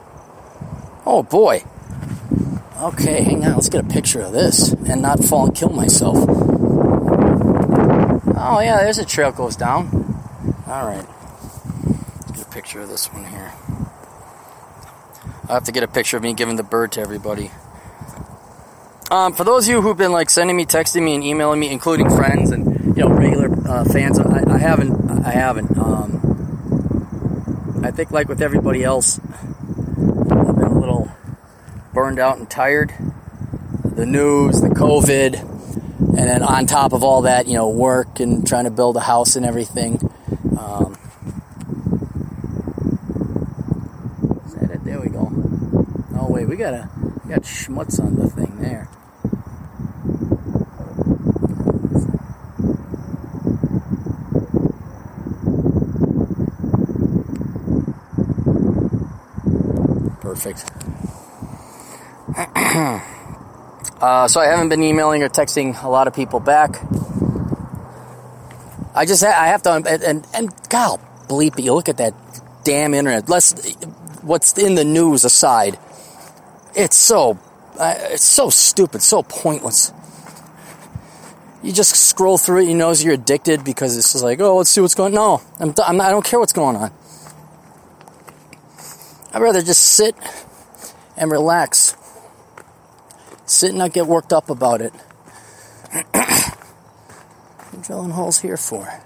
Oh 1.06 1.22
boy. 1.22 1.64
Okay, 2.78 3.22
hang 3.22 3.46
on. 3.46 3.54
Let's 3.54 3.70
get 3.70 3.86
a 3.86 3.88
picture 3.88 4.20
of 4.20 4.32
this 4.32 4.72
and 4.72 5.00
not 5.00 5.24
fall 5.24 5.46
and 5.46 5.54
kill 5.54 5.70
myself. 5.70 6.16
Oh 8.38 8.60
yeah, 8.60 8.82
there's 8.82 8.98
a 8.98 9.04
trail 9.06 9.32
goes 9.32 9.56
down. 9.56 9.88
All 10.66 10.86
right. 10.86 11.06
Let's 11.86 12.32
get 12.32 12.46
a 12.46 12.50
picture 12.50 12.80
of 12.82 12.90
this 12.90 13.10
one 13.14 13.24
here. 13.24 13.50
I 15.48 15.54
have 15.54 15.64
to 15.64 15.72
get 15.72 15.82
a 15.82 15.88
picture 15.88 16.16
of 16.16 16.22
me 16.22 16.34
giving 16.34 16.56
the 16.56 16.62
bird 16.62 16.92
to 16.92 17.00
everybody. 17.00 17.50
Um, 19.10 19.32
for 19.34 19.44
those 19.44 19.68
of 19.68 19.72
you 19.72 19.82
who've 19.82 19.96
been 19.96 20.10
like 20.10 20.28
sending 20.30 20.56
me, 20.56 20.66
texting 20.66 21.04
me, 21.04 21.14
and 21.14 21.22
emailing 21.22 21.60
me, 21.60 21.70
including 21.70 22.10
friends 22.10 22.50
and 22.50 22.96
you 22.96 23.04
know 23.04 23.08
regular 23.08 23.48
uh, 23.68 23.84
fans, 23.84 24.18
I, 24.18 24.42
I, 24.52 24.58
haven't. 24.58 25.24
I 25.24 25.30
haven't. 25.30 25.78
Um, 25.78 26.16
I 27.84 27.92
think 27.92 28.10
like 28.10 28.28
with 28.28 28.42
everybody 28.42 28.82
else, 28.82 29.20
I've 29.20 30.56
been 30.56 30.64
a 30.64 30.80
little 30.80 31.12
burned 31.94 32.18
out 32.18 32.38
and 32.38 32.50
tired. 32.50 32.92
The 33.84 34.06
news, 34.06 34.60
the 34.60 34.70
COVID, 34.70 35.40
and 35.40 36.16
then 36.16 36.42
on 36.42 36.66
top 36.66 36.92
of 36.92 37.04
all 37.04 37.22
that, 37.22 37.46
you 37.46 37.54
know, 37.54 37.68
work 37.68 38.18
and 38.18 38.44
trying 38.44 38.64
to 38.64 38.70
build 38.72 38.96
a 38.96 39.00
house 39.00 39.36
and 39.36 39.46
everything. 39.46 40.00
Um, 40.58 40.96
is 44.44 44.54
that 44.54 44.70
it? 44.72 44.84
There 44.84 45.00
we 45.00 45.10
go. 45.10 45.30
Oh 46.18 46.26
wait, 46.28 46.45
we 46.56 46.62
got 46.62 46.72
a 46.72 46.88
we 47.22 47.30
got 47.34 47.42
schmutz 47.42 48.00
on 48.00 48.14
the 48.14 48.30
thing 48.30 48.56
there. 48.60 48.88
Perfect. 60.22 60.64
uh, 64.00 64.26
so 64.26 64.40
I 64.40 64.46
haven't 64.46 64.70
been 64.70 64.82
emailing 64.82 65.22
or 65.22 65.28
texting 65.28 65.82
a 65.82 65.88
lot 65.90 66.08
of 66.08 66.14
people 66.14 66.40
back. 66.40 66.76
I 68.94 69.04
just 69.04 69.22
ha- 69.22 69.36
I 69.38 69.48
have 69.48 69.60
to 69.64 69.72
and 69.72 69.86
and, 69.86 70.26
and 70.32 70.50
God 70.70 71.00
bleep 71.28 71.58
it. 71.58 71.64
You 71.64 71.74
look 71.74 71.90
at 71.90 71.98
that 71.98 72.14
damn 72.64 72.94
internet. 72.94 73.28
Let's 73.28 73.74
what's 74.22 74.56
in 74.56 74.74
the 74.74 74.84
news 74.84 75.26
aside. 75.26 75.78
It's 76.76 76.96
so 76.96 77.38
uh, 77.78 77.94
it's 77.98 78.24
so 78.24 78.50
stupid, 78.50 79.02
so 79.02 79.22
pointless. 79.22 79.92
You 81.62 81.72
just 81.72 81.96
scroll 81.96 82.38
through 82.38 82.62
it. 82.62 82.68
You 82.68 82.74
know 82.74 82.92
you're 82.92 83.14
addicted 83.14 83.64
because 83.64 83.96
it's 83.96 84.12
just 84.12 84.22
like, 84.22 84.40
oh, 84.40 84.58
let's 84.58 84.70
see 84.70 84.80
what's 84.80 84.94
going. 84.94 85.14
No, 85.14 85.42
I'm, 85.58 85.74
I'm 85.84 85.96
not, 85.96 86.08
I 86.08 86.10
don't 86.10 86.24
care 86.24 86.38
what's 86.38 86.52
going 86.52 86.76
on. 86.76 86.92
I'd 89.32 89.42
rather 89.42 89.62
just 89.62 89.82
sit 89.82 90.14
and 91.16 91.30
relax. 91.30 91.96
Sit 93.46 93.70
and 93.70 93.78
not 93.78 93.92
get 93.92 94.06
worked 94.06 94.32
up 94.32 94.50
about 94.50 94.80
it. 94.80 94.92
what 95.92 97.82
drilling 97.82 98.10
holes 98.10 98.40
here 98.40 98.56
for? 98.56 99.02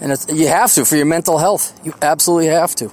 And 0.00 0.12
it's, 0.12 0.26
you 0.28 0.48
have 0.48 0.72
to 0.74 0.84
for 0.84 0.96
your 0.96 1.06
mental 1.06 1.38
health. 1.38 1.78
You 1.84 1.94
absolutely 2.02 2.48
have 2.48 2.74
to. 2.76 2.90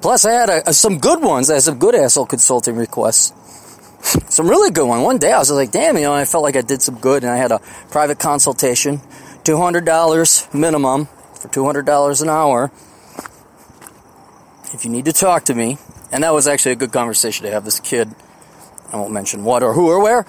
Plus, 0.00 0.24
I 0.24 0.32
had 0.32 0.48
a, 0.48 0.70
a, 0.70 0.72
some 0.72 0.98
good 0.98 1.22
ones. 1.22 1.50
I 1.50 1.54
had 1.54 1.62
some 1.62 1.78
good 1.78 1.94
asshole 1.94 2.26
consulting 2.26 2.76
requests. 2.76 3.32
some 4.34 4.48
really 4.48 4.70
good 4.70 4.86
ones. 4.86 5.04
One 5.04 5.18
day 5.18 5.32
I 5.32 5.38
was 5.38 5.50
like, 5.50 5.72
damn, 5.72 5.96
you 5.96 6.02
know, 6.02 6.14
I 6.14 6.24
felt 6.24 6.44
like 6.44 6.56
I 6.56 6.62
did 6.62 6.82
some 6.82 6.98
good 6.98 7.24
and 7.24 7.32
I 7.32 7.36
had 7.36 7.52
a 7.52 7.60
private 7.90 8.18
consultation 8.18 8.98
$200 9.44 10.54
minimum 10.54 11.06
for 11.06 11.48
$200 11.48 12.22
an 12.22 12.28
hour 12.28 12.70
if 14.72 14.84
you 14.84 14.90
need 14.90 15.06
to 15.06 15.12
talk 15.12 15.44
to 15.44 15.54
me. 15.54 15.78
And 16.12 16.24
that 16.24 16.32
was 16.32 16.46
actually 16.46 16.72
a 16.72 16.76
good 16.76 16.92
conversation 16.92 17.44
to 17.46 17.52
have 17.52 17.64
this 17.64 17.80
kid. 17.80 18.14
I 18.92 18.96
won't 18.96 19.12
mention 19.12 19.44
what 19.44 19.62
or 19.62 19.72
who 19.72 19.88
or 19.88 20.02
where. 20.02 20.26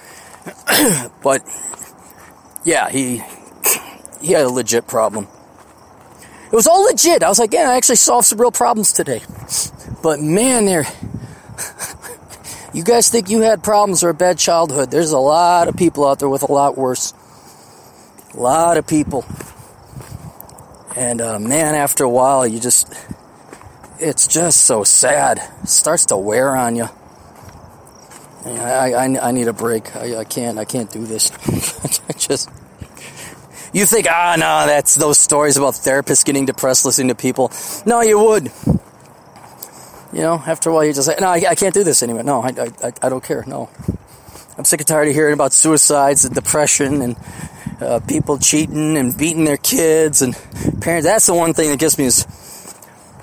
but 1.24 1.44
yeah, 2.66 2.90
he 2.90 3.24
he 4.22 4.34
had 4.34 4.46
a 4.46 4.50
legit 4.50 4.88
problem. 4.88 5.28
It 6.52 6.56
was 6.56 6.66
all 6.66 6.84
legit. 6.86 7.22
I 7.22 7.30
was 7.30 7.38
like, 7.38 7.54
yeah, 7.54 7.70
I 7.70 7.78
actually 7.78 7.98
solved 7.98 8.28
some 8.28 8.42
real 8.42 8.52
problems 8.52 8.92
today. 8.92 9.22
But 10.02 10.20
man, 10.20 10.66
there 10.66 10.86
you 12.74 12.84
guys 12.84 13.10
think 13.10 13.30
you 13.30 13.42
had 13.42 13.64
problems 13.64 14.04
or 14.04 14.10
a 14.10 14.16
bad 14.16 14.40
childhood. 14.40 14.90
There's 14.90 15.12
a 15.12 15.20
lot 15.20 15.68
of 15.68 15.76
people 15.78 16.08
out 16.08 16.18
there 16.18 16.30
with 16.30 16.42
a 16.42 16.52
lot 16.52 16.76
worse. 16.76 17.14
A 18.34 18.40
lot 18.40 18.78
of 18.78 18.88
people. 18.88 19.26
And 20.96 21.22
uh, 21.22 21.38
man, 21.38 21.76
after 21.76 22.04
a 22.04 22.10
while, 22.10 22.48
you 22.48 22.60
just, 22.60 22.94
it's 24.00 24.26
just 24.28 24.64
so 24.64 24.84
sad. 24.84 25.40
It 25.62 25.70
starts 25.70 26.08
to 26.08 26.18
wear 26.18 26.56
on 26.56 26.76
you. 26.76 26.88
I, 28.46 28.94
I, 28.94 29.28
I 29.28 29.32
need 29.32 29.48
a 29.48 29.54
break. 29.54 29.96
I, 29.96 30.18
I 30.18 30.24
can't, 30.24 30.58
I 30.58 30.66
can't 30.66 30.90
do 30.90 31.06
this. 31.06 31.32
I 32.10 32.14
just, 32.14 32.50
you 33.74 33.86
think, 33.86 34.08
ah, 34.10 34.36
no, 34.38 34.66
that's 34.66 34.96
those 34.96 35.18
stories 35.18 35.58
about 35.58 35.74
therapists 35.74 36.26
getting 36.26 36.46
depressed 36.46 36.86
listening 36.86 37.10
to 37.10 37.16
people. 37.16 37.52
No, 37.86 38.02
you 38.02 38.20
would. 38.20 38.52
You 40.12 40.22
know, 40.22 40.42
after 40.46 40.72
a 40.72 40.74
while, 40.74 40.86
you 40.86 40.94
just 40.94 41.08
say, 41.08 41.16
no, 41.20 41.28
I, 41.28 41.44
I 41.50 41.56
can't 41.56 41.74
do 41.74 41.84
this 41.84 42.02
anymore. 42.02 42.24
No, 42.24 42.42
I, 42.42 42.50
I, 42.84 42.92
I 43.02 43.10
don't 43.10 43.24
care. 43.24 43.44
No. 43.46 43.70
I'm 44.58 44.66
sick 44.66 44.82
and 44.82 44.88
tired 44.88 45.08
of 45.08 45.14
hearing 45.14 45.34
about 45.34 45.54
suicides 45.54 46.26
and 46.26 46.34
depression 46.34 47.02
and 47.02 47.16
uh, 47.80 48.00
people 48.08 48.38
cheating 48.38 48.98
and 48.98 49.18
beating 49.18 49.46
their 49.46 49.58
kids 49.58 50.22
and 50.22 50.36
parents. 50.82 51.06
That's 51.06 51.28
the 51.28 51.34
one 51.34 51.54
thing 51.54 51.70
that 51.70 51.80
gets 51.80 51.98
me 51.98 52.06
is 52.06 52.26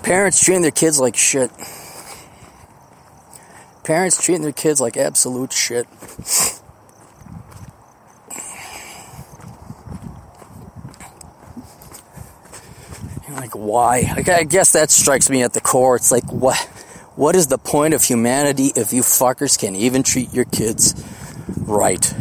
parents 0.03 0.43
treating 0.43 0.63
their 0.63 0.71
kids 0.71 0.99
like 1.01 1.17
shit. 1.17 1.51
Parents 3.85 4.23
treating 4.23 4.43
their 4.43 4.53
kids 4.53 4.81
like 4.81 4.97
absolute 4.97 5.53
shit. 5.53 5.87
Like 13.37 13.53
why? 13.53 14.03
Like, 14.17 14.29
I 14.29 14.45
guess 14.45 14.73
that 14.73 14.91
strikes 14.91 15.31
me 15.31 15.43
at 15.43 15.53
the 15.53 15.61
core. 15.61 15.97
It's 15.97 16.11
like 16.11 16.31
what 16.33 16.59
what 17.17 17.35
is 17.35 17.47
the 17.47 17.59
point 17.59 17.95
of 17.95 18.03
humanity 18.03 18.73
if 18.77 18.93
you 18.93 19.03
fuckers 19.03 19.59
can 19.59 19.75
even 19.75 20.03
treat 20.03 20.33
your 20.35 20.45
kids 20.45 20.95
right? 21.67 22.13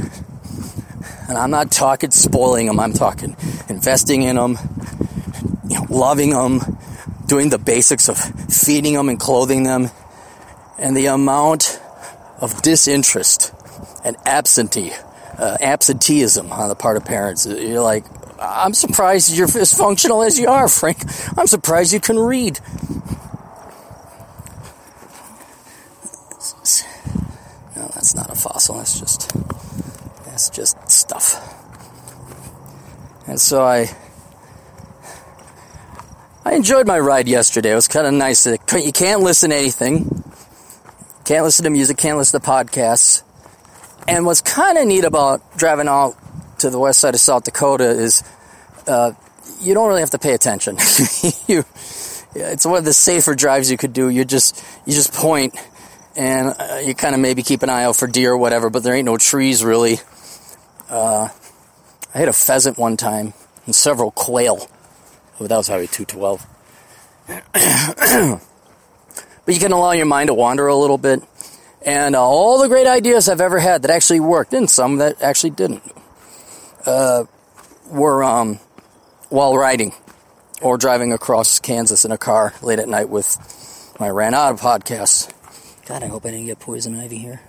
And 1.27 1.37
I'm 1.37 1.51
not 1.51 1.71
talking 1.71 2.11
spoiling 2.11 2.67
them. 2.67 2.79
I'm 2.79 2.93
talking 2.93 3.35
investing 3.69 4.23
in 4.23 4.35
them, 4.35 4.57
you 5.67 5.79
know, 5.79 5.85
loving 5.89 6.31
them, 6.31 6.77
doing 7.25 7.49
the 7.49 7.57
basics 7.57 8.09
of 8.09 8.17
feeding 8.17 8.93
them 8.93 9.09
and 9.09 9.19
clothing 9.19 9.63
them, 9.63 9.89
and 10.77 10.95
the 10.95 11.07
amount 11.07 11.79
of 12.39 12.61
disinterest 12.61 13.53
and 14.03 14.15
absentee 14.25 14.91
uh, 15.37 15.57
absenteeism 15.59 16.51
on 16.51 16.69
the 16.69 16.75
part 16.75 16.97
of 16.97 17.05
parents. 17.05 17.45
You're 17.45 17.81
like, 17.81 18.05
I'm 18.39 18.73
surprised 18.73 19.35
you're 19.35 19.47
as 19.57 19.73
functional 19.73 20.21
as 20.23 20.37
you 20.39 20.47
are, 20.47 20.67
Frank. 20.67 21.03
I'm 21.37 21.47
surprised 21.47 21.93
you 21.93 21.99
can 21.99 22.19
read. 22.19 22.59
No, 27.75 27.87
that's 27.93 28.15
not 28.15 28.29
a 28.29 28.35
fossil. 28.35 28.75
That's 28.75 28.99
just 28.99 29.31
that's 30.25 30.49
just 30.49 30.89
stuff. 30.89 31.41
And 33.27 33.39
so 33.39 33.63
I 33.63 33.89
I 36.43 36.53
enjoyed 36.53 36.87
my 36.87 36.99
ride 36.99 37.27
yesterday. 37.27 37.71
It 37.71 37.75
was 37.75 37.87
kind 37.87 38.05
of 38.05 38.13
nice. 38.13 38.45
You 38.45 38.91
can't 38.91 39.21
listen 39.21 39.49
to 39.49 39.55
anything. 39.55 40.23
Can't 41.23 41.43
listen 41.43 41.63
to 41.63 41.69
music. 41.69 41.97
Can't 41.97 42.17
listen 42.17 42.39
to 42.39 42.47
podcasts. 42.47 43.23
And 44.07 44.25
what's 44.25 44.41
kind 44.41 44.77
of 44.77 44.85
neat 44.85 45.05
about 45.05 45.41
driving 45.57 45.87
out 45.87 46.15
to 46.65 46.71
the 46.71 46.79
west 46.79 46.99
side 46.99 47.13
of 47.13 47.19
South 47.19 47.43
Dakota 47.43 47.87
is 47.87 48.23
uh, 48.87 49.11
you 49.61 49.73
don't 49.73 49.87
really 49.87 50.01
have 50.01 50.09
to 50.11 50.19
pay 50.19 50.33
attention. 50.33 50.75
you, 51.47 51.63
it's 52.33 52.65
one 52.65 52.77
of 52.77 52.85
the 52.85 52.93
safer 52.93 53.35
drives 53.35 53.69
you 53.69 53.77
could 53.77 53.93
do. 53.93 54.09
You 54.09 54.25
just 54.25 54.63
you 54.85 54.93
just 54.93 55.13
point, 55.13 55.55
and 56.15 56.55
uh, 56.59 56.81
you 56.83 56.95
kind 56.95 57.13
of 57.13 57.21
maybe 57.21 57.43
keep 57.43 57.61
an 57.63 57.69
eye 57.69 57.83
out 57.83 57.95
for 57.95 58.07
deer 58.07 58.31
or 58.31 58.37
whatever. 58.37 58.69
But 58.69 58.83
there 58.83 58.95
ain't 58.95 59.05
no 59.05 59.17
trees 59.17 59.63
really. 59.63 59.99
Uh, 60.89 61.29
I 62.13 62.17
hit 62.17 62.27
a 62.27 62.33
pheasant 62.33 62.77
one 62.77 62.97
time 62.97 63.33
and 63.65 63.75
several 63.75 64.11
quail. 64.11 64.67
Oh, 65.39 65.47
that 65.47 65.57
was 65.57 65.67
Highway 65.67 65.87
212. 65.87 66.47
but 69.45 69.53
you 69.53 69.59
can 69.59 69.71
allow 69.71 69.91
your 69.91 70.05
mind 70.05 70.27
to 70.27 70.33
wander 70.33 70.67
a 70.67 70.75
little 70.75 70.97
bit. 70.97 71.21
And 71.81 72.15
uh, 72.15 72.21
all 72.21 72.61
the 72.61 72.67
great 72.67 72.87
ideas 72.87 73.29
I've 73.29 73.41
ever 73.41 73.59
had 73.59 73.83
that 73.83 73.91
actually 73.91 74.21
worked, 74.21 74.53
and 74.53 74.69
some 74.69 74.97
that 74.97 75.21
actually 75.21 75.51
didn't, 75.51 75.83
uh, 76.85 77.25
were 77.89 78.23
um, 78.23 78.59
while 79.29 79.55
riding 79.57 79.93
or 80.61 80.77
driving 80.77 81.13
across 81.13 81.59
Kansas 81.59 82.05
in 82.05 82.11
a 82.11 82.17
car 82.17 82.53
late 82.61 82.79
at 82.79 82.87
night 82.87 83.09
with 83.09 83.95
my 83.99 84.09
ran 84.09 84.33
out 84.33 84.53
of 84.53 84.61
podcasts. 84.61 85.31
God, 85.87 86.03
I 86.03 86.07
hope 86.07 86.25
I 86.25 86.31
didn't 86.31 86.47
get 86.47 86.59
poison 86.59 86.99
ivy 86.99 87.17
here. 87.17 87.41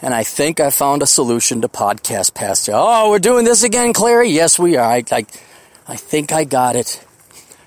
And 0.00 0.14
I 0.14 0.22
think 0.22 0.60
I 0.60 0.70
found 0.70 1.02
a 1.02 1.06
solution 1.06 1.62
to 1.62 1.68
podcast 1.68 2.34
pasture. 2.34 2.72
Oh, 2.74 3.10
we're 3.10 3.18
doing 3.18 3.44
this 3.44 3.64
again, 3.64 3.92
Clarey? 3.92 4.32
Yes, 4.32 4.56
we 4.58 4.76
are. 4.76 4.88
I, 4.88 5.02
I, 5.10 5.26
I 5.88 5.96
think 5.96 6.32
I 6.32 6.44
got 6.44 6.76
it. 6.76 7.04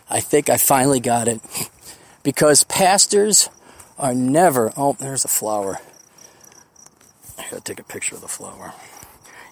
I 0.10 0.22
think 0.22 0.50
I 0.50 0.58
finally 0.58 1.00
got 1.00 1.28
it. 1.28 1.42
Because 2.24 2.64
pastors 2.66 3.50
are 3.98 4.14
never. 4.14 4.72
Oh, 4.78 4.94
there's 4.94 5.26
a 5.26 5.28
flower. 5.28 5.80
I 7.42 7.50
gotta 7.50 7.64
take 7.64 7.80
a 7.80 7.84
picture 7.84 8.16
of 8.16 8.22
the 8.22 8.28
flower. 8.28 8.74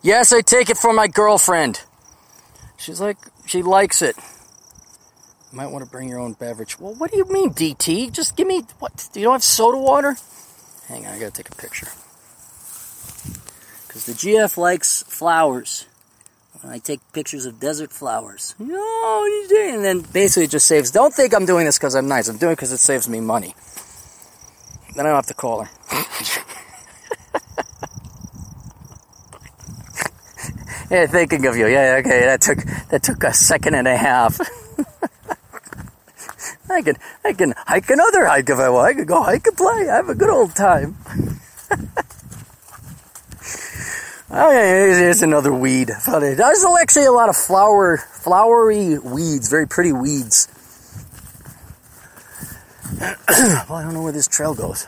Yes, 0.02 0.32
I 0.32 0.42
take 0.42 0.70
it 0.70 0.78
for 0.78 0.94
my 0.94 1.08
girlfriend. 1.08 1.82
She's 2.78 3.02
like, 3.02 3.18
she 3.46 3.62
likes 3.62 4.02
it. 4.02 4.16
You 5.52 5.58
might 5.58 5.68
want 5.68 5.84
to 5.84 5.92
bring 5.92 6.08
your 6.08 6.20
own 6.20 6.34
beverage. 6.34 6.80
Well, 6.80 6.94
what 6.94 7.12
do 7.12 7.18
you 7.18 7.26
mean, 7.26 7.52
DT? 7.52 8.12
Just 8.12 8.38
give 8.38 8.48
me, 8.48 8.64
what? 8.80 9.10
Do 9.12 9.20
you 9.20 9.26
don't 9.26 9.34
have 9.34 9.44
soda 9.44 9.78
water? 9.78 10.16
Hang 10.88 11.06
on, 11.06 11.14
I 11.14 11.20
gotta 11.20 11.32
take 11.32 11.50
a 11.50 11.56
picture. 11.56 11.88
Because 13.88 14.06
the 14.06 14.14
GF 14.14 14.58
likes 14.58 15.04
flowers. 15.04 15.88
I 16.64 16.78
take 16.78 17.00
pictures 17.14 17.46
of 17.46 17.60
desert 17.60 17.92
flowers. 17.92 18.54
No, 18.60 19.26
you 19.26 19.46
doing? 19.50 19.76
And 19.76 19.86
then 19.86 20.02
basically 20.02 20.44
it 20.44 20.52
just 20.52 20.68
saves. 20.68 20.92
Don't 20.92 21.14
think 21.14 21.34
I'm 21.34 21.46
doing 21.46 21.66
this 21.66 21.78
because 21.78 21.96
I'm 21.96 22.08
nice. 22.08 22.28
I'm 22.28 22.38
doing 22.38 22.52
it 22.52 22.56
because 22.58 22.74
it 22.74 22.80
saves 22.80 23.08
me 23.08 23.22
money. 23.22 23.56
Then 24.96 25.06
I 25.06 25.10
don't 25.10 25.16
have 25.16 25.28
to 25.28 25.34
call 25.34 25.64
her. 25.64 25.70
Yeah, 30.90 31.06
thinking 31.06 31.46
of 31.46 31.56
you. 31.56 31.68
Yeah, 31.68 31.98
okay. 32.00 32.22
That 32.22 32.42
took 32.42 32.58
that 32.90 33.04
took 33.04 33.24
a 33.24 33.32
second 33.32 33.76
and 33.76 33.88
a 33.88 33.96
half. 33.96 34.40
I 36.70 36.82
can 36.82 36.96
I 37.24 37.34
can 37.34 37.54
hike 37.56 37.90
another 37.92 38.26
hike 38.26 38.50
if 38.50 38.58
I 38.58 38.70
want. 38.70 38.90
I 38.90 38.94
could 38.96 39.08
go 39.08 39.22
hike 39.22 39.46
and 39.46 39.56
play. 39.56 39.88
I 39.88 39.98
have 39.98 40.10
a 40.10 40.16
good 40.16 40.32
old 40.32 40.56
time. 40.56 40.98
oh 44.32 44.52
yeah, 44.52 44.96
here's 44.98 45.22
another 45.22 45.54
weed. 45.54 45.92
There's 46.08 46.66
actually 46.82 47.06
a 47.06 47.12
lot 47.12 47.30
of 47.30 47.36
flower 47.36 47.98
flowery 47.98 48.98
weeds, 48.98 49.48
very 49.48 49.68
pretty 49.68 49.92
weeds. 49.92 50.48
well, 53.00 53.74
I 53.74 53.84
don't 53.84 53.94
know 53.94 54.02
where 54.02 54.12
this 54.12 54.28
trail 54.28 54.56
goes. 54.56 54.88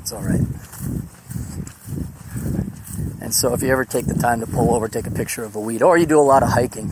It's 0.00 0.12
all 0.12 0.22
right. 0.22 0.40
And 3.32 3.36
so 3.38 3.54
if 3.54 3.62
you 3.62 3.70
ever 3.70 3.86
take 3.86 4.04
the 4.04 4.12
time 4.12 4.40
to 4.40 4.46
pull 4.46 4.74
over, 4.74 4.88
take 4.88 5.06
a 5.06 5.10
picture 5.10 5.42
of 5.42 5.56
a 5.56 5.58
weed, 5.58 5.80
or 5.80 5.96
you 5.96 6.04
do 6.04 6.20
a 6.20 6.20
lot 6.20 6.42
of 6.42 6.50
hiking. 6.50 6.90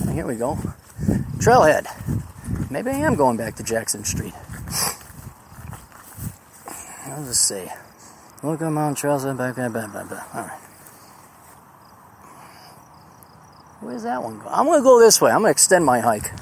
And 0.00 0.10
here 0.14 0.26
we 0.26 0.36
go. 0.36 0.54
Trailhead. 1.36 1.84
Maybe 2.70 2.88
I 2.88 2.94
am 2.94 3.14
going 3.14 3.36
back 3.36 3.56
to 3.56 3.62
Jackson 3.62 4.04
Street. 4.04 4.32
Let's 7.08 7.38
see. 7.38 7.66
Look 8.42 8.62
at 8.62 8.70
Mount 8.70 8.96
Trails. 8.96 9.24
Blah, 9.24 9.34
blah, 9.52 9.58
blah. 9.68 10.24
All 10.32 10.40
right. 10.40 10.60
Where's 13.80 14.04
that 14.04 14.22
one? 14.22 14.40
I'm 14.48 14.64
going 14.64 14.80
to 14.80 14.82
go 14.82 14.98
this 14.98 15.20
way. 15.20 15.30
I'm 15.30 15.40
going 15.40 15.48
to 15.48 15.50
extend 15.50 15.84
my 15.84 16.00
hike. 16.00 16.32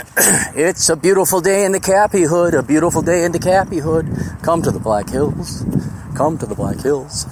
it's 0.56 0.88
a 0.88 0.96
beautiful 0.96 1.40
day 1.40 1.64
in 1.64 1.72
the 1.72 1.80
Cappy 1.80 2.22
Hood, 2.22 2.54
a 2.54 2.62
beautiful 2.62 3.02
day 3.02 3.24
in 3.24 3.32
the 3.32 3.38
Cappy 3.38 3.78
Hood. 3.78 4.08
Come 4.42 4.62
to 4.62 4.70
the 4.70 4.78
Black 4.78 5.10
Hills, 5.10 5.64
come 6.16 6.38
to 6.38 6.46
the 6.46 6.54
Black 6.54 6.80
Hills. 6.80 7.26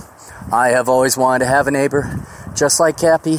I 0.52 0.68
have 0.70 0.88
always 0.88 1.16
wanted 1.16 1.44
to 1.44 1.50
have 1.50 1.66
a 1.66 1.70
neighbor 1.70 2.26
just 2.54 2.78
like 2.78 2.98
Cappy, 2.98 3.38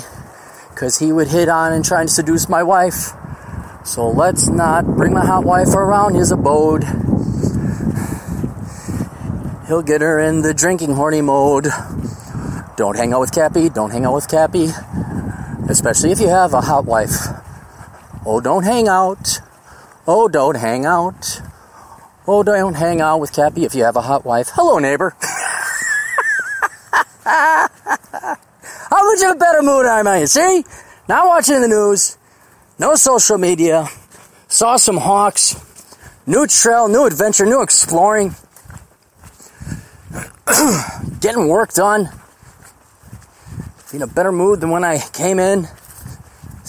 because 0.72 0.98
he 0.98 1.12
would 1.12 1.28
hit 1.28 1.48
on 1.48 1.74
and 1.74 1.86
try 1.86 2.04
to 2.04 2.08
seduce 2.08 2.50
my 2.50 2.64
wife. 2.64 3.12
So 3.86 4.10
let's 4.10 4.48
not 4.48 4.86
bring 4.86 5.14
my 5.14 5.26
hot 5.26 5.44
wife 5.44 5.76
around 5.76 6.16
his 6.16 6.32
abode. 6.32 6.84
He'll 9.68 9.84
get 9.84 10.02
her 10.02 10.20
in 10.20 10.42
the 10.42 10.54
drinking 10.56 10.94
horny 10.94 11.22
mode. 11.22 11.68
Don't 12.78 12.96
hang 12.96 13.14
out 13.14 13.20
with 13.20 13.32
Cappy, 13.32 13.70
don't 13.70 13.92
hang 13.92 14.06
out 14.06 14.16
with 14.16 14.28
Cappy, 14.28 14.70
especially 15.70 16.12
if 16.12 16.20
you 16.20 16.30
have 16.30 16.54
a 16.54 16.62
hot 16.62 16.86
wife. 16.86 17.28
Oh, 18.32 18.40
don't 18.40 18.62
hang 18.62 18.88
out. 18.88 19.40
Oh, 20.06 20.28
don't 20.28 20.54
hang 20.54 20.86
out. 20.86 21.42
Oh, 22.28 22.44
don't 22.44 22.76
hang 22.76 23.02
out 23.02 23.20
with 23.20 23.34
Cappy 23.34 23.66
if 23.66 23.74
you 23.74 23.84
have 23.86 23.96
a 23.96 24.02
hot 24.02 24.24
wife. 24.24 24.50
Hello, 24.54 24.78
neighbor. 24.78 25.16
How 27.24 27.68
much 28.92 29.24
of 29.24 29.32
a 29.32 29.36
better 29.36 29.64
mood 29.64 29.88
am 29.88 30.08
I 30.08 30.18
in? 30.18 30.28
See? 30.28 30.64
Not 31.08 31.26
watching 31.26 31.60
the 31.62 31.68
news. 31.68 32.20
No 32.78 32.94
social 32.94 33.40
media. 33.40 33.88
Saw 34.48 34.78
some 34.78 34.98
hawks. 34.98 35.56
New 36.28 36.46
trail, 36.46 36.88
new 36.88 37.08
adventure, 37.08 37.48
new 37.48 37.64
exploring. 37.64 38.36
Getting 41.20 41.48
work 41.48 41.74
done. 41.74 42.10
In 43.92 44.04
a 44.04 44.08
better 44.08 44.32
mood 44.32 44.62
than 44.62 44.70
when 44.70 44.84
I 44.84 45.00
came 45.00 45.40
in. 45.40 45.68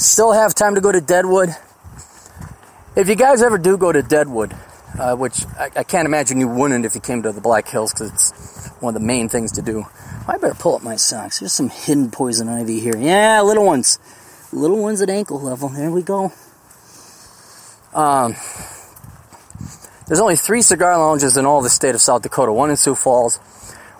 Still 0.01 0.32
have 0.32 0.55
time 0.55 0.76
to 0.76 0.80
go 0.80 0.90
to 0.90 1.03
Deadwood. 1.03 1.51
If 2.96 3.11
you 3.11 3.16
guys 3.16 3.42
ever 3.42 3.59
do 3.59 3.76
go 3.76 3.92
to 3.92 4.01
Deadwood, 4.01 4.57
uh, 4.98 5.14
which 5.14 5.44
I, 5.59 5.68
I, 5.76 5.84
can't 5.84 6.07
imagine 6.07 6.40
you 6.40 6.48
wouldn't 6.48 6.86
if 6.86 6.94
you 6.94 7.03
came 7.03 7.22
to 7.24 7.32
the 7.32 7.42
Black 7.42 7.68
Hills 7.68 7.92
because 7.92 8.11
it's 8.11 8.68
one 8.80 8.96
of 8.96 9.01
the 9.03 9.07
main 9.07 9.28
things 9.28 9.53
to 9.53 9.62
do. 9.62 9.84
I 10.26 10.38
better 10.38 10.55
pull 10.55 10.74
up 10.74 10.82
my 10.82 10.96
socks. 10.96 11.40
There's 11.40 11.53
some 11.53 11.68
hidden 11.68 12.11
poison 12.11 12.48
ivy 12.48 12.80
here. 12.80 12.96
Yeah, 12.96 13.42
little 13.42 13.66
ones. 13.66 13.98
Little 14.55 14.78
ones 14.78 15.03
at 15.03 15.11
ankle 15.11 15.38
level. 15.38 15.68
There 15.68 15.90
we 15.90 16.01
go. 16.01 16.32
Um, 17.92 18.36
There's 20.07 20.20
only 20.20 20.36
three 20.36 20.62
cigar 20.62 20.96
lounges 20.96 21.36
in 21.36 21.44
all 21.44 21.61
the 21.61 21.68
state 21.68 21.94
of 21.94 22.01
South 22.01 22.22
Dakota. 22.22 22.55
One 22.55 22.70
in 22.70 22.78
Sioux 22.78 22.94
Falls, 22.94 23.36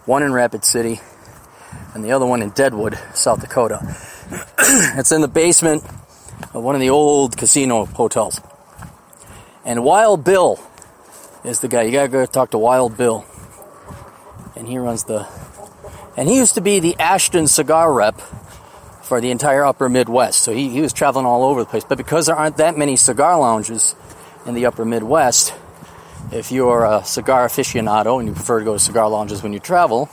one 0.07 0.23
in 0.23 0.33
Rapid 0.33 0.65
City, 0.65 0.99
and 1.93 2.03
the 2.03 2.13
other 2.13 2.25
one 2.25 2.41
in 2.41 2.49
Deadwood, 2.51 2.99
South 3.13 3.43
Dakota. 3.43 3.81
It's 4.61 5.13
in 5.13 5.21
the 5.21 5.29
basement 5.29 5.85
of 6.55 6.63
one 6.63 6.75
of 6.75 6.81
the 6.81 6.91
old 6.91 7.37
casino 7.37 7.85
hotels. 7.85 8.41
And 9.65 9.85
Wild 9.85 10.25
Bill 10.25 10.59
is 11.45 11.61
the 11.61 11.69
guy. 11.69 11.83
You 11.83 11.93
gotta 11.93 12.09
go 12.09 12.27
talk 12.27 12.51
to 12.51 12.59
Wild 12.59 12.97
Bill. 12.97 13.25
And 14.57 14.67
he 14.67 14.79
runs 14.79 15.05
the. 15.05 15.27
And 16.17 16.29
he 16.29 16.37
used 16.37 16.55
to 16.55 16.61
be 16.61 16.81
the 16.81 16.97
Ashton 16.99 17.47
cigar 17.47 17.93
rep 17.93 18.21
for 19.03 19.21
the 19.21 19.31
entire 19.31 19.65
upper 19.65 19.89
Midwest. 19.89 20.43
So 20.43 20.53
he, 20.53 20.69
he 20.69 20.81
was 20.81 20.93
traveling 20.93 21.27
all 21.27 21.45
over 21.45 21.61
the 21.61 21.67
place. 21.67 21.85
But 21.85 21.99
because 21.99 22.27
there 22.27 22.37
aren't 22.37 22.59
that 22.59 22.77
many 22.77 22.97
cigar 22.97 23.39
lounges 23.39 23.95
in 24.47 24.55
the 24.55 24.67
upper 24.67 24.85
Midwest, 24.85 25.55
if 26.33 26.53
you're 26.53 26.85
a 26.85 27.05
cigar 27.05 27.47
aficionado 27.47 28.19
and 28.19 28.29
you 28.29 28.35
prefer 28.35 28.61
to 28.61 28.65
go 28.65 28.75
to 28.75 28.79
cigar 28.79 29.09
lounges 29.09 29.43
when 29.43 29.53
you 29.53 29.59
travel, 29.59 30.09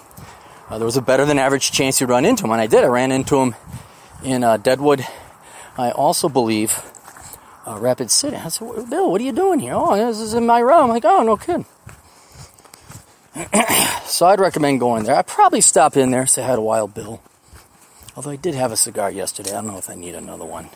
uh, 0.70 0.78
there 0.78 0.86
was 0.86 0.98
a 0.98 1.02
better 1.02 1.26
than 1.26 1.40
average 1.40 1.72
chance 1.72 2.02
you'd 2.02 2.10
run 2.10 2.26
into 2.26 2.44
him. 2.46 2.52
And 2.52 2.62
I 2.62 2.68
did. 2.68 2.84
I 2.84 2.88
ran 2.88 3.12
into 3.12 3.38
him 3.38 3.56
in 4.24 4.44
uh, 4.44 4.58
Deadwood. 4.58 5.06
I 5.78 5.92
also 5.92 6.30
believe 6.30 6.82
uh, 7.66 7.78
Rapid 7.80 8.10
City. 8.10 8.36
I 8.36 8.48
said, 8.50 8.90
Bill, 8.90 9.12
what 9.12 9.22
are 9.22 9.24
you 9.24 9.32
doing 9.32 9.60
here? 9.60 9.74
Oh, 9.76 9.96
this 9.96 10.20
is 10.20 10.34
in 10.34 10.46
my 10.46 10.60
room. 10.60 10.84
I'm 10.84 10.90
like, 10.90 11.06
oh, 11.06 11.24
no 11.24 11.38
kidding. 11.38 11.66
so 14.06 14.26
I'd 14.26 14.40
recommend 14.40 14.80
going 14.80 15.04
there. 15.04 15.16
I'd 15.16 15.28
probably 15.28 15.62
stop 15.62 15.96
in 15.96 16.12
there, 16.12 16.26
say 16.26 16.44
hi 16.44 16.56
to 16.56 16.62
Wild 16.62 16.94
Bill. 16.94 17.22
Although 18.16 18.32
I 18.32 18.36
did 18.36 18.56
have 18.56 18.72
a 18.72 18.78
cigar 18.78 19.12
yesterday. 19.12 19.52
I 19.52 19.62
don't 19.62 19.68
know 19.68 19.78
if 19.78 19.90
I 19.90 19.96
need 19.96 20.16
another 20.16 20.46
one. 20.46 20.70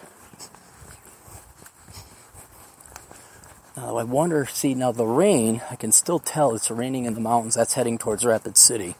Now 3.75 3.97
I 3.97 4.03
wonder, 4.03 4.45
see, 4.45 4.75
now 4.75 4.91
the 4.91 5.07
rain, 5.07 5.61
I 5.71 5.75
can 5.75 5.91
still 5.91 6.19
tell 6.19 6.53
it's 6.53 6.69
raining 6.69 7.05
in 7.05 7.15
the 7.15 7.19
mountains. 7.19 7.55
That's 7.55 7.73
heading 7.73 7.97
towards 7.97 8.23
Rapid 8.23 8.57
City. 8.57 8.95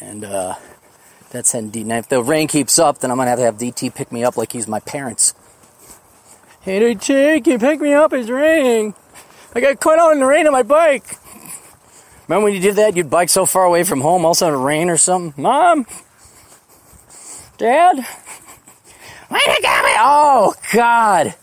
And 0.00 0.24
uh, 0.24 0.54
that's 1.30 1.52
deep. 1.52 1.86
Now, 1.86 1.98
if 1.98 2.08
the 2.08 2.22
rain 2.22 2.48
keeps 2.48 2.78
up, 2.78 2.98
then 2.98 3.10
I'm 3.10 3.16
going 3.16 3.26
to 3.26 3.30
have 3.30 3.38
to 3.38 3.44
have 3.44 3.58
DT 3.58 3.94
pick 3.94 4.10
me 4.12 4.24
up 4.24 4.36
like 4.36 4.52
he's 4.52 4.68
my 4.68 4.80
parents. 4.80 5.34
Hey, 6.60 6.80
DT, 6.80 7.44
can 7.44 7.52
you 7.52 7.58
pick 7.58 7.80
me 7.80 7.92
up? 7.94 8.12
It's 8.12 8.28
raining. 8.28 8.94
I 9.54 9.60
got 9.60 9.80
caught 9.80 9.98
out 9.98 10.12
in 10.12 10.20
the 10.20 10.26
rain 10.26 10.46
on 10.46 10.52
my 10.52 10.62
bike. 10.62 11.04
Remember 12.28 12.44
when 12.44 12.54
you 12.54 12.60
did 12.60 12.76
that? 12.76 12.96
You'd 12.96 13.10
bike 13.10 13.30
so 13.30 13.46
far 13.46 13.64
away 13.64 13.84
from 13.84 14.00
home, 14.00 14.24
all 14.24 14.32
of 14.32 14.60
rain 14.60 14.90
or 14.90 14.96
something? 14.96 15.42
Mom? 15.42 15.86
Dad? 17.56 17.96
You 19.30 19.62
got 19.62 19.84
me? 19.84 19.90
Oh, 19.98 20.54
God 20.72 21.34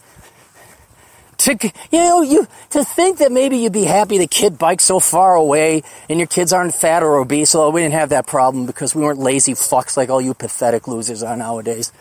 to 1.45 1.71
you 1.91 1.99
know 1.99 2.21
you 2.21 2.47
to 2.71 2.83
think 2.83 3.19
that 3.19 3.31
maybe 3.31 3.57
you'd 3.57 3.73
be 3.73 3.83
happy 3.83 4.17
the 4.17 4.27
kid 4.27 4.57
bikes 4.57 4.83
so 4.83 4.99
far 4.99 5.35
away 5.35 5.83
and 6.09 6.19
your 6.19 6.27
kids 6.27 6.51
aren't 6.51 6.73
fat 6.73 7.03
or 7.03 7.17
obese 7.17 7.55
although 7.55 7.71
we 7.71 7.81
didn't 7.81 7.93
have 7.93 8.09
that 8.09 8.27
problem 8.27 8.65
because 8.65 8.93
we 8.93 9.01
weren't 9.01 9.19
lazy 9.19 9.53
fucks 9.53 9.95
like 9.95 10.09
all 10.09 10.21
you 10.21 10.33
pathetic 10.33 10.87
losers 10.87 11.23
are 11.23 11.37
nowadays. 11.37 11.91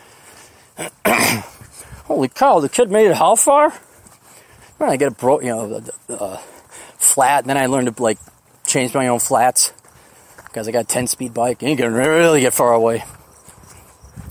Holy 2.04 2.28
cow 2.28 2.60
the 2.60 2.68
kid 2.68 2.90
made 2.90 3.06
it 3.06 3.16
how 3.16 3.36
far? 3.36 3.72
Well, 4.78 4.90
I 4.90 4.96
get 4.96 5.08
a 5.08 5.10
bro 5.12 5.40
you 5.40 5.48
know 5.48 5.82
uh, 6.08 6.36
flat 6.98 7.44
and 7.44 7.50
then 7.50 7.56
I 7.56 7.66
learned 7.66 7.94
to 7.94 8.02
like 8.02 8.18
change 8.66 8.94
my 8.94 9.08
own 9.08 9.20
flats 9.20 9.72
because 10.54 10.68
I 10.68 10.70
got 10.70 10.84
a 10.84 10.86
10 10.86 11.08
speed 11.08 11.34
bike. 11.34 11.62
And 11.62 11.70
you 11.72 11.76
can 11.76 11.92
really 11.92 12.40
get 12.40 12.54
far 12.54 12.72
away. 12.72 13.02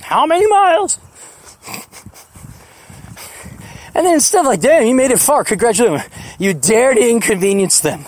How 0.01 0.25
many 0.25 0.47
miles 0.47 0.97
and 3.95 4.05
then 4.05 4.19
stuff 4.19 4.45
like, 4.45 4.61
damn, 4.61 4.85
you 4.85 4.93
made 4.95 5.11
it 5.11 5.19
far. 5.19 5.43
Congratulations. 5.43 6.09
You 6.39 6.53
dared 6.53 6.97
to 6.97 7.09
inconvenience 7.09 7.79
them 7.79 8.05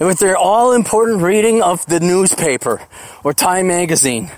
with 0.00 0.18
their 0.18 0.36
all 0.36 0.72
important 0.72 1.22
reading 1.22 1.62
of 1.62 1.84
the 1.86 2.00
newspaper 2.00 2.82
or 3.22 3.32
Time 3.32 3.68
magazine. 3.68 4.30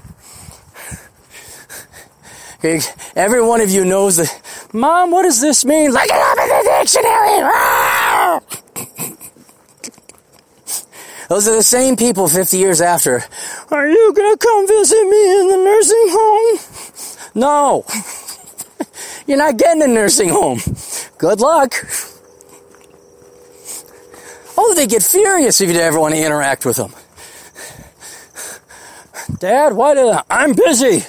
Okay, 2.59 2.81
every 3.15 3.43
one 3.43 3.61
of 3.61 3.71
you 3.71 3.85
knows 3.85 4.17
that, 4.17 4.43
Mom, 4.73 5.11
what 5.11 5.25
does 5.25 5.41
this 5.41 5.65
mean? 5.65 5.91
Look 5.93 6.05
it 6.05 6.13
up 6.13 6.39
in 6.39 6.49
the 6.49 6.63
dictionary! 6.79 7.43
Those 11.29 11.49
are 11.49 11.57
the 11.57 11.63
same 11.63 11.97
people 11.97 12.29
50 12.29 12.57
years 12.57 12.81
after. 12.81 13.25
Are 13.71 13.89
you 13.89 14.13
gonna 14.15 14.37
come 14.37 14.67
visit 14.67 15.03
me 15.09 15.41
in 15.41 15.49
the 15.49 15.57
nursing 15.57 16.07
home? 16.09 16.59
No. 17.35 17.85
You're 19.27 19.39
not 19.39 19.57
getting 19.57 19.83
a 19.83 19.89
nursing 19.89 20.29
home. 20.29 20.61
Good 21.19 21.41
luck. 21.41 21.75
Oh, 24.59 24.75
they 24.75 24.87
get 24.87 25.03
furious 25.03 25.61
if 25.61 25.69
you 25.69 25.79
ever 25.79 26.01
want 26.01 26.15
to 26.15 26.25
interact 26.25 26.65
with 26.65 26.77
them. 26.77 26.93
Dad, 29.39 29.75
why 29.75 29.95
did 29.95 30.07
I? 30.07 30.23
I'm 30.31 30.55
busy. 30.55 31.05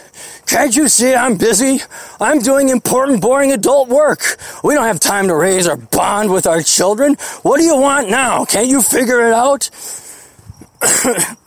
Can't 0.47 0.75
you 0.75 0.87
see 0.87 1.13
I'm 1.13 1.37
busy? 1.37 1.81
I'm 2.19 2.39
doing 2.39 2.69
important, 2.69 3.21
boring 3.21 3.51
adult 3.51 3.89
work. 3.89 4.37
We 4.63 4.73
don't 4.73 4.85
have 4.85 4.99
time 4.99 5.27
to 5.27 5.35
raise 5.35 5.67
or 5.67 5.75
bond 5.75 6.31
with 6.31 6.47
our 6.47 6.61
children. 6.61 7.15
What 7.43 7.57
do 7.57 7.63
you 7.63 7.77
want 7.77 8.09
now? 8.09 8.45
Can't 8.45 8.67
you 8.67 8.81
figure 8.81 9.27
it 9.27 9.33
out? 9.33 9.69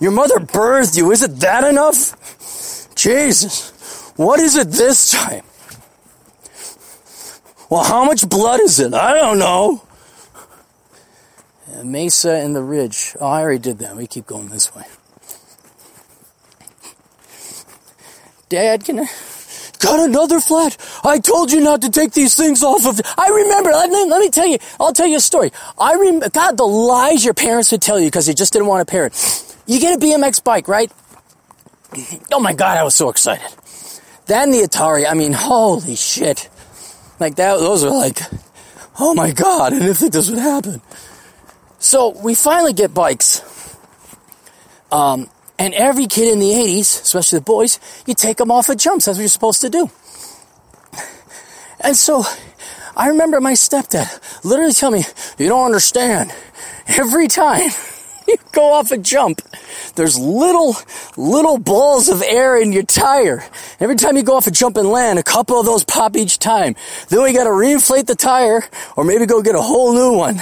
Your 0.00 0.12
mother 0.12 0.36
birthed 0.36 0.96
you. 0.96 1.12
Is 1.12 1.22
it 1.22 1.36
that 1.40 1.64
enough? 1.64 2.94
Jesus. 2.94 3.73
What 4.16 4.40
is 4.40 4.56
it 4.56 4.68
this 4.70 5.10
time? 5.10 5.42
Well, 7.70 7.82
how 7.82 8.04
much 8.04 8.28
blood 8.28 8.60
is 8.60 8.78
it? 8.78 8.94
I 8.94 9.14
don't 9.14 9.38
know. 9.38 9.82
Mesa 11.82 12.32
and 12.32 12.54
the 12.54 12.62
Ridge. 12.62 13.16
Oh, 13.20 13.26
I 13.26 13.40
already 13.40 13.58
did 13.58 13.78
that. 13.80 13.96
We 13.96 14.06
keep 14.06 14.26
going 14.26 14.48
this 14.48 14.74
way. 14.74 14.84
Dad, 18.48 18.84
can 18.84 19.00
I? 19.00 19.06
Got 19.80 20.08
another 20.08 20.40
flat. 20.40 20.76
I 21.04 21.18
told 21.18 21.52
you 21.52 21.60
not 21.60 21.82
to 21.82 21.90
take 21.90 22.12
these 22.12 22.34
things 22.36 22.62
off 22.62 22.86
of. 22.86 23.00
I 23.18 23.28
remember. 23.28 23.70
Let 23.70 23.90
me, 23.90 24.08
let 24.08 24.20
me 24.20 24.30
tell 24.30 24.46
you. 24.46 24.58
I'll 24.78 24.92
tell 24.92 25.06
you 25.06 25.16
a 25.16 25.20
story. 25.20 25.50
I 25.78 25.94
remember. 25.94 26.30
God, 26.30 26.56
the 26.56 26.64
lies 26.64 27.24
your 27.24 27.34
parents 27.34 27.72
would 27.72 27.82
tell 27.82 27.98
you 27.98 28.06
because 28.06 28.26
they 28.26 28.34
just 28.34 28.52
didn't 28.52 28.68
want 28.68 28.82
a 28.82 28.86
parent. 28.86 29.14
You 29.66 29.80
get 29.80 29.96
a 29.96 30.00
BMX 30.00 30.42
bike, 30.42 30.68
right? 30.68 30.90
Oh 32.32 32.40
my 32.40 32.54
God, 32.54 32.78
I 32.78 32.84
was 32.84 32.94
so 32.94 33.08
excited. 33.08 33.46
Then 34.26 34.50
the 34.50 34.58
Atari, 34.58 35.06
I 35.08 35.14
mean, 35.14 35.32
holy 35.32 35.96
shit. 35.96 36.48
Like 37.20 37.36
that, 37.36 37.58
those 37.58 37.84
are 37.84 37.90
like, 37.90 38.20
oh 38.98 39.14
my 39.14 39.32
god, 39.32 39.72
I 39.72 39.78
didn't 39.78 39.94
think 39.94 40.12
this 40.12 40.30
would 40.30 40.38
happen. 40.38 40.80
So 41.78 42.08
we 42.08 42.34
finally 42.34 42.72
get 42.72 42.94
bikes. 42.94 43.42
Um, 44.90 45.28
and 45.58 45.74
every 45.74 46.06
kid 46.06 46.32
in 46.32 46.38
the 46.38 46.50
80s, 46.50 47.02
especially 47.02 47.38
the 47.38 47.44
boys, 47.44 47.78
you 48.06 48.14
take 48.14 48.38
them 48.38 48.50
off 48.50 48.70
at 48.70 48.78
jumps. 48.78 49.04
That's 49.04 49.18
what 49.18 49.22
you're 49.22 49.28
supposed 49.28 49.60
to 49.60 49.70
do. 49.70 49.90
And 51.80 51.96
so 51.96 52.24
I 52.96 53.08
remember 53.08 53.40
my 53.40 53.52
stepdad 53.52 54.44
literally 54.44 54.72
tell 54.72 54.90
me, 54.90 55.04
you 55.38 55.48
don't 55.48 55.66
understand. 55.66 56.32
Every 56.86 57.28
time 57.28 57.70
you 58.28 58.36
go 58.52 58.72
off 58.72 58.90
a 58.90 58.98
jump, 58.98 59.40
there's 59.96 60.18
little, 60.18 60.76
little 61.16 61.58
balls 61.58 62.08
of 62.08 62.22
air 62.22 62.60
in 62.60 62.72
your 62.72 62.82
tire. 62.82 63.44
Every 63.80 63.96
time 63.96 64.16
you 64.16 64.22
go 64.22 64.36
off 64.36 64.46
a 64.46 64.50
jump 64.50 64.76
and 64.76 64.88
land, 64.88 65.18
a 65.18 65.22
couple 65.22 65.58
of 65.58 65.66
those 65.66 65.84
pop 65.84 66.16
each 66.16 66.38
time. 66.38 66.74
Then 67.08 67.22
we 67.22 67.32
gotta 67.32 67.50
reinflate 67.50 68.06
the 68.06 68.14
tire, 68.14 68.62
or 68.96 69.04
maybe 69.04 69.26
go 69.26 69.42
get 69.42 69.54
a 69.54 69.62
whole 69.62 69.92
new 69.92 70.16
one. 70.16 70.40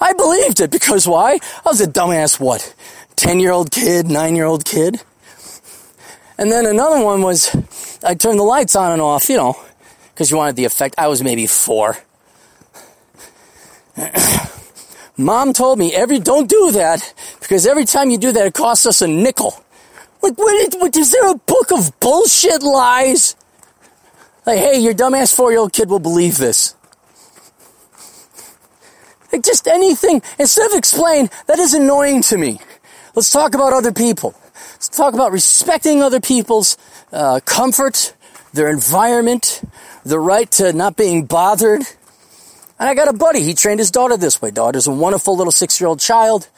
I 0.00 0.12
believed 0.12 0.60
it 0.60 0.70
because 0.70 1.08
why? 1.08 1.34
I 1.34 1.68
was 1.68 1.80
a 1.80 1.86
dumbass, 1.86 2.38
what? 2.38 2.74
10 3.16 3.40
year 3.40 3.52
old 3.52 3.70
kid, 3.70 4.08
9 4.08 4.36
year 4.36 4.44
old 4.44 4.64
kid. 4.64 5.00
And 6.38 6.52
then 6.52 6.66
another 6.66 7.02
one 7.02 7.22
was, 7.22 7.54
I 8.04 8.14
turned 8.14 8.38
the 8.38 8.44
lights 8.44 8.76
on 8.76 8.92
and 8.92 9.00
off, 9.00 9.30
you 9.30 9.36
know, 9.36 9.58
because 10.12 10.30
you 10.30 10.36
wanted 10.36 10.56
the 10.56 10.66
effect. 10.66 10.94
I 10.98 11.08
was 11.08 11.22
maybe 11.22 11.46
four. 11.46 11.96
Mom 15.16 15.52
told 15.52 15.78
me 15.78 15.94
every 15.94 16.18
don't 16.18 16.48
do 16.48 16.72
that 16.72 17.14
because 17.40 17.66
every 17.66 17.84
time 17.84 18.10
you 18.10 18.18
do 18.18 18.32
that, 18.32 18.46
it 18.46 18.54
costs 18.54 18.84
us 18.86 19.00
a 19.00 19.08
nickel. 19.08 19.62
Like, 20.22 20.36
what, 20.36 20.74
what 20.78 20.96
is 20.96 21.10
there 21.10 21.30
a 21.30 21.36
book 21.36 21.72
of 21.72 21.98
bullshit 22.00 22.62
lies? 22.62 23.36
Like, 24.44 24.58
hey, 24.58 24.78
your 24.78 24.94
dumbass 24.94 25.34
four-year-old 25.34 25.72
kid 25.72 25.88
will 25.88 25.98
believe 25.98 26.36
this. 26.36 26.74
Like, 29.32 29.42
just 29.42 29.66
anything 29.66 30.22
instead 30.38 30.70
of 30.70 30.78
explain 30.78 31.30
that 31.46 31.58
is 31.58 31.74
annoying 31.74 32.22
to 32.22 32.36
me. 32.36 32.60
Let's 33.14 33.30
talk 33.32 33.54
about 33.54 33.72
other 33.72 33.92
people. 33.92 34.34
Let's 34.72 34.88
talk 34.88 35.14
about 35.14 35.32
respecting 35.32 36.02
other 36.02 36.20
people's 36.20 36.76
uh, 37.12 37.40
comfort, 37.44 38.14
their 38.52 38.68
environment, 38.68 39.62
the 40.04 40.20
right 40.20 40.50
to 40.52 40.72
not 40.72 40.96
being 40.96 41.24
bothered 41.24 41.82
and 42.78 42.88
I 42.88 42.94
got 42.94 43.08
a 43.08 43.12
buddy. 43.12 43.42
He 43.42 43.54
trained 43.54 43.80
his 43.80 43.90
daughter 43.90 44.16
this 44.16 44.40
way. 44.42 44.50
Daughter's 44.50 44.86
a 44.86 44.92
wonderful 44.92 45.36
little 45.36 45.52
six-year-old 45.52 46.00
child. 46.00 46.48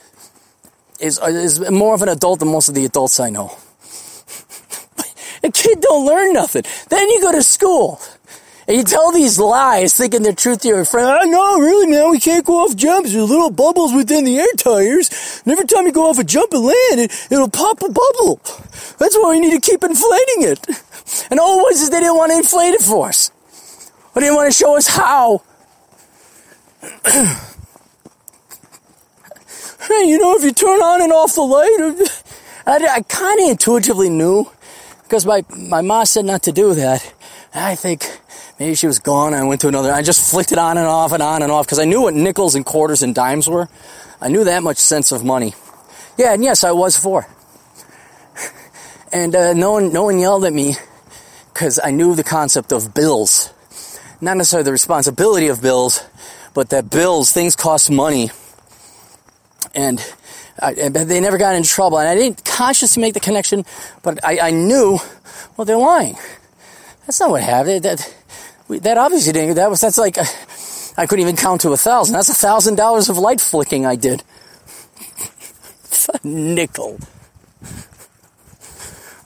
Is 1.00 1.18
is 1.18 1.70
more 1.70 1.94
of 1.94 2.02
an 2.02 2.08
adult 2.08 2.40
than 2.40 2.48
most 2.48 2.68
of 2.68 2.74
the 2.74 2.84
adults 2.84 3.20
I 3.20 3.30
know. 3.30 3.56
a 5.44 5.50
kid 5.52 5.80
don't 5.80 6.04
learn 6.04 6.32
nothing. 6.32 6.62
Then 6.88 7.08
you 7.08 7.20
go 7.20 7.30
to 7.30 7.42
school, 7.42 8.00
And 8.66 8.76
you 8.76 8.82
tell 8.82 9.12
these 9.12 9.38
lies 9.38 9.94
thinking 9.94 10.22
they're 10.22 10.32
true 10.32 10.56
to 10.56 10.68
your 10.68 10.84
friend. 10.84 11.06
Oh, 11.08 11.24
no, 11.24 11.60
really, 11.60 11.86
man, 11.86 12.10
we 12.10 12.18
can't 12.18 12.44
go 12.44 12.64
off 12.64 12.74
jumps. 12.74 13.12
There's 13.12 13.30
little 13.30 13.50
bubbles 13.50 13.94
within 13.94 14.24
the 14.24 14.38
air 14.38 14.52
tires. 14.56 15.08
And 15.44 15.52
every 15.52 15.66
time 15.66 15.86
you 15.86 15.92
go 15.92 16.10
off 16.10 16.18
a 16.18 16.24
jump 16.24 16.52
and 16.52 16.64
land, 16.64 17.00
it, 17.00 17.28
it'll 17.30 17.48
pop 17.48 17.80
a 17.80 17.88
bubble. 17.88 18.40
That's 18.98 19.16
why 19.16 19.30
we 19.30 19.40
need 19.40 19.52
to 19.52 19.60
keep 19.60 19.84
inflating 19.84 20.42
it. 20.50 20.66
And 21.30 21.40
all 21.40 21.60
it 21.60 21.62
was 21.62 21.80
is 21.80 21.90
they 21.90 22.00
didn't 22.00 22.16
want 22.16 22.32
to 22.32 22.38
inflate 22.38 22.74
it 22.74 22.82
for 22.82 23.08
us. 23.08 23.30
They 24.14 24.22
didn't 24.22 24.34
want 24.36 24.52
to 24.52 24.58
show 24.58 24.76
us 24.76 24.88
how. 24.88 25.42
hey, 27.04 27.34
you 30.04 30.18
know, 30.18 30.36
if 30.36 30.44
you 30.44 30.52
turn 30.52 30.80
on 30.80 31.02
and 31.02 31.12
off 31.12 31.34
the 31.34 31.42
light, 31.42 31.76
I, 32.66 32.96
I 32.96 33.00
kind 33.02 33.40
of 33.40 33.50
intuitively 33.50 34.10
knew 34.10 34.50
because 35.02 35.26
my, 35.26 35.44
my 35.56 35.80
mom 35.80 36.06
said 36.06 36.24
not 36.24 36.42
to 36.44 36.52
do 36.52 36.74
that. 36.74 37.14
I 37.54 37.74
think 37.74 38.20
maybe 38.60 38.74
she 38.74 38.86
was 38.86 38.98
gone. 38.98 39.34
I 39.34 39.42
went 39.44 39.60
to 39.62 39.68
another. 39.68 39.92
I 39.92 40.02
just 40.02 40.30
flicked 40.30 40.52
it 40.52 40.58
on 40.58 40.78
and 40.78 40.86
off 40.86 41.12
and 41.12 41.22
on 41.22 41.42
and 41.42 41.50
off 41.50 41.66
because 41.66 41.78
I 41.78 41.84
knew 41.84 42.02
what 42.02 42.14
nickels 42.14 42.54
and 42.54 42.64
quarters 42.64 43.02
and 43.02 43.14
dimes 43.14 43.48
were. 43.48 43.68
I 44.20 44.28
knew 44.28 44.44
that 44.44 44.62
much 44.62 44.76
sense 44.76 45.10
of 45.10 45.24
money. 45.24 45.54
Yeah, 46.16 46.34
and 46.34 46.44
yes, 46.44 46.62
I 46.64 46.72
was 46.72 46.96
four. 46.96 47.26
And 49.12 49.34
uh, 49.34 49.54
no 49.54 49.72
one, 49.72 49.92
no 49.92 50.04
one 50.04 50.18
yelled 50.18 50.44
at 50.44 50.52
me 50.52 50.74
because 51.52 51.80
I 51.82 51.90
knew 51.90 52.14
the 52.14 52.24
concept 52.24 52.72
of 52.72 52.92
bills. 52.94 53.52
Not 54.20 54.36
necessarily 54.36 54.64
the 54.64 54.72
responsibility 54.72 55.48
of 55.48 55.62
bills, 55.62 56.04
but 56.58 56.70
that 56.70 56.90
bills, 56.90 57.30
things 57.30 57.54
cost 57.54 57.88
money. 57.88 58.32
And 59.76 60.04
I, 60.60 60.88
they 60.88 61.20
never 61.20 61.38
got 61.38 61.54
in 61.54 61.62
trouble. 61.62 62.00
And 62.00 62.08
I 62.08 62.16
didn't 62.16 62.44
consciously 62.44 63.00
make 63.00 63.14
the 63.14 63.20
connection, 63.20 63.64
but 64.02 64.18
I, 64.24 64.40
I 64.40 64.50
knew, 64.50 64.98
well, 65.56 65.64
they're 65.64 65.76
lying. 65.76 66.16
That's 67.06 67.20
not 67.20 67.30
what 67.30 67.44
happened. 67.44 67.84
That, 67.84 68.12
that 68.70 68.98
obviously 68.98 69.34
didn't, 69.34 69.54
that 69.54 69.70
was, 69.70 69.80
that's 69.80 69.98
like, 69.98 70.18
uh, 70.18 70.24
I 70.96 71.06
couldn't 71.06 71.22
even 71.22 71.36
count 71.36 71.60
to 71.60 71.70
a 71.70 71.76
thousand. 71.76 72.14
That's 72.14 72.28
a 72.28 72.34
thousand 72.34 72.74
dollars 72.74 73.08
of 73.08 73.18
light 73.18 73.40
flicking 73.40 73.86
I 73.86 73.94
did. 73.94 74.24
nickel. 76.24 76.98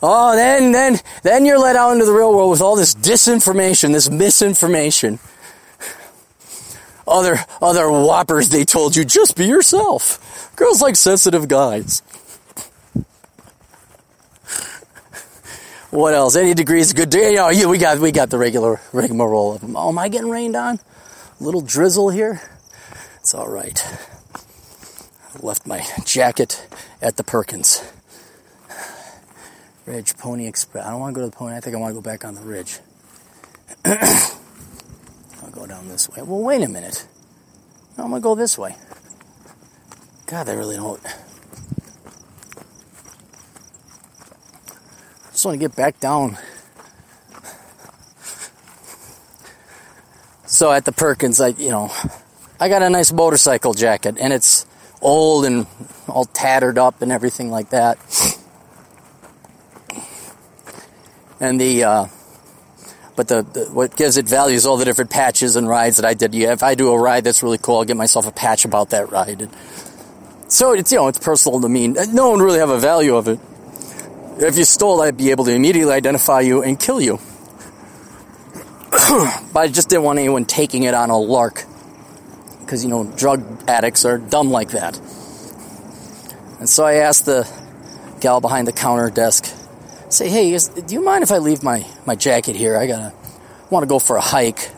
Oh, 0.03 0.37
then, 0.37 0.73
then, 0.73 1.01
then 1.23 1.47
you're 1.47 1.59
let 1.59 1.77
out 1.77 1.93
into 1.93 2.05
the 2.05 2.13
real 2.13 2.35
world 2.35 2.51
with 2.51 2.61
all 2.61 2.77
this 2.77 2.95
disinformation, 2.95 3.95
this 3.95 4.11
misinformation. 4.11 5.19
Other, 7.13 7.39
other 7.61 7.91
whoppers 7.91 8.49
they 8.49 8.65
told 8.65 8.97
you, 8.97 9.05
just 9.05 9.37
be 9.37 9.45
yourself. 9.45 10.51
Girls 10.57 10.81
like 10.81 10.97
sensitive 10.97 11.47
guys. 11.47 12.01
What 15.91 16.15
else? 16.15 16.37
Any 16.37 16.55
degree 16.55 16.79
degrees 16.79 16.95
good 16.95 17.11
day? 17.11 17.37
Oh, 17.37 17.51
yeah, 17.51 17.67
we 17.67 17.77
got, 17.77 17.99
we 17.99 18.13
got 18.13 18.31
the 18.31 18.39
regular, 18.39 18.81
roll 18.95 19.53
of 19.53 19.61
them. 19.61 19.77
Oh, 19.77 19.91
am 19.91 19.99
I 19.99 20.09
getting 20.09 20.31
rained 20.31 20.57
on? 20.57 20.81
A 21.39 21.45
little 21.45 21.61
drizzle 21.61 22.09
here? 22.09 22.41
It's 23.21 23.35
alright. 23.35 23.85
I 24.35 25.39
left 25.41 25.67
my 25.67 25.87
jacket 26.07 26.67
at 27.03 27.19
the 27.19 27.25
Perkins. 27.25 27.83
Ridge 29.85 30.17
Pony 30.17 30.47
Express. 30.47 30.87
I 30.87 30.91
don't 30.93 31.01
want 31.01 31.15
to 31.15 31.21
go 31.21 31.27
to 31.27 31.31
the 31.31 31.37
Pony. 31.37 31.57
I 31.57 31.61
think 31.61 31.77
I 31.77 31.79
want 31.79 31.91
to 31.91 31.95
go 31.95 32.01
back 32.01 32.25
on 32.25 32.37
the 32.37 32.41
Ridge. 32.41 32.79
Go 35.63 35.69
down 35.69 35.87
this 35.87 36.09
way. 36.09 36.23
Well, 36.23 36.43
wait 36.43 36.61
a 36.65 36.69
minute. 36.69 37.07
No, 37.97 38.03
I'm 38.03 38.11
going 38.11 38.21
to 38.21 38.25
go 38.25 38.35
this 38.35 38.59
way. 38.59 38.75
God, 40.27 40.43
they 40.43 40.57
really 40.57 40.75
don't. 40.75 41.01
Just 45.31 45.45
want 45.45 45.55
to 45.55 45.59
get 45.61 45.77
back 45.77 46.01
down. 46.01 46.37
So 50.47 50.73
at 50.73 50.85
the 50.85 50.91
Perkins, 50.91 51.41
I, 51.41 51.49
you 51.51 51.71
know, 51.71 51.93
I 52.59 52.69
got 52.69 52.83
a 52.83 52.91
nice 52.91 53.13
motorcycle 53.13 53.73
jacket 53.73 54.17
and 54.19 54.33
it's 54.33 54.67
old 55.01 55.45
and 55.45 55.69
all 56.09 56.25
tattered 56.25 56.77
up 56.77 57.03
and 57.03 57.13
everything 57.13 57.53
like 57.53 57.71
that. 57.71 57.99
and 61.39 61.61
the 61.61 61.85
uh, 61.85 62.07
but 63.15 63.29
the, 63.29 63.43
the, 63.43 63.65
what 63.67 63.97
gives 63.97 64.17
it 64.17 64.27
value 64.27 64.57
is 64.57 64.65
all 64.67 64.77
the 64.77 64.85
different 64.85 65.11
patches 65.11 65.57
and 65.57 65.69
rides 65.69 65.97
that 65.97 66.07
I 66.07 66.15
did. 66.15 66.35
Yeah, 66.35 66.53
if 66.53 66.63
I 66.63 66.75
do 66.75 66.91
a 66.91 66.99
ride 66.99 67.25
that's 67.25 67.43
really 67.43 67.59
cool, 67.59 67.77
I'll 67.79 67.85
get 67.85 67.97
myself 67.97 68.27
a 68.27 68.33
patch 68.33 68.65
about 68.65 68.91
that 68.91 69.11
ride. 69.11 69.43
And 69.43 69.51
so 70.49 70.73
it's 70.73 70.93
you 70.93 70.99
know 70.99 71.09
it's 71.09 71.19
personal 71.19 71.61
to 71.61 71.69
me. 71.69 71.89
No 71.89 72.31
one 72.31 72.41
really 72.41 72.59
have 72.59 72.71
a 72.71 72.79
value 72.79 73.17
of 73.17 73.29
it. 73.29 73.39
If 74.39 74.57
you 74.57 74.65
stole, 74.65 75.03
I'd 75.03 75.17
be 75.17 75.31
able 75.31 75.45
to 75.45 75.53
immediately 75.53 75.93
identify 75.93 76.41
you 76.41 76.63
and 76.63 76.81
kill 76.81 77.01
you. 77.01 77.19
but 78.91 79.61
I 79.61 79.69
just 79.69 79.89
didn't 79.89 80.05
want 80.05 80.19
anyone 80.19 80.45
taking 80.47 80.85
it 80.85 80.95
on 80.95 81.11
a 81.11 81.19
lark 81.19 81.65
because 82.61 82.83
you 82.83 82.91
know 82.91 83.05
drug 83.05 83.45
addicts 83.69 84.05
are 84.07 84.19
dumb 84.19 84.51
like 84.51 84.71
that. 84.71 84.99
And 86.59 86.69
so 86.69 86.85
I 86.85 86.95
asked 86.95 87.27
the 87.27 87.49
gal 88.21 88.41
behind 88.41 88.69
the 88.69 88.73
counter 88.73 89.11
desk 89.11 89.53
say, 90.13 90.29
hey, 90.29 90.53
is, 90.53 90.69
do 90.69 90.95
you 90.95 91.05
mind 91.05 91.23
if 91.23 91.33
I 91.33 91.39
leave 91.39 91.63
my, 91.63 91.87
my 92.07 92.15
jacket 92.15 92.57
here? 92.57 92.77
I 92.77 92.87
gotta 92.87 93.13
want 93.71 93.83
to 93.83 93.89
go 93.89 93.99
for 93.99 94.17
a 94.17 94.21
hike, 94.21 94.71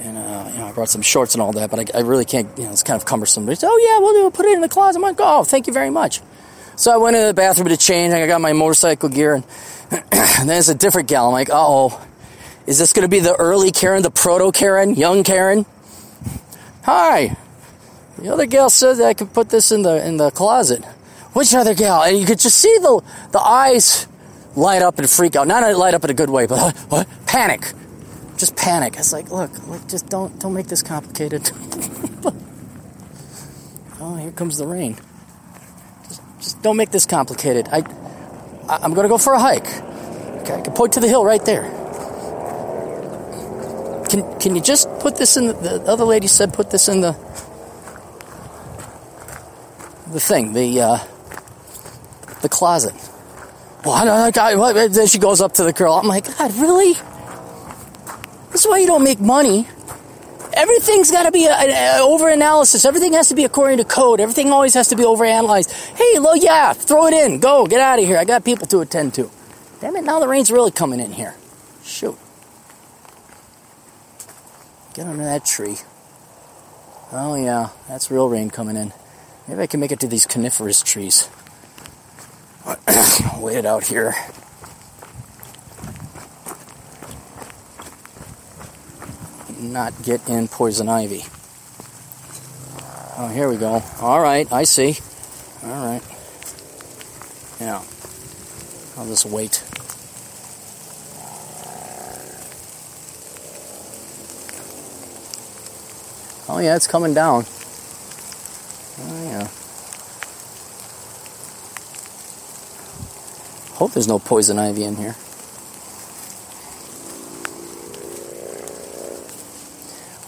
and 0.00 0.16
uh, 0.16 0.50
you 0.52 0.58
know 0.58 0.66
I 0.66 0.72
brought 0.72 0.90
some 0.90 1.02
shorts 1.02 1.34
and 1.34 1.42
all 1.42 1.52
that, 1.52 1.70
but 1.70 1.94
I, 1.94 1.98
I 1.98 2.00
really 2.02 2.24
can't. 2.24 2.48
You 2.58 2.64
know, 2.64 2.70
it's 2.70 2.82
kind 2.82 3.00
of 3.00 3.06
cumbersome. 3.06 3.46
But 3.46 3.62
oh 3.64 3.78
yeah, 3.78 3.98
we'll 3.98 4.30
do. 4.30 4.36
Put 4.36 4.46
it 4.46 4.52
in 4.52 4.60
the 4.60 4.68
closet. 4.68 4.98
I'm 4.98 5.02
like, 5.02 5.16
oh, 5.18 5.44
thank 5.44 5.66
you 5.66 5.72
very 5.72 5.90
much. 5.90 6.20
So 6.76 6.92
I 6.92 6.96
went 6.98 7.16
into 7.16 7.26
the 7.26 7.34
bathroom 7.34 7.68
to 7.68 7.76
change. 7.76 8.12
I 8.14 8.26
got 8.26 8.40
my 8.40 8.52
motorcycle 8.52 9.08
gear, 9.08 9.34
and, 9.34 9.44
and 10.12 10.48
then 10.48 10.58
it's 10.58 10.68
a 10.68 10.74
different 10.74 11.08
gal. 11.08 11.26
I'm 11.26 11.32
like, 11.32 11.48
oh, 11.50 12.00
is 12.66 12.78
this 12.78 12.92
going 12.92 13.04
to 13.04 13.08
be 13.08 13.20
the 13.20 13.34
early 13.34 13.72
Karen, 13.72 14.02
the 14.02 14.10
proto 14.10 14.52
Karen, 14.52 14.94
young 14.94 15.24
Karen? 15.24 15.64
Hi. 16.82 17.36
The 18.18 18.32
other 18.32 18.46
gal 18.46 18.68
said 18.68 18.94
that 18.98 19.06
I 19.06 19.14
could 19.14 19.32
put 19.32 19.48
this 19.48 19.72
in 19.72 19.82
the 19.82 20.06
in 20.06 20.16
the 20.16 20.30
closet. 20.30 20.84
Which 21.32 21.54
other 21.54 21.74
gal? 21.74 22.02
And 22.02 22.18
you 22.18 22.26
could 22.26 22.38
just 22.38 22.58
see 22.58 22.76
the 22.78 23.02
the 23.32 23.40
eyes 23.40 24.06
light 24.56 24.82
up 24.82 24.98
and 24.98 25.08
freak 25.08 25.36
out. 25.36 25.46
Not 25.46 25.76
light 25.76 25.94
up 25.94 26.04
in 26.04 26.10
a 26.10 26.14
good 26.14 26.30
way, 26.30 26.46
but 26.46 26.76
what? 26.88 27.06
Panic. 27.26 27.72
Just 28.36 28.56
panic. 28.56 28.96
It's 28.96 29.12
like, 29.12 29.30
look, 29.30 29.50
look, 29.66 29.86
just 29.88 30.08
don't 30.08 30.38
don't 30.38 30.54
make 30.54 30.66
this 30.68 30.82
complicated. 30.82 31.50
oh, 34.00 34.16
here 34.16 34.30
comes 34.32 34.58
the 34.58 34.66
rain. 34.66 34.96
Just, 36.08 36.22
just 36.38 36.62
don't 36.62 36.76
make 36.76 36.90
this 36.90 37.06
complicated. 37.06 37.68
I, 37.72 37.82
I 38.68 38.84
am 38.84 38.94
gonna 38.94 39.08
go 39.08 39.18
for 39.18 39.32
a 39.32 39.40
hike. 39.40 39.66
Okay, 40.42 40.54
I 40.54 40.60
can 40.60 40.72
point 40.74 40.92
to 40.94 41.00
the 41.00 41.08
hill 41.08 41.24
right 41.24 41.44
there. 41.44 41.62
Can 44.08 44.38
can 44.38 44.54
you 44.54 44.62
just 44.62 44.88
put 45.00 45.16
this 45.16 45.36
in 45.36 45.48
the, 45.48 45.52
the 45.52 45.82
other 45.86 46.04
lady 46.04 46.28
said 46.28 46.54
put 46.54 46.70
this 46.70 46.88
in 46.88 47.00
the 47.00 47.12
the 50.12 50.20
thing, 50.20 50.52
the 50.52 50.80
uh, 50.80 50.98
the 52.40 52.48
closet. 52.48 52.94
Well, 53.88 54.32
don't 54.32 54.58
like, 54.58 54.92
then 54.92 55.06
she 55.06 55.18
goes 55.18 55.40
up 55.40 55.54
to 55.54 55.64
the 55.64 55.72
girl. 55.72 55.94
I'm 55.94 56.06
like, 56.06 56.26
God, 56.36 56.54
really? 56.56 56.92
This 58.52 58.60
is 58.60 58.66
why 58.66 58.78
you 58.78 58.86
don't 58.86 59.02
make 59.02 59.18
money. 59.18 59.66
Everything's 60.52 61.10
got 61.10 61.22
to 61.22 61.32
be 61.32 61.46
uh, 61.46 61.56
an 61.56 62.00
uh, 62.00 62.04
over 62.04 62.28
analysis. 62.28 62.84
Everything 62.84 63.14
has 63.14 63.28
to 63.28 63.34
be 63.34 63.44
according 63.44 63.78
to 63.78 63.84
code. 63.84 64.20
Everything 64.20 64.50
always 64.50 64.74
has 64.74 64.88
to 64.88 64.96
be 64.96 65.04
over 65.04 65.24
analyzed. 65.24 65.72
Hey, 65.72 66.18
lo, 66.18 66.34
yeah, 66.34 66.74
throw 66.74 67.06
it 67.06 67.14
in. 67.14 67.40
Go, 67.40 67.66
get 67.66 67.80
out 67.80 67.98
of 67.98 68.04
here. 68.04 68.18
I 68.18 68.24
got 68.24 68.44
people 68.44 68.66
to 68.66 68.80
attend 68.80 69.14
to. 69.14 69.30
Damn 69.80 69.96
it, 69.96 70.04
now 70.04 70.20
the 70.20 70.28
rain's 70.28 70.50
really 70.50 70.70
coming 70.70 71.00
in 71.00 71.12
here. 71.12 71.34
Shoot. 71.82 72.18
Get 74.92 75.06
under 75.06 75.24
that 75.24 75.46
tree. 75.46 75.76
Oh, 77.12 77.36
yeah, 77.36 77.70
that's 77.88 78.10
real 78.10 78.28
rain 78.28 78.50
coming 78.50 78.76
in. 78.76 78.92
Maybe 79.46 79.62
I 79.62 79.66
can 79.66 79.80
make 79.80 79.92
it 79.92 80.00
to 80.00 80.08
these 80.08 80.26
coniferous 80.26 80.82
trees. 80.82 81.30
wait 83.38 83.56
it 83.56 83.66
out 83.66 83.84
here. 83.84 84.14
Not 89.58 90.02
get 90.02 90.28
in 90.28 90.48
poison 90.48 90.88
ivy. 90.88 91.24
Oh, 93.16 93.28
here 93.28 93.48
we 93.48 93.56
go. 93.56 93.82
All 94.00 94.20
right, 94.20 94.50
I 94.52 94.64
see. 94.64 94.98
All 95.64 95.70
right. 95.70 96.02
Yeah. 97.60 97.82
I'll 98.96 99.06
just 99.06 99.26
wait. 99.26 99.64
Oh, 106.50 106.60
yeah, 106.60 106.76
it's 106.76 106.86
coming 106.86 107.14
down. 107.14 107.44
Oh, 109.00 109.24
yeah. 109.24 109.48
Hope 113.78 113.92
there's 113.92 114.08
no 114.08 114.18
poison 114.18 114.58
ivy 114.58 114.82
in 114.82 114.96
here. 114.96 115.14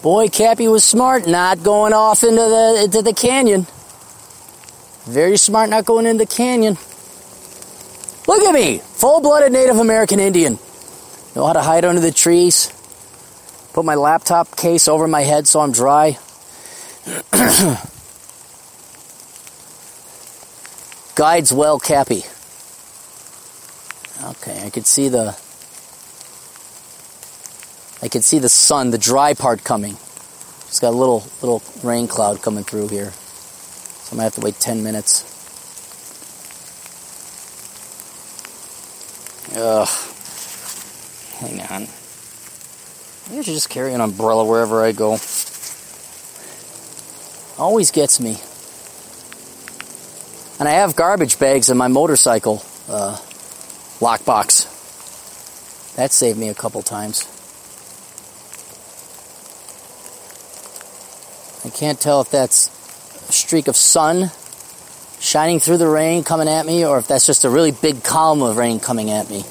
Boy, 0.02 0.28
Cappy 0.28 0.68
was 0.68 0.84
smart 0.84 1.26
not 1.26 1.64
going 1.64 1.92
off 1.92 2.22
into 2.22 2.36
the 2.36 2.82
into 2.84 3.02
the 3.02 3.12
canyon. 3.12 3.66
Very 5.04 5.36
smart 5.36 5.68
not 5.68 5.84
going 5.84 6.06
into 6.06 6.24
the 6.24 6.32
canyon. 6.32 6.78
Look 8.28 8.40
at 8.42 8.54
me, 8.54 8.78
full-blooded 8.78 9.50
Native 9.50 9.78
American 9.78 10.20
Indian. 10.20 10.56
Know 11.34 11.44
how 11.44 11.52
to 11.52 11.60
hide 11.60 11.84
under 11.84 12.00
the 12.00 12.12
trees. 12.12 12.72
Put 13.72 13.84
my 13.84 13.96
laptop 13.96 14.56
case 14.56 14.86
over 14.86 15.08
my 15.08 15.22
head 15.22 15.48
so 15.48 15.58
I'm 15.58 15.72
dry. 15.72 16.16
Guides 21.16 21.52
well, 21.52 21.80
Cappy. 21.80 22.22
Okay, 24.22 24.62
I 24.64 24.70
could 24.70 24.86
see 24.86 25.08
the 25.08 25.36
I 28.02 28.08
can 28.08 28.22
see 28.22 28.38
the 28.38 28.48
sun, 28.48 28.90
the 28.90 28.98
dry 28.98 29.34
part 29.34 29.64
coming. 29.64 29.92
It's 30.68 30.78
got 30.78 30.90
a 30.90 30.96
little 30.96 31.24
little 31.40 31.62
rain 31.82 32.06
cloud 32.06 32.42
coming 32.42 32.64
through 32.64 32.88
here. 32.88 33.12
So 33.12 34.12
I'm 34.12 34.16
gonna 34.16 34.24
have 34.24 34.34
to 34.34 34.40
wait 34.40 34.58
10 34.60 34.82
minutes. 34.82 35.24
Ugh. 39.56 39.88
Hang 41.38 41.60
on. 41.62 41.88
I 43.30 43.42
should 43.42 43.54
just 43.54 43.70
carry 43.70 43.94
an 43.94 44.00
umbrella 44.00 44.44
wherever 44.44 44.84
I 44.84 44.92
go. 44.92 45.18
Always 47.58 47.90
gets 47.90 48.20
me. 48.20 48.36
And 50.58 50.68
I 50.68 50.72
have 50.72 50.94
garbage 50.94 51.38
bags 51.38 51.70
in 51.70 51.76
my 51.76 51.88
motorcycle 51.88 52.62
uh, 52.88 53.18
lockbox. 54.00 54.66
That 55.96 56.12
saved 56.12 56.38
me 56.38 56.48
a 56.48 56.54
couple 56.54 56.82
times. 56.82 57.28
I 61.64 61.68
can't 61.68 62.00
tell 62.00 62.20
if 62.22 62.30
that's 62.30 62.68
a 63.28 63.32
streak 63.32 63.68
of 63.68 63.76
sun 63.76 64.30
shining 65.20 65.60
through 65.60 65.76
the 65.76 65.88
rain 65.88 66.24
coming 66.24 66.48
at 66.48 66.64
me 66.64 66.84
or 66.86 66.98
if 66.98 67.06
that's 67.06 67.26
just 67.26 67.44
a 67.44 67.50
really 67.50 67.70
big 67.70 68.02
column 68.02 68.42
of 68.42 68.56
rain 68.56 68.80
coming 68.80 69.10
at 69.10 69.28
me. 69.28 69.44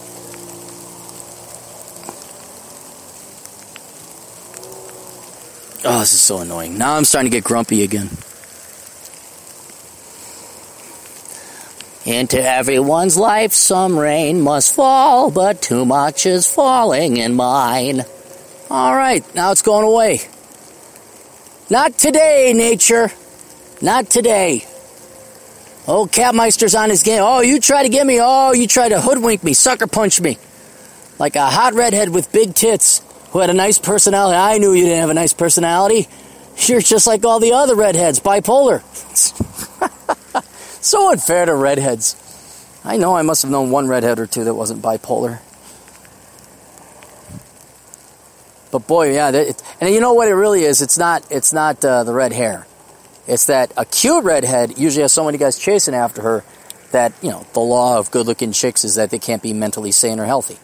Oh, 5.86 6.00
this 6.00 6.14
is 6.14 6.22
so 6.22 6.40
annoying. 6.40 6.78
Now 6.78 6.96
I'm 6.96 7.06
starting 7.06 7.32
to 7.32 7.38
get 7.38 7.44
grumpy 7.44 7.84
again. 7.84 8.10
Into 12.10 12.42
everyone's 12.42 13.18
life 13.18 13.54
some 13.54 13.96
rain 13.96 14.42
must 14.42 14.74
fall, 14.74 15.30
but 15.30 15.62
too 15.62 15.86
much 15.86 16.26
is 16.26 16.52
falling 16.52 17.18
in 17.18 17.36
mine. 17.36 18.04
Alright, 18.70 19.36
now 19.36 19.52
it's 19.52 19.62
going 19.62 19.86
away. 19.86 20.22
Not 21.70 22.00
today, 22.00 22.52
nature. 22.56 23.12
Not 23.80 24.10
today. 24.10 24.66
Oh, 25.88 26.10
Capmeister's 26.12 26.74
on 26.74 26.90
his 26.90 27.04
game. 27.04 27.22
Oh, 27.22 27.42
you 27.42 27.60
try 27.60 27.84
to 27.84 27.90
get 27.90 28.08
me. 28.08 28.18
Oh, 28.20 28.54
you 28.54 28.66
try 28.66 28.90
to 28.90 29.00
hoodwink 29.00 29.44
me, 29.44 29.54
sucker 29.54 29.86
punch 29.86 30.20
me. 30.20 30.40
Like 31.20 31.36
a 31.36 31.46
hot 31.46 31.76
redhead 31.76 32.10
with 32.10 32.32
big 32.32 32.56
tits 32.56 33.04
who 33.30 33.38
had 33.40 33.52
a 33.52 33.54
nice 33.54 33.78
personality. 33.78 34.36
I 34.36 34.58
knew 34.58 34.74
you 34.74 34.86
didn't 34.86 35.02
have 35.02 35.12
a 35.12 35.14
nice 35.14 35.34
personality. 35.34 36.08
You're 36.66 36.82
just 36.82 37.06
like 37.06 37.24
all 37.24 37.40
the 37.40 37.54
other 37.54 37.76
redheads, 37.76 38.20
bipolar. 38.20 38.82
so 40.82 41.12
unfair 41.12 41.46
to 41.46 41.56
redheads. 41.56 42.16
I 42.84 42.98
know 42.98 43.16
I 43.16 43.22
must 43.22 43.42
have 43.42 43.52
known 43.52 43.72
one 43.72 43.88
redhead 43.88 44.20
or 44.20 44.26
two 44.26 44.46
that 44.46 44.54
wasn't 44.54 44.82
bipolar. 44.82 45.40
But 48.72 48.88
boy, 48.88 49.14
yeah, 49.14 49.52
and 49.82 49.94
you 49.94 50.00
know 50.00 50.14
what 50.14 50.28
it 50.28 50.36
really 50.36 50.64
is? 50.64 50.82
It's 50.82 50.98
not. 50.98 51.26
It's 51.32 51.52
not 51.52 51.84
uh, 51.84 52.04
the 52.04 52.14
red 52.14 52.32
hair. 52.32 52.68
It's 53.28 53.48
that 53.48 53.74
a 53.76 53.86
cute 53.86 54.24
redhead 54.24 54.78
usually 54.78 55.02
has 55.02 55.12
so 55.12 55.26
many 55.26 55.38
guys 55.38 55.58
chasing 55.58 55.96
after 55.96 56.22
her 56.22 56.44
that 56.92 57.14
you 57.22 57.32
know 57.32 57.46
the 57.54 57.60
law 57.60 57.98
of 57.98 58.12
good-looking 58.12 58.52
chicks 58.52 58.84
is 58.84 58.96
that 58.96 59.10
they 59.10 59.20
can't 59.20 59.42
be 59.42 59.54
mentally 59.54 59.92
sane 59.92 60.20
or 60.20 60.26
healthy, 60.26 60.58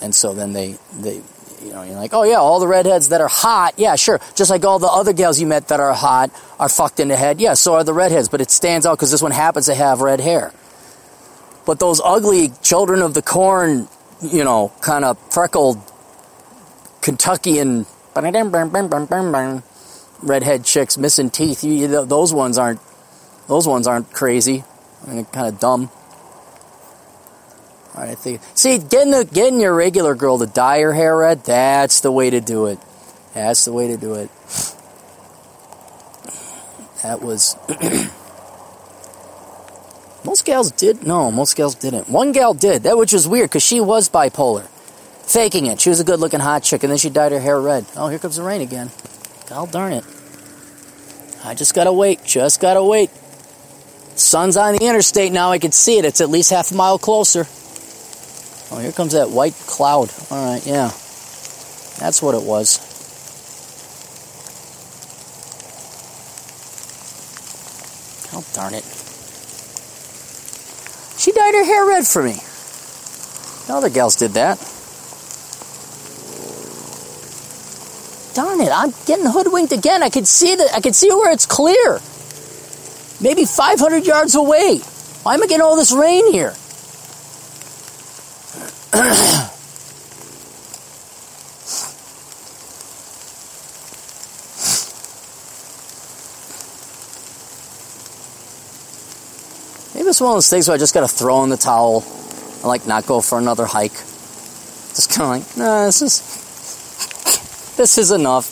and 0.00 0.14
so 0.14 0.32
then 0.32 0.52
they 0.52 0.78
they 1.00 1.22
you 1.64 1.72
know, 1.72 1.82
you're 1.82 1.96
like, 1.96 2.12
oh 2.12 2.24
yeah, 2.24 2.36
all 2.36 2.60
the 2.60 2.68
redheads 2.68 3.08
that 3.08 3.20
are 3.20 3.28
hot, 3.28 3.74
yeah, 3.78 3.96
sure. 3.96 4.20
Just 4.34 4.50
like 4.50 4.64
all 4.64 4.78
the 4.78 4.86
other 4.86 5.12
gals 5.12 5.40
you 5.40 5.46
met 5.46 5.68
that 5.68 5.80
are 5.80 5.94
hot 5.94 6.30
are 6.60 6.68
fucked 6.68 7.00
in 7.00 7.08
the 7.08 7.16
head, 7.16 7.40
yeah, 7.40 7.54
so 7.54 7.74
are 7.74 7.84
the 7.84 7.94
redheads. 7.94 8.28
But 8.28 8.42
it 8.42 8.50
stands 8.50 8.84
out 8.84 8.98
because 8.98 9.10
this 9.10 9.22
one 9.22 9.32
happens 9.32 9.66
to 9.66 9.74
have 9.74 10.00
red 10.00 10.20
hair. 10.20 10.52
But 11.66 11.78
those 11.80 12.00
ugly 12.04 12.50
children 12.62 13.00
of 13.00 13.14
the 13.14 13.22
corn, 13.22 13.88
you 14.20 14.44
know, 14.44 14.72
kind 14.82 15.04
of 15.04 15.18
freckled 15.32 15.78
Kentuckian 17.00 17.86
redhead 20.22 20.64
chicks 20.64 20.98
missing 20.98 21.30
teeth, 21.30 21.64
you, 21.64 21.88
those 22.04 22.32
ones 22.34 22.58
aren't, 22.58 22.80
those 23.48 23.66
ones 23.66 23.86
aren't 23.86 24.12
crazy. 24.12 24.64
I 25.06 25.14
mean, 25.14 25.24
kind 25.26 25.48
of 25.48 25.58
dumb. 25.58 25.90
I 27.96 28.14
think. 28.14 28.40
See, 28.54 28.78
getting 28.78 29.12
the, 29.12 29.24
getting 29.24 29.60
your 29.60 29.74
regular 29.74 30.14
girl 30.14 30.38
to 30.38 30.46
dye 30.46 30.80
her 30.80 30.92
hair 30.92 31.16
red, 31.16 31.44
that's 31.44 32.00
the 32.00 32.10
way 32.10 32.30
to 32.30 32.40
do 32.40 32.66
it. 32.66 32.78
That's 33.34 33.64
the 33.64 33.72
way 33.72 33.88
to 33.88 33.96
do 33.96 34.14
it. 34.14 34.30
That 37.02 37.20
was. 37.22 37.56
most 40.24 40.44
gals 40.44 40.72
did. 40.72 41.06
No, 41.06 41.30
most 41.30 41.56
gals 41.56 41.74
didn't. 41.74 42.08
One 42.08 42.32
gal 42.32 42.54
did. 42.54 42.84
That 42.84 42.96
which 42.96 43.12
was 43.12 43.28
weird 43.28 43.50
because 43.50 43.62
she 43.62 43.80
was 43.80 44.08
bipolar, 44.08 44.66
faking 45.22 45.66
it. 45.66 45.80
She 45.80 45.90
was 45.90 46.00
a 46.00 46.04
good-looking 46.04 46.40
hot 46.40 46.62
chick, 46.62 46.82
and 46.82 46.90
then 46.90 46.98
she 46.98 47.10
dyed 47.10 47.32
her 47.32 47.40
hair 47.40 47.60
red. 47.60 47.84
Oh, 47.96 48.08
here 48.08 48.18
comes 48.18 48.36
the 48.36 48.42
rain 48.42 48.60
again. 48.60 48.90
God 49.48 49.70
darn 49.70 49.92
it! 49.92 50.04
I 51.44 51.54
just 51.54 51.74
gotta 51.74 51.92
wait. 51.92 52.24
Just 52.24 52.60
gotta 52.60 52.82
wait. 52.82 53.10
Sun's 54.16 54.56
on 54.56 54.76
the 54.76 54.84
interstate 54.84 55.32
now. 55.32 55.50
I 55.50 55.58
can 55.58 55.72
see 55.72 55.98
it. 55.98 56.04
It's 56.04 56.20
at 56.20 56.30
least 56.30 56.50
half 56.50 56.70
a 56.72 56.74
mile 56.74 56.98
closer. 56.98 57.46
Oh, 58.74 58.78
here 58.78 58.90
comes 58.90 59.12
that 59.12 59.30
white 59.30 59.54
cloud. 59.68 60.10
All 60.32 60.44
right, 60.52 60.66
yeah. 60.66 60.88
That's 62.00 62.20
what 62.20 62.34
it 62.34 62.42
was. 62.42 62.80
Oh, 68.34 68.44
darn 68.52 68.74
it. 68.74 68.82
She 71.20 71.30
dyed 71.30 71.54
her 71.54 71.64
hair 71.64 71.86
red 71.86 72.04
for 72.04 72.24
me. 72.24 72.32
The 73.68 73.74
other 73.74 73.90
gals 73.90 74.16
did 74.16 74.32
that. 74.32 74.58
Darn 78.34 78.60
it, 78.60 78.72
I'm 78.74 78.92
getting 79.06 79.26
hoodwinked 79.26 79.70
again. 79.70 80.02
I 80.02 80.10
can 80.10 80.24
see 80.24 80.56
that 80.56 80.74
I 80.74 80.80
can 80.80 80.92
see 80.92 81.12
where 81.12 81.30
it's 81.32 81.46
clear. 81.46 82.00
Maybe 83.20 83.44
500 83.44 84.04
yards 84.04 84.34
away. 84.34 84.78
Why 85.22 85.34
am 85.34 85.44
I 85.44 85.46
getting 85.46 85.62
all 85.62 85.76
this 85.76 85.92
rain 85.92 86.32
here? 86.32 86.56
Maybe 88.94 89.02
it's 100.06 100.20
one 100.20 100.30
of 100.30 100.36
those 100.36 100.48
things 100.48 100.68
where 100.68 100.76
I 100.76 100.78
just 100.78 100.94
gotta 100.94 101.08
throw 101.08 101.42
in 101.42 101.50
the 101.50 101.56
towel 101.56 102.04
and 102.56 102.64
like 102.64 102.86
not 102.86 103.04
go 103.04 103.20
for 103.20 103.38
another 103.38 103.66
hike. 103.66 103.90
Just 103.90 105.10
kind 105.10 105.42
of 105.42 105.48
like, 105.48 105.56
nah, 105.56 105.86
this 105.86 106.00
is 106.00 106.20
this 107.76 107.98
is 107.98 108.12
enough. 108.12 108.48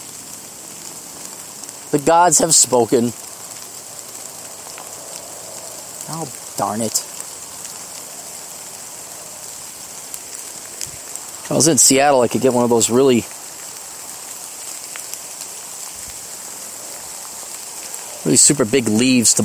The 1.92 2.00
gods 2.00 2.40
have 2.40 2.52
spoken. 2.52 3.12
Oh, 6.08 6.28
darn 6.56 6.80
it. 6.80 7.11
I 11.52 11.54
was 11.54 11.68
in 11.68 11.76
Seattle, 11.76 12.22
I 12.22 12.28
could 12.28 12.40
get 12.40 12.54
one 12.54 12.64
of 12.64 12.70
those 12.70 12.88
really 12.88 13.26
really 18.24 18.38
super 18.38 18.64
big 18.64 18.88
leaves 18.88 19.34
to 19.34 19.42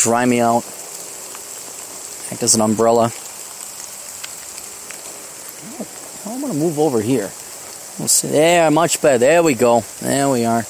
dry 0.00 0.24
me 0.24 0.38
out. 0.38 0.64
Act 2.30 2.44
as 2.44 2.54
an 2.54 2.60
umbrella. 2.60 3.10
Oh, 6.24 6.34
I'm 6.34 6.40
gonna 6.40 6.54
move 6.54 6.78
over 6.78 7.00
here. 7.00 7.32
We'll 7.98 8.06
see. 8.06 8.28
There, 8.28 8.70
much 8.70 9.02
better. 9.02 9.18
There 9.18 9.42
we 9.42 9.54
go. 9.54 9.82
There 10.00 10.28
we 10.28 10.44
are. 10.44 10.62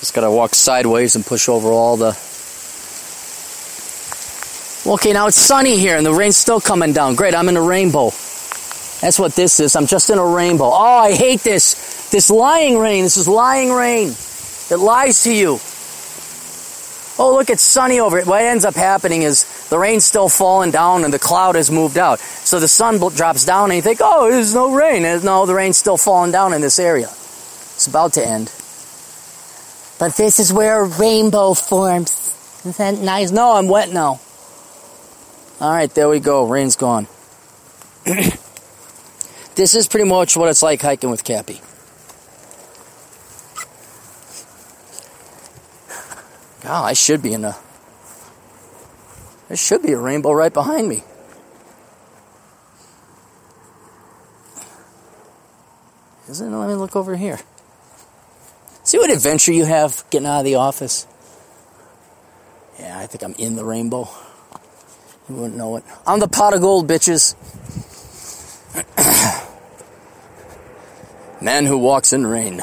Just 0.00 0.14
gotta 0.14 0.30
walk 0.30 0.54
sideways 0.54 1.16
and 1.16 1.26
push 1.26 1.50
over 1.50 1.68
all 1.68 1.98
the 1.98 2.12
Okay, 4.90 5.12
now 5.12 5.28
it's 5.28 5.36
sunny 5.36 5.78
here 5.78 5.96
and 5.96 6.04
the 6.04 6.12
rain's 6.12 6.36
still 6.36 6.60
coming 6.60 6.92
down. 6.92 7.14
Great, 7.14 7.32
I'm 7.32 7.48
in 7.48 7.56
a 7.56 7.62
rainbow. 7.62 8.06
That's 9.00 9.20
what 9.20 9.36
this 9.36 9.60
is. 9.60 9.76
I'm 9.76 9.86
just 9.86 10.10
in 10.10 10.18
a 10.18 10.26
rainbow. 10.26 10.64
Oh, 10.64 10.98
I 10.98 11.12
hate 11.12 11.42
this. 11.42 12.10
This 12.10 12.28
lying 12.28 12.76
rain. 12.76 13.04
This 13.04 13.16
is 13.16 13.28
lying 13.28 13.70
rain. 13.70 14.08
It 14.08 14.82
lies 14.82 15.22
to 15.22 15.32
you. 15.32 15.60
Oh, 17.22 17.34
look, 17.34 17.50
it's 17.50 17.62
sunny 17.62 18.00
over 18.00 18.18
it. 18.18 18.26
What 18.26 18.42
ends 18.42 18.64
up 18.64 18.74
happening 18.74 19.22
is 19.22 19.68
the 19.68 19.78
rain's 19.78 20.04
still 20.04 20.28
falling 20.28 20.72
down 20.72 21.04
and 21.04 21.14
the 21.14 21.20
cloud 21.20 21.54
has 21.54 21.70
moved 21.70 21.96
out. 21.96 22.18
So 22.18 22.58
the 22.58 22.66
sun 22.66 22.98
drops 23.14 23.44
down 23.44 23.70
and 23.70 23.76
you 23.76 23.82
think, 23.82 24.00
oh, 24.02 24.28
there's 24.28 24.54
no 24.54 24.74
rain. 24.74 25.02
No, 25.22 25.46
the 25.46 25.54
rain's 25.54 25.78
still 25.78 25.98
falling 25.98 26.32
down 26.32 26.52
in 26.52 26.62
this 26.62 26.80
area. 26.80 27.06
It's 27.06 27.86
about 27.86 28.14
to 28.14 28.26
end. 28.26 28.52
But 30.00 30.16
this 30.16 30.40
is 30.40 30.52
where 30.52 30.80
a 30.80 30.88
rainbow 30.88 31.54
forms. 31.54 32.34
Isn't 32.64 32.76
that 32.78 33.04
nice? 33.04 33.30
No, 33.30 33.54
I'm 33.54 33.68
wet 33.68 33.92
now. 33.92 34.18
All 35.60 35.70
right, 35.70 35.92
there 35.94 36.08
we 36.08 36.20
go. 36.20 36.48
Rain's 36.48 36.76
gone. 36.76 37.06
this 39.56 39.74
is 39.74 39.86
pretty 39.88 40.08
much 40.08 40.34
what 40.34 40.48
it's 40.48 40.62
like 40.62 40.80
hiking 40.80 41.10
with 41.10 41.22
Cappy. 41.22 41.60
Oh, 46.64 46.82
I 46.82 46.94
should 46.94 47.20
be 47.20 47.34
in 47.34 47.44
a. 47.44 47.54
There 49.48 49.56
should 49.56 49.82
be 49.82 49.92
a 49.92 49.98
rainbow 49.98 50.32
right 50.32 50.52
behind 50.52 50.88
me. 50.88 51.02
Isn't 56.30 56.54
it? 56.54 56.56
Let 56.56 56.68
me 56.68 56.74
look 56.74 56.96
over 56.96 57.16
here. 57.16 57.38
See 58.84 58.96
what 58.96 59.10
adventure 59.10 59.52
you 59.52 59.66
have 59.66 60.04
getting 60.08 60.26
out 60.26 60.38
of 60.38 60.44
the 60.44 60.54
office? 60.54 61.06
Yeah, 62.78 62.98
I 62.98 63.06
think 63.06 63.22
I'm 63.22 63.34
in 63.34 63.56
the 63.56 63.64
rainbow. 63.64 64.08
You 65.30 65.36
wouldn't 65.36 65.56
know 65.56 65.76
it. 65.76 65.84
I'm 66.08 66.18
the 66.18 66.26
pot 66.26 66.54
of 66.54 66.60
gold, 66.60 66.88
bitches. 66.88 67.36
Man 71.40 71.66
who 71.66 71.78
walks 71.78 72.12
in 72.12 72.26
rain. 72.26 72.60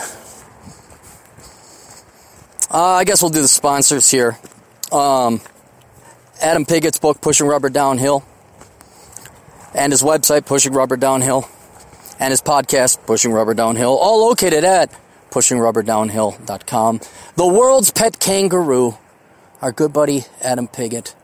Uh, 2.70 2.72
I 2.72 3.06
guess 3.06 3.22
we'll 3.22 3.32
do 3.32 3.42
the 3.42 3.48
sponsors 3.48 4.12
here. 4.12 4.38
Um, 4.92 5.40
Adam 6.42 6.66
Piggott's 6.66 7.00
book, 7.00 7.22
Pushing 7.22 7.48
Rubber 7.48 7.70
Downhill, 7.70 8.26
and 9.74 9.94
his 9.94 10.04
website, 10.04 10.46
Pushing 10.46 10.74
Rubber 10.74 10.98
Downhill, 10.98 11.48
and 12.20 12.32
his 12.32 12.42
podcast, 12.42 13.06
Pushing 13.06 13.32
Rubber 13.32 13.54
Downhill, 13.54 13.98
all 13.98 14.28
located 14.28 14.66
at 14.66 14.92
pushingrubberdownhill.com. 15.32 17.00
The 17.36 17.48
world's 17.48 17.92
pet 17.92 18.20
kangaroo, 18.20 18.98
our 19.62 19.72
good 19.72 19.94
buddy 19.94 20.26
Adam 20.42 20.68
Piggott. 20.68 21.16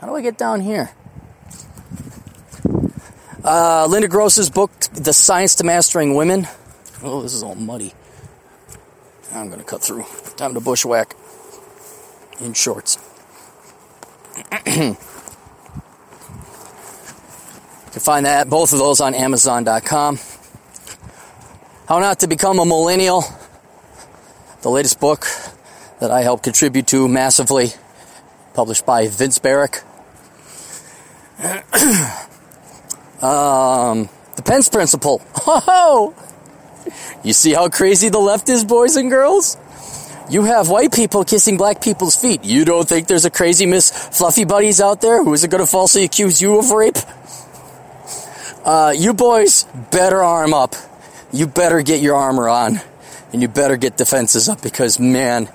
How 0.00 0.06
do 0.06 0.14
I 0.14 0.22
get 0.22 0.38
down 0.38 0.60
here? 0.60 0.90
Uh, 3.42 3.86
Linda 3.88 4.06
Gross's 4.06 4.48
book, 4.48 4.70
The 4.92 5.12
Science 5.12 5.56
to 5.56 5.64
Mastering 5.64 6.14
Women. 6.14 6.46
Oh, 7.02 7.22
this 7.22 7.34
is 7.34 7.42
all 7.42 7.56
muddy. 7.56 7.94
I'm 9.32 9.48
going 9.48 9.58
to 9.58 9.64
cut 9.64 9.82
through. 9.82 10.04
Time 10.36 10.54
to 10.54 10.60
bushwhack 10.60 11.14
in 12.40 12.52
shorts. 12.52 12.98
you 14.66 14.96
can 17.90 18.00
find 18.00 18.26
that 18.26 18.48
both 18.48 18.72
of 18.72 18.78
those 18.78 19.00
on 19.00 19.14
Amazon.com. 19.14 20.18
How 21.88 21.98
not 21.98 22.20
to 22.20 22.28
become 22.28 22.58
a 22.60 22.64
millennial. 22.64 23.24
The 24.62 24.70
latest 24.70 25.00
book 25.00 25.26
that 26.00 26.10
I 26.10 26.22
helped 26.22 26.44
contribute 26.44 26.86
to 26.88 27.08
massively, 27.08 27.70
published 28.54 28.86
by 28.86 29.08
Vince 29.08 29.38
Barrick. 29.38 29.82
um, 33.22 34.08
the 34.34 34.42
Pence 34.44 34.68
Principle. 34.68 35.22
Oh, 35.46 36.14
you 37.22 37.32
see 37.32 37.52
how 37.52 37.68
crazy 37.68 38.08
the 38.08 38.18
left 38.18 38.48
is, 38.48 38.64
boys 38.64 38.96
and 38.96 39.10
girls? 39.10 39.56
You 40.30 40.44
have 40.44 40.68
white 40.68 40.92
people 40.92 41.24
kissing 41.24 41.56
black 41.56 41.80
people's 41.80 42.16
feet. 42.16 42.44
You 42.44 42.64
don't 42.64 42.88
think 42.88 43.06
there's 43.06 43.24
a 43.24 43.30
crazy 43.30 43.66
Miss 43.66 43.90
Fluffy 43.90 44.44
Buddies 44.44 44.80
out 44.80 45.00
there 45.00 45.22
who 45.24 45.32
isn't 45.32 45.48
going 45.48 45.62
to 45.62 45.66
falsely 45.66 46.04
accuse 46.04 46.42
you 46.42 46.58
of 46.58 46.70
rape? 46.70 46.96
Uh, 48.64 48.92
you 48.96 49.14
boys 49.14 49.64
better 49.90 50.22
arm 50.22 50.52
up. 50.52 50.74
You 51.32 51.46
better 51.46 51.80
get 51.82 52.00
your 52.02 52.16
armor 52.16 52.48
on. 52.48 52.80
And 53.32 53.40
you 53.42 53.48
better 53.48 53.76
get 53.76 53.96
defenses 53.96 54.48
up 54.48 54.60
because, 54.60 54.98
man, 54.98 55.48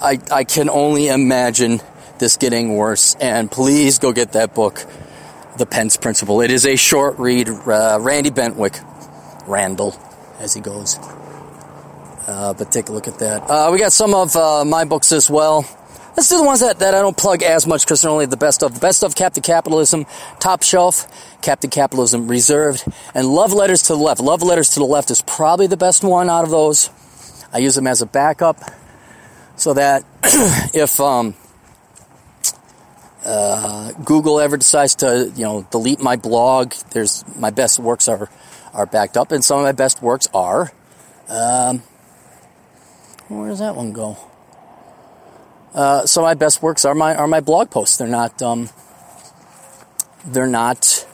I, 0.00 0.18
I 0.32 0.44
can 0.44 0.68
only 0.68 1.08
imagine 1.08 1.80
this 2.18 2.36
getting 2.36 2.74
worse. 2.74 3.14
And 3.16 3.50
please 3.50 3.98
go 3.98 4.12
get 4.12 4.32
that 4.32 4.54
book, 4.54 4.84
The 5.58 5.66
Pence 5.66 5.96
Principle. 5.96 6.40
It 6.42 6.50
is 6.50 6.66
a 6.66 6.76
short 6.76 7.18
read. 7.18 7.48
Uh, 7.48 7.98
Randy 8.00 8.30
Bentwick. 8.30 8.82
Randall, 9.46 9.94
as 10.38 10.52
he 10.54 10.60
goes. 10.60 10.98
Uh, 12.26 12.52
but 12.54 12.72
take 12.72 12.88
a 12.88 12.92
look 12.92 13.08
at 13.08 13.18
that. 13.20 13.42
Uh, 13.42 13.70
we 13.72 13.78
got 13.78 13.92
some 13.92 14.12
of 14.12 14.34
uh, 14.36 14.64
my 14.64 14.84
books 14.84 15.12
as 15.12 15.30
well. 15.30 15.64
Let's 16.16 16.28
do 16.28 16.38
the 16.38 16.44
ones 16.44 16.60
that, 16.60 16.78
that 16.80 16.94
I 16.94 17.00
don't 17.00 17.16
plug 17.16 17.42
as 17.42 17.66
much 17.66 17.84
because 17.84 18.02
they're 18.02 18.10
only 18.10 18.26
the 18.26 18.36
best 18.36 18.62
of. 18.62 18.74
The 18.74 18.80
best 18.80 19.04
of 19.04 19.14
Captain 19.14 19.42
Capitalism, 19.42 20.06
Top 20.40 20.62
Shelf, 20.62 21.06
Captain 21.42 21.70
Capitalism 21.70 22.26
Reserved, 22.26 22.84
and 23.14 23.28
Love 23.28 23.52
Letters 23.52 23.82
to 23.82 23.92
the 23.92 23.98
Left. 23.98 24.20
Love 24.20 24.42
Letters 24.42 24.70
to 24.70 24.80
the 24.80 24.86
Left 24.86 25.10
is 25.10 25.22
probably 25.22 25.66
the 25.66 25.76
best 25.76 26.02
one 26.02 26.28
out 26.28 26.44
of 26.44 26.50
those. 26.50 26.90
I 27.52 27.58
use 27.58 27.74
them 27.74 27.86
as 27.86 28.02
a 28.02 28.06
backup 28.06 28.58
so 29.56 29.74
that 29.74 30.04
if 30.74 31.00
um, 31.00 31.34
uh, 33.26 33.90
Google 34.04 34.38
ever 34.38 34.56
decides 34.56 34.94
to, 34.96 35.32
you 35.34 35.42
know, 35.42 35.66
delete 35.72 36.00
my 36.00 36.14
blog, 36.14 36.72
there's 36.92 37.24
my 37.36 37.50
best 37.50 37.78
works 37.80 38.08
are 38.08 38.30
are 38.72 38.86
backed 38.86 39.16
up, 39.16 39.32
and 39.32 39.44
some 39.44 39.58
of 39.58 39.64
my 39.64 39.72
best 39.72 40.00
works 40.00 40.28
are. 40.32 40.70
Um, 41.28 41.82
where 43.28 43.48
does 43.48 43.58
that 43.58 43.74
one 43.74 43.92
go? 43.92 44.16
Uh, 45.74 46.06
some 46.06 46.22
of 46.22 46.28
my 46.28 46.34
best 46.34 46.62
works 46.62 46.84
are 46.84 46.94
my 46.94 47.16
are 47.16 47.26
my 47.26 47.40
blog 47.40 47.70
posts. 47.70 47.96
They're 47.96 48.06
not 48.06 48.40
um, 48.42 48.70
they're 50.24 50.46
not 50.46 51.06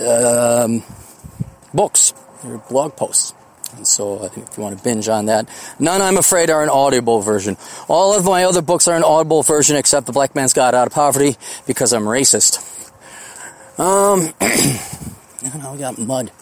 um, 0.00 0.82
books. 1.72 2.12
They're 2.42 2.58
blog 2.58 2.96
posts. 2.96 3.34
And 3.76 3.86
so, 3.86 4.24
if 4.24 4.36
you 4.36 4.62
want 4.62 4.76
to 4.76 4.84
binge 4.84 5.08
on 5.08 5.26
that, 5.26 5.48
none 5.78 6.02
I'm 6.02 6.16
afraid 6.16 6.50
are 6.50 6.62
an 6.62 6.68
audible 6.68 7.20
version. 7.20 7.56
All 7.88 8.16
of 8.16 8.24
my 8.24 8.44
other 8.44 8.62
books 8.62 8.88
are 8.88 8.96
an 8.96 9.04
audible 9.04 9.42
version, 9.42 9.76
except 9.76 10.06
The 10.06 10.12
Black 10.12 10.34
Man's 10.34 10.52
Guide 10.52 10.74
Out 10.74 10.86
of 10.86 10.92
Poverty, 10.92 11.36
because 11.66 11.92
I'm 11.92 12.04
racist. 12.04 12.58
Um, 13.78 14.34
now 15.60 15.72
we 15.72 15.78
got 15.78 15.98
mud. 15.98 16.32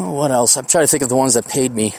Oh, 0.00 0.12
what 0.12 0.30
else? 0.30 0.56
I'm 0.56 0.64
trying 0.64 0.84
to 0.84 0.88
think 0.88 1.02
of 1.02 1.08
the 1.08 1.16
ones 1.16 1.34
that 1.34 1.48
paid 1.48 1.74
me, 1.74 1.92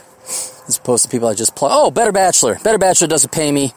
as 0.68 0.78
opposed 0.78 1.04
to 1.04 1.10
people 1.10 1.28
I 1.28 1.34
just 1.34 1.56
plug. 1.56 1.72
Oh, 1.74 1.92
Better 1.92 2.14
Bachelor. 2.14 2.58
Better 2.64 2.78
Bachelor 2.78 3.08
doesn't 3.08 3.32
pay 3.32 3.52
me, 3.52 3.74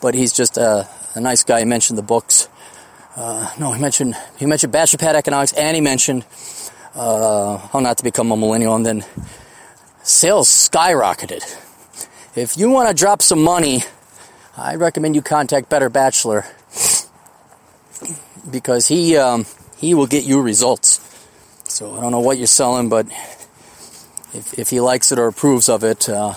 but 0.00 0.14
he's 0.14 0.32
just 0.32 0.56
a, 0.56 0.88
a 1.14 1.20
nice 1.20 1.42
guy. 1.42 1.58
He 1.58 1.64
mentioned 1.64 1.98
the 1.98 2.02
books. 2.02 2.48
Uh, 3.16 3.50
no, 3.58 3.72
he 3.72 3.80
mentioned 3.80 4.14
he 4.38 4.46
mentioned 4.46 4.72
Bachelor 4.72 4.98
Pad 4.98 5.16
Economics, 5.16 5.52
and 5.52 5.74
he 5.74 5.80
mentioned 5.80 6.24
uh, 6.96 7.58
how 7.58 7.80
not 7.80 7.98
to 7.98 8.04
become 8.04 8.32
a 8.32 8.36
millennial, 8.36 8.74
and 8.74 8.84
then 8.84 9.04
sales 10.02 10.48
skyrocketed. 10.48 11.42
If 12.34 12.56
you 12.56 12.70
want 12.70 12.88
to 12.88 12.94
drop 12.94 13.22
some 13.22 13.42
money, 13.42 13.84
I 14.56 14.76
recommend 14.76 15.14
you 15.14 15.22
contact 15.22 15.68
Better 15.68 15.90
Bachelor 15.90 16.46
because 18.50 18.88
he 18.88 19.16
um, 19.16 19.44
he 19.76 19.94
will 19.94 20.06
get 20.06 20.24
you 20.24 20.40
results. 20.40 21.00
So 21.64 21.94
I 21.96 22.00
don't 22.00 22.12
know 22.12 22.20
what 22.20 22.38
you're 22.38 22.46
selling, 22.46 22.88
but 22.88 23.06
if, 24.32 24.58
if 24.58 24.70
he 24.70 24.80
likes 24.80 25.12
it 25.12 25.18
or 25.18 25.26
approves 25.26 25.68
of 25.68 25.84
it, 25.84 26.08
uh, 26.08 26.34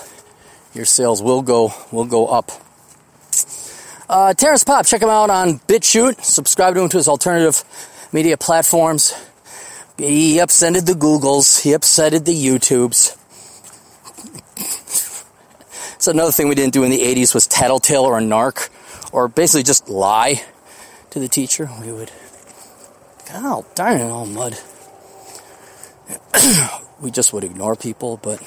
your 0.73 0.85
sales 0.85 1.21
will 1.21 1.41
go 1.41 1.73
will 1.91 2.05
go 2.05 2.27
up. 2.27 2.51
Uh, 4.09 4.33
Terence 4.33 4.63
Popp, 4.63 4.87
check 4.87 5.01
him 5.01 5.09
out 5.09 5.29
on 5.29 5.59
BitChute. 5.59 6.23
Subscribe 6.23 6.73
to 6.73 6.81
him 6.81 6.89
to 6.89 6.97
his 6.97 7.07
alternative 7.07 7.63
media 8.11 8.37
platforms. 8.37 9.13
He 9.99 10.37
upsetted 10.37 10.85
the 10.85 10.93
Googles. 10.93 11.61
He 11.61 11.71
upsetted 11.71 12.23
the 12.23 12.33
YouTubes. 12.33 13.17
so 16.01 16.11
another 16.11 16.31
thing 16.31 16.47
we 16.47 16.55
didn't 16.55 16.71
do 16.71 16.85
in 16.85 16.91
the 16.91 17.01
80s 17.01 17.33
was 17.33 17.47
tattletale 17.47 18.05
or 18.05 18.17
a 18.17 18.21
narc, 18.21 18.69
or 19.11 19.27
basically 19.27 19.63
just 19.63 19.89
lie 19.89 20.41
to 21.09 21.19
the 21.19 21.27
teacher. 21.27 21.69
We 21.81 21.91
would, 21.91 22.13
God 23.27 23.65
darn 23.75 23.99
it, 23.99 24.09
all 24.09 24.25
mud. 24.25 24.57
we 27.01 27.11
just 27.11 27.33
would 27.33 27.43
ignore 27.43 27.75
people, 27.75 28.15
but 28.23 28.41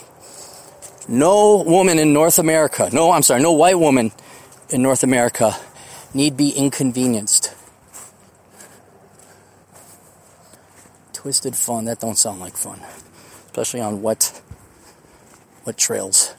no 1.06 1.62
woman 1.62 1.98
in 1.98 2.14
North 2.14 2.38
America, 2.38 2.88
no, 2.94 3.10
I'm 3.10 3.22
sorry, 3.22 3.42
no 3.42 3.52
white 3.52 3.78
woman 3.78 4.12
in 4.70 4.80
North 4.80 5.02
America 5.02 5.54
need 6.14 6.34
be 6.34 6.48
inconvenienced. 6.48 7.54
Twisted 11.22 11.54
fun, 11.54 11.84
that 11.84 12.00
don't 12.00 12.18
sound 12.18 12.40
like 12.40 12.56
fun. 12.56 12.80
Especially 13.46 13.80
on 13.80 14.02
wet, 14.02 14.42
wet 15.64 15.78
trails. 15.78 16.34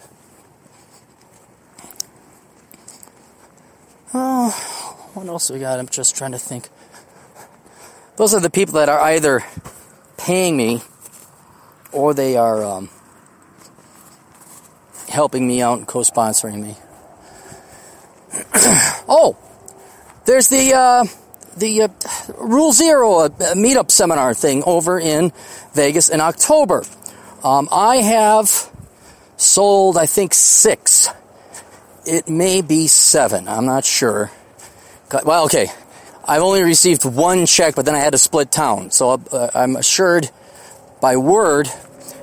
Oh, 4.14 4.49
what 5.14 5.26
else 5.26 5.49
we 5.49 5.60
got? 5.60 5.80
I'm 5.80 5.88
just 5.88 6.18
trying 6.18 6.34
to 6.34 6.38
think. 6.38 6.68
Those 8.18 8.34
are 8.34 8.41
the 8.41 8.49
people 8.49 8.73
that 8.73 8.89
are 8.89 8.99
either 8.99 9.45
paying 10.18 10.57
me 10.57 10.81
or 11.93 12.14
they 12.14 12.35
are 12.35 12.61
um, 12.61 12.89
helping 15.07 15.47
me 15.47 15.61
out 15.61 15.77
and 15.77 15.88
co-sponsoring 15.88 16.61
me. 16.61 16.76
oh, 19.07 19.38
there's 20.26 20.49
the 20.49 20.73
uh, 20.73 21.05
the 21.57 21.84
uh, 21.84 21.88
Rule 22.38 22.71
Zero 22.71 23.19
uh, 23.19 23.30
meetup 23.55 23.91
seminar 23.91 24.34
thing 24.34 24.63
over 24.65 24.99
in 24.99 25.31
Vegas 25.73 26.09
in 26.09 26.21
October. 26.21 26.84
Um, 27.43 27.67
I 27.71 27.97
have 27.97 28.69
sold, 29.38 29.97
I 29.97 30.05
think, 30.05 30.34
six. 30.34 31.09
It 32.05 32.27
may 32.27 32.61
be 32.61 32.88
seven. 32.88 33.47
I'm 33.47 33.65
not 33.65 33.85
sure. 33.85 34.31
Well, 35.23 35.45
okay. 35.45 35.67
I've 36.25 36.41
only 36.41 36.63
received 36.63 37.03
one 37.03 37.45
check, 37.45 37.75
but 37.75 37.85
then 37.85 37.95
I 37.95 37.99
had 37.99 38.13
to 38.13 38.17
split 38.17 38.51
town. 38.51 38.91
So 38.91 39.21
uh, 39.31 39.49
I'm 39.53 39.75
assured 39.75 40.30
by 41.01 41.17
word 41.17 41.69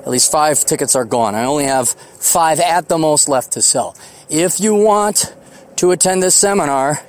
at 0.01 0.09
least 0.09 0.33
five 0.33 0.65
tickets 0.65 0.97
are 0.97 1.05
gone. 1.05 1.35
I 1.35 1.45
only 1.45 1.65
have 1.65 1.89
five 1.89 2.59
at 2.61 2.89
the 2.89 2.99
most 2.99 3.29
left 3.29 3.53
to 3.53 3.63
sell. 3.63 3.97
If 4.29 4.61
you 4.61 4.75
want 4.75 5.35
to 5.77 5.91
attend 5.91 6.23
this 6.23 6.35
seminar, 6.35 7.01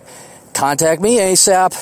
contact 0.54 1.02
me 1.02 1.18
ASAP. 1.20 1.74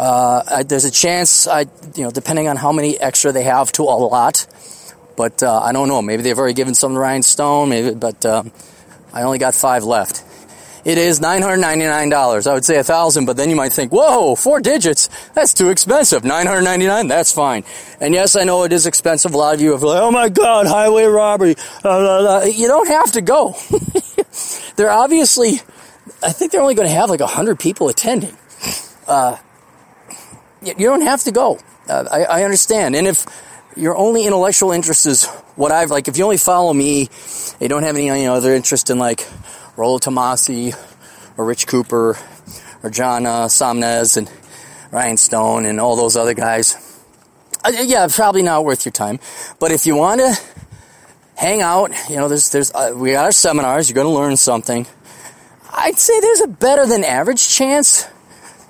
Uh, 0.00 0.42
I, 0.50 0.62
there's 0.62 0.86
a 0.86 0.90
chance, 0.90 1.46
I, 1.46 1.66
you 1.94 2.04
know, 2.04 2.10
depending 2.10 2.48
on 2.48 2.56
how 2.56 2.72
many 2.72 2.98
extra 2.98 3.32
they 3.32 3.42
have 3.42 3.70
to 3.72 3.82
allot, 3.82 4.46
but 5.14 5.42
uh, 5.42 5.60
I 5.60 5.72
don't 5.72 5.88
know. 5.88 6.00
Maybe 6.00 6.22
they've 6.22 6.38
already 6.38 6.54
given 6.54 6.72
some 6.72 6.94
to 6.94 6.98
Ryan 6.98 7.22
Stone, 7.22 7.68
maybe, 7.68 7.94
but 7.94 8.24
uh, 8.24 8.44
I 9.12 9.24
only 9.24 9.36
got 9.36 9.54
five 9.54 9.84
left. 9.84 10.24
It 10.86 10.96
is 10.96 11.20
$999. 11.20 12.46
I 12.46 12.54
would 12.54 12.64
say 12.64 12.78
a 12.78 12.82
thousand, 12.82 13.26
but 13.26 13.36
then 13.36 13.50
you 13.50 13.56
might 13.56 13.74
think, 13.74 13.92
whoa, 13.92 14.36
four 14.36 14.60
digits, 14.60 15.10
that's 15.34 15.52
too 15.52 15.68
expensive. 15.68 16.24
999, 16.24 17.06
that's 17.06 17.32
fine. 17.32 17.64
And 18.00 18.14
yes, 18.14 18.36
I 18.36 18.44
know 18.44 18.64
it 18.64 18.72
is 18.72 18.86
expensive. 18.86 19.34
A 19.34 19.36
lot 19.36 19.54
of 19.54 19.60
you 19.60 19.72
have 19.72 19.82
like, 19.82 20.00
oh 20.00 20.10
my 20.10 20.30
God, 20.30 20.66
highway 20.66 21.04
robbery. 21.04 21.56
Uh, 21.84 22.48
you 22.50 22.68
don't 22.68 22.88
have 22.88 23.12
to 23.12 23.20
go. 23.20 23.54
they're 24.76 24.90
obviously, 24.90 25.60
I 26.22 26.32
think 26.32 26.52
they're 26.52 26.62
only 26.62 26.74
going 26.74 26.88
to 26.88 26.94
have 26.94 27.10
like 27.10 27.20
100 27.20 27.58
people 27.58 27.90
attending. 27.90 28.34
Uh, 29.06 29.36
you 30.62 30.74
don't 30.74 31.02
have 31.02 31.22
to 31.24 31.32
go. 31.32 31.58
Uh, 31.88 32.04
I, 32.10 32.24
I 32.24 32.44
understand. 32.44 32.94
And 32.96 33.06
if 33.06 33.26
your 33.76 33.96
only 33.96 34.26
intellectual 34.26 34.72
interest 34.72 35.06
is 35.06 35.26
what 35.56 35.72
I've, 35.72 35.90
like, 35.90 36.08
if 36.08 36.18
you 36.18 36.24
only 36.24 36.36
follow 36.36 36.72
me, 36.72 37.08
you 37.60 37.68
don't 37.68 37.82
have 37.82 37.96
any 37.96 38.06
you 38.06 38.26
know, 38.26 38.34
other 38.34 38.54
interest 38.54 38.90
in 38.90 38.98
like, 38.98 39.26
Rollo 39.80 39.98
Tomassi 39.98 40.76
or 41.38 41.44
Rich 41.46 41.66
Cooper 41.66 42.18
or 42.82 42.90
John 42.90 43.24
uh, 43.24 43.48
and 43.60 44.30
Ryan 44.90 45.16
Stone 45.16 45.64
and 45.64 45.80
all 45.80 45.96
those 45.96 46.16
other 46.16 46.34
guys. 46.34 46.76
Uh, 47.64 47.72
yeah, 47.82 48.06
probably 48.10 48.42
not 48.42 48.64
worth 48.64 48.84
your 48.84 48.92
time. 48.92 49.20
But 49.58 49.72
if 49.72 49.86
you 49.86 49.96
want 49.96 50.20
to 50.20 50.38
hang 51.36 51.62
out, 51.62 51.92
you 52.10 52.16
know, 52.16 52.28
there's, 52.28 52.50
there's, 52.50 52.72
uh, 52.72 52.92
we 52.94 53.12
got 53.12 53.24
our 53.24 53.32
seminars, 53.32 53.88
you're 53.88 53.94
going 53.94 54.06
to 54.06 54.12
learn 54.12 54.36
something. 54.36 54.86
I'd 55.72 55.98
say 55.98 56.20
there's 56.20 56.40
a 56.40 56.48
better 56.48 56.84
than 56.86 57.02
average 57.02 57.48
chance 57.48 58.06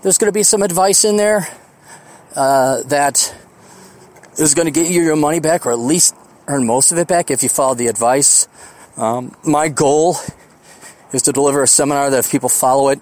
there's 0.03 0.19
going 0.19 0.29
to 0.29 0.33
be 0.33 0.45
some 0.45 0.63
advice 0.63 1.05
in 1.05 1.17
there 1.17 1.49
uh, 2.37 2.83
that 2.85 3.35
is 4.39 4.55
going 4.55 4.67
to 4.67 4.73
get 4.73 4.91
you 4.91 5.03
your 5.03 5.17
money 5.17 5.41
back 5.41 5.67
or 5.67 5.73
at 5.73 5.79
least 5.79 6.15
earn 6.47 6.67
most 6.67 6.93
of 6.93 6.99
it 6.99 7.09
back 7.09 7.31
if 7.31 7.43
you 7.43 7.49
follow 7.49 7.75
the 7.75 7.87
advice. 7.87 8.49
Um, 8.97 9.35
my 9.45 9.69
goal 9.69 10.17
is 11.13 11.23
to 11.23 11.33
deliver 11.33 11.63
a 11.63 11.67
seminar 11.67 12.11
that 12.11 12.19
if 12.19 12.31
people 12.31 12.49
follow 12.49 12.91
it, 12.91 13.01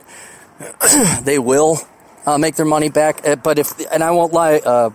they 1.22 1.38
will 1.38 1.78
uh, 2.26 2.38
make 2.38 2.56
their 2.56 2.66
money 2.66 2.88
back. 2.88 3.26
Uh, 3.26 3.36
but 3.36 3.59
if, 3.59 3.72
and 3.92 4.02
I 4.02 4.10
won't 4.10 4.32
lie, 4.32 4.56
uh, 4.56 4.90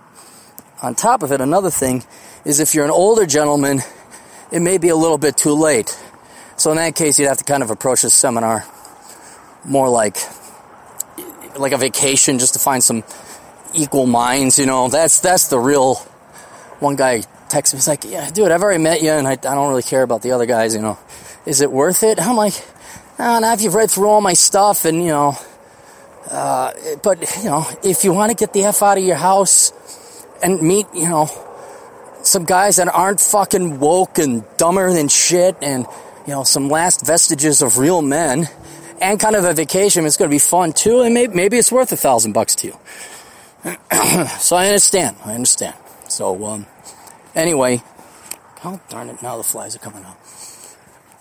on 0.81 0.95
top 0.95 1.23
of 1.23 1.31
it, 1.31 1.41
another 1.41 1.69
thing 1.69 2.03
is 2.45 2.59
if 2.59 2.75
you're 2.75 2.85
an 2.85 2.91
older 2.91 3.25
gentleman, 3.25 3.81
it 4.51 4.61
may 4.61 4.77
be 4.77 4.89
a 4.89 4.95
little 4.95 5.17
bit 5.17 5.37
too 5.37 5.53
late. 5.53 5.97
So 6.57 6.71
in 6.71 6.77
that 6.77 6.95
case, 6.95 7.17
you'd 7.17 7.27
have 7.27 7.37
to 7.37 7.43
kind 7.43 7.63
of 7.63 7.71
approach 7.71 8.01
this 8.01 8.13
seminar 8.13 8.65
more 9.65 9.89
like, 9.89 10.17
like 11.57 11.71
a 11.71 11.77
vacation 11.77 12.37
just 12.37 12.53
to 12.53 12.59
find 12.59 12.83
some 12.83 13.03
equal 13.73 14.05
minds, 14.05 14.59
you 14.59 14.65
know, 14.65 14.89
that's, 14.89 15.19
that's 15.19 15.47
the 15.47 15.59
real, 15.59 15.95
one 16.79 16.95
guy 16.95 17.19
texted 17.49 17.73
me, 17.73 17.77
he's 17.77 17.87
like, 17.87 18.03
yeah, 18.03 18.29
dude, 18.29 18.51
I've 18.51 18.61
already 18.61 18.81
met 18.81 19.01
you 19.01 19.11
and 19.11 19.27
I, 19.27 19.31
I 19.31 19.35
don't 19.35 19.69
really 19.69 19.83
care 19.83 20.03
about 20.03 20.21
the 20.21 20.31
other 20.31 20.45
guys, 20.45 20.75
you 20.75 20.81
know, 20.81 20.97
is 21.45 21.61
it 21.61 21.71
worth 21.71 22.03
it? 22.03 22.19
I'm 22.19 22.35
like, 22.35 22.53
oh, 23.19 23.39
now 23.39 23.53
if 23.53 23.61
you've 23.61 23.75
read 23.75 23.91
through 23.91 24.09
all 24.09 24.21
my 24.21 24.33
stuff 24.33 24.85
and, 24.85 24.97
you 24.97 25.09
know, 25.09 25.37
uh, 26.29 26.71
but, 27.03 27.19
you 27.37 27.45
know, 27.45 27.65
if 27.83 28.03
you 28.03 28.13
want 28.13 28.31
to 28.31 28.35
get 28.35 28.53
the 28.53 28.63
F 28.63 28.81
out 28.81 28.97
of 28.97 29.03
your 29.03 29.17
house 29.17 29.73
and 30.41 30.61
meet, 30.61 30.87
you 30.93 31.07
know, 31.07 31.29
some 32.23 32.45
guys 32.45 32.77
that 32.77 32.87
aren't 32.87 33.19
fucking 33.19 33.79
woke 33.79 34.17
and 34.17 34.43
dumber 34.57 34.91
than 34.93 35.09
shit 35.09 35.57
and, 35.61 35.85
you 36.25 36.33
know, 36.33 36.43
some 36.43 36.69
last 36.69 37.05
vestiges 37.05 37.61
of 37.61 37.77
real 37.77 38.01
men 38.01 38.47
and 39.01 39.19
kind 39.19 39.35
of 39.35 39.43
a 39.43 39.53
vacation, 39.53 40.05
it's 40.05 40.17
going 40.17 40.29
to 40.29 40.33
be 40.33 40.39
fun 40.39 40.71
too. 40.71 41.01
And 41.01 41.13
maybe, 41.13 41.35
maybe 41.35 41.57
it's 41.57 41.71
worth 41.71 41.91
a 41.91 41.97
thousand 41.97 42.31
bucks 42.31 42.55
to 42.55 42.67
you. 42.67 42.79
so 44.39 44.55
I 44.55 44.67
understand. 44.67 45.15
I 45.23 45.33
understand. 45.33 45.75
So, 46.09 46.45
um, 46.45 46.65
anyway, 47.33 47.81
oh 48.65 48.79
darn 48.89 49.09
it, 49.09 49.21
now 49.21 49.37
the 49.37 49.43
flies 49.43 49.75
are 49.75 49.79
coming 49.79 50.03
out. 50.03 50.17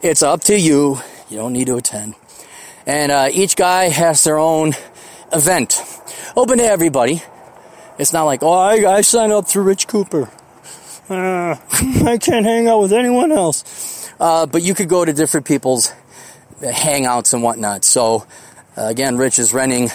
It's 0.00 0.22
up 0.22 0.40
to 0.42 0.58
you. 0.58 0.98
You 1.28 1.36
don't 1.36 1.52
need 1.52 1.66
to 1.66 1.76
attend. 1.76 2.14
And 2.84 3.12
uh, 3.12 3.28
each 3.30 3.54
guy 3.54 3.88
has 3.88 4.24
their 4.24 4.38
own 4.38 4.74
event, 5.32 5.80
open 6.36 6.58
to 6.58 6.64
everybody. 6.64 7.22
It's 7.98 8.12
not 8.12 8.24
like, 8.24 8.42
oh, 8.42 8.52
I, 8.52 8.96
I 8.96 9.00
signed 9.02 9.32
up 9.32 9.46
through 9.46 9.62
Rich 9.62 9.86
Cooper. 9.86 10.28
Uh, 11.08 11.56
I 12.04 12.18
can't 12.20 12.44
hang 12.44 12.66
out 12.66 12.80
with 12.80 12.92
anyone 12.92 13.30
else. 13.30 14.10
Uh, 14.18 14.46
but 14.46 14.62
you 14.62 14.74
could 14.74 14.88
go 14.88 15.04
to 15.04 15.12
different 15.12 15.46
people's 15.46 15.92
hangouts 16.60 17.34
and 17.34 17.42
whatnot. 17.42 17.84
So, 17.84 18.26
uh, 18.76 18.86
again, 18.86 19.16
Rich 19.16 19.38
is 19.38 19.52
renting 19.52 19.90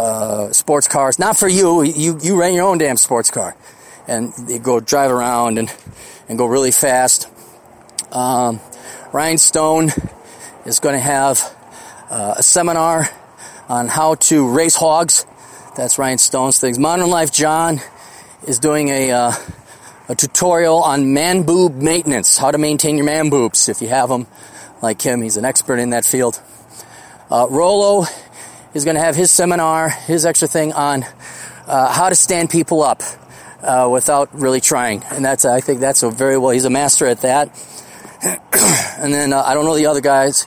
uh, 0.00 0.52
sports 0.52 0.88
cars. 0.88 1.18
Not 1.18 1.36
for 1.36 1.48
you. 1.48 1.82
You 1.82 2.18
you 2.22 2.40
rent 2.40 2.54
your 2.54 2.66
own 2.66 2.78
damn 2.78 2.96
sports 2.96 3.30
car, 3.30 3.54
and 4.08 4.32
you 4.48 4.58
go 4.58 4.80
drive 4.80 5.10
around 5.10 5.58
and 5.58 5.72
and 6.28 6.38
go 6.38 6.46
really 6.46 6.72
fast. 6.72 7.28
Um, 8.10 8.60
Ryan 9.12 9.38
Stone 9.38 9.90
is 10.64 10.80
going 10.80 10.94
to 10.94 11.00
have 11.00 11.40
uh, 12.08 12.34
a 12.38 12.42
seminar 12.42 13.08
on 13.68 13.88
how 13.88 14.14
to 14.16 14.48
race 14.48 14.74
hogs. 14.74 15.26
That's 15.76 15.98
Ryan 15.98 16.18
Stone's 16.18 16.58
things. 16.58 16.78
Modern 16.78 17.08
Life 17.08 17.32
John 17.32 17.80
is 18.46 18.58
doing 18.58 18.88
a, 18.88 19.10
uh, 19.12 19.32
a 20.08 20.14
tutorial 20.14 20.82
on 20.82 21.12
man 21.12 21.44
boob 21.44 21.76
maintenance, 21.76 22.36
how 22.36 22.50
to 22.50 22.58
maintain 22.58 22.96
your 22.96 23.06
man 23.06 23.30
boobs 23.30 23.68
if 23.68 23.80
you 23.80 23.88
have 23.88 24.08
them. 24.08 24.26
Like 24.82 25.00
him, 25.02 25.22
he's 25.22 25.36
an 25.36 25.44
expert 25.44 25.78
in 25.78 25.90
that 25.90 26.04
field. 26.04 26.40
Uh, 27.30 27.46
Rollo 27.48 28.06
is 28.74 28.84
going 28.84 28.96
to 28.96 29.02
have 29.02 29.16
his 29.16 29.30
seminar, 29.30 29.88
his 29.88 30.24
extra 30.24 30.48
thing 30.48 30.72
on 30.72 31.04
uh, 31.66 31.92
how 31.92 32.08
to 32.08 32.14
stand 32.14 32.50
people 32.50 32.82
up 32.82 33.02
uh, 33.62 33.88
without 33.90 34.34
really 34.34 34.60
trying, 34.60 35.02
and 35.04 35.24
that's 35.24 35.44
I 35.44 35.60
think 35.60 35.80
that's 35.80 36.02
a 36.02 36.10
very 36.10 36.38
well. 36.38 36.50
He's 36.50 36.64
a 36.64 36.70
master 36.70 37.06
at 37.06 37.22
that. 37.22 37.48
and 38.22 39.12
then 39.12 39.32
uh, 39.32 39.42
I 39.42 39.54
don't 39.54 39.64
know 39.64 39.76
the 39.76 39.86
other 39.86 40.00
guys. 40.00 40.46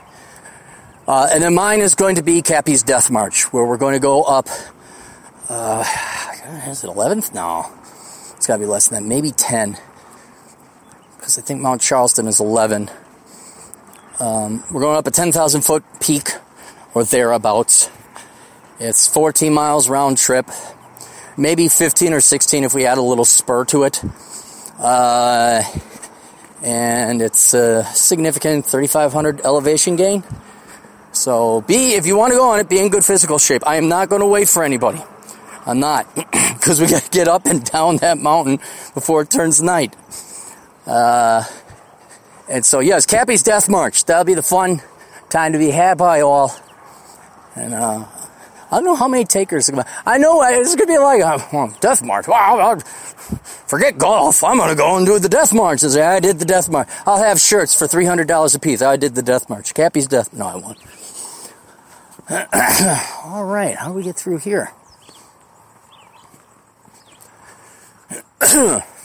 Uh, 1.07 1.27
and 1.33 1.43
then 1.43 1.53
mine 1.53 1.81
is 1.81 1.95
going 1.95 2.15
to 2.15 2.23
be 2.23 2.41
Cappy's 2.41 2.81
Death 2.83 3.11
March, 3.11 3.51
where 3.51 3.65
we're 3.65 3.77
going 3.77 3.93
to 3.93 3.99
go 3.99 4.23
up. 4.23 4.47
Uh, 5.49 5.83
is 6.67 6.83
it 6.83 6.87
11th? 6.87 7.33
No, 7.33 7.65
it's 8.35 8.47
got 8.47 8.55
to 8.55 8.59
be 8.59 8.65
less 8.65 8.87
than 8.87 9.03
that. 9.03 9.07
Maybe 9.07 9.31
10, 9.31 9.77
because 11.17 11.37
I 11.37 11.41
think 11.41 11.61
Mount 11.61 11.81
Charleston 11.81 12.27
is 12.27 12.39
11. 12.39 12.89
Um, 14.19 14.63
we're 14.71 14.81
going 14.81 14.95
up 14.95 15.07
a 15.07 15.11
10,000 15.11 15.61
foot 15.61 15.83
peak 15.99 16.29
or 16.93 17.03
thereabouts. 17.03 17.89
It's 18.79 19.07
14 19.07 19.53
miles 19.53 19.87
round 19.87 20.17
trip, 20.17 20.49
maybe 21.37 21.69
15 21.69 22.13
or 22.13 22.21
16 22.21 22.63
if 22.63 22.73
we 22.73 22.85
add 22.85 22.97
a 22.97 23.01
little 23.01 23.25
spur 23.25 23.65
to 23.65 23.83
it. 23.83 24.01
Uh, 24.79 25.61
and 26.63 27.21
it's 27.21 27.53
a 27.53 27.83
significant 27.85 28.65
3,500 28.65 29.41
elevation 29.41 29.95
gain. 29.95 30.23
So 31.11 31.61
be, 31.61 31.93
if 31.93 32.07
you 32.07 32.17
want 32.17 32.31
to 32.31 32.37
go 32.37 32.49
on 32.49 32.59
it, 32.59 32.67
be 32.67 32.79
in 32.79 32.89
good 32.89 33.05
physical 33.05 33.37
shape. 33.37 33.61
I 33.67 33.75
am 33.75 33.87
not 33.87 34.09
going 34.09 34.21
to 34.21 34.27
wait 34.27 34.49
for 34.49 34.63
anybody. 34.63 35.01
I'm 35.65 35.79
not, 35.79 36.13
because 36.15 36.81
we 36.81 36.87
got 36.87 37.03
to 37.03 37.09
get 37.11 37.27
up 37.27 37.45
and 37.45 37.63
down 37.71 37.97
that 37.97 38.17
mountain 38.17 38.57
before 38.93 39.21
it 39.21 39.29
turns 39.29 39.61
night. 39.61 39.95
Uh, 40.87 41.43
and 42.49 42.65
so 42.65 42.79
yes, 42.79 43.05
Cappy's 43.05 43.43
Death 43.43 43.69
March. 43.69 44.05
That'll 44.05 44.25
be 44.25 44.33
the 44.33 44.41
fun 44.41 44.81
time 45.29 45.53
to 45.53 45.59
be 45.59 45.69
had 45.69 45.97
by 45.97 46.21
all. 46.21 46.53
And 47.55 47.73
uh, 47.73 48.05
I 48.73 48.77
don't 48.77 48.85
know 48.85 48.95
how 48.95 49.07
many 49.07 49.23
takers. 49.23 49.69
I 50.03 50.17
know 50.17 50.41
it's 50.41 50.73
going 50.73 50.87
to 50.87 50.93
be 50.93 50.97
like 50.97 51.21
a 51.21 51.47
well, 51.55 51.77
Death 51.79 52.01
March. 52.01 52.27
Wow, 52.27 52.79
forget 53.67 53.99
golf. 53.99 54.43
I'm 54.43 54.57
going 54.57 54.69
to 54.69 54.75
go 54.75 54.97
and 54.97 55.05
do 55.05 55.19
the 55.19 55.29
Death 55.29 55.53
March. 55.53 55.83
I 55.83 56.19
did 56.19 56.39
the 56.39 56.45
Death 56.45 56.69
March. 56.69 56.87
I'll 57.05 57.21
have 57.21 57.39
shirts 57.39 57.77
for 57.77 57.85
$300 57.85 58.55
a 58.55 58.59
piece. 58.59 58.81
I 58.81 58.97
did 58.97 59.13
the 59.13 59.21
Death 59.21 59.47
March. 59.47 59.75
Cappy's 59.75 60.07
Death. 60.07 60.33
No, 60.33 60.47
I 60.47 60.55
won't. 60.55 60.79
All 63.25 63.45
right, 63.45 63.75
how 63.75 63.89
do 63.89 63.93
we 63.93 64.01
get 64.01 64.15
through 64.15 64.39
here? 64.39 64.71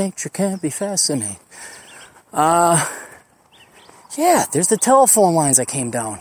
Nature 0.00 0.30
can 0.30 0.56
be 0.56 0.70
fascinating. 0.70 1.36
Uh, 2.32 2.88
yeah, 4.16 4.46
there's 4.50 4.68
the 4.68 4.78
telephone 4.78 5.34
lines 5.34 5.60
I 5.60 5.66
came 5.66 5.90
down. 5.90 6.20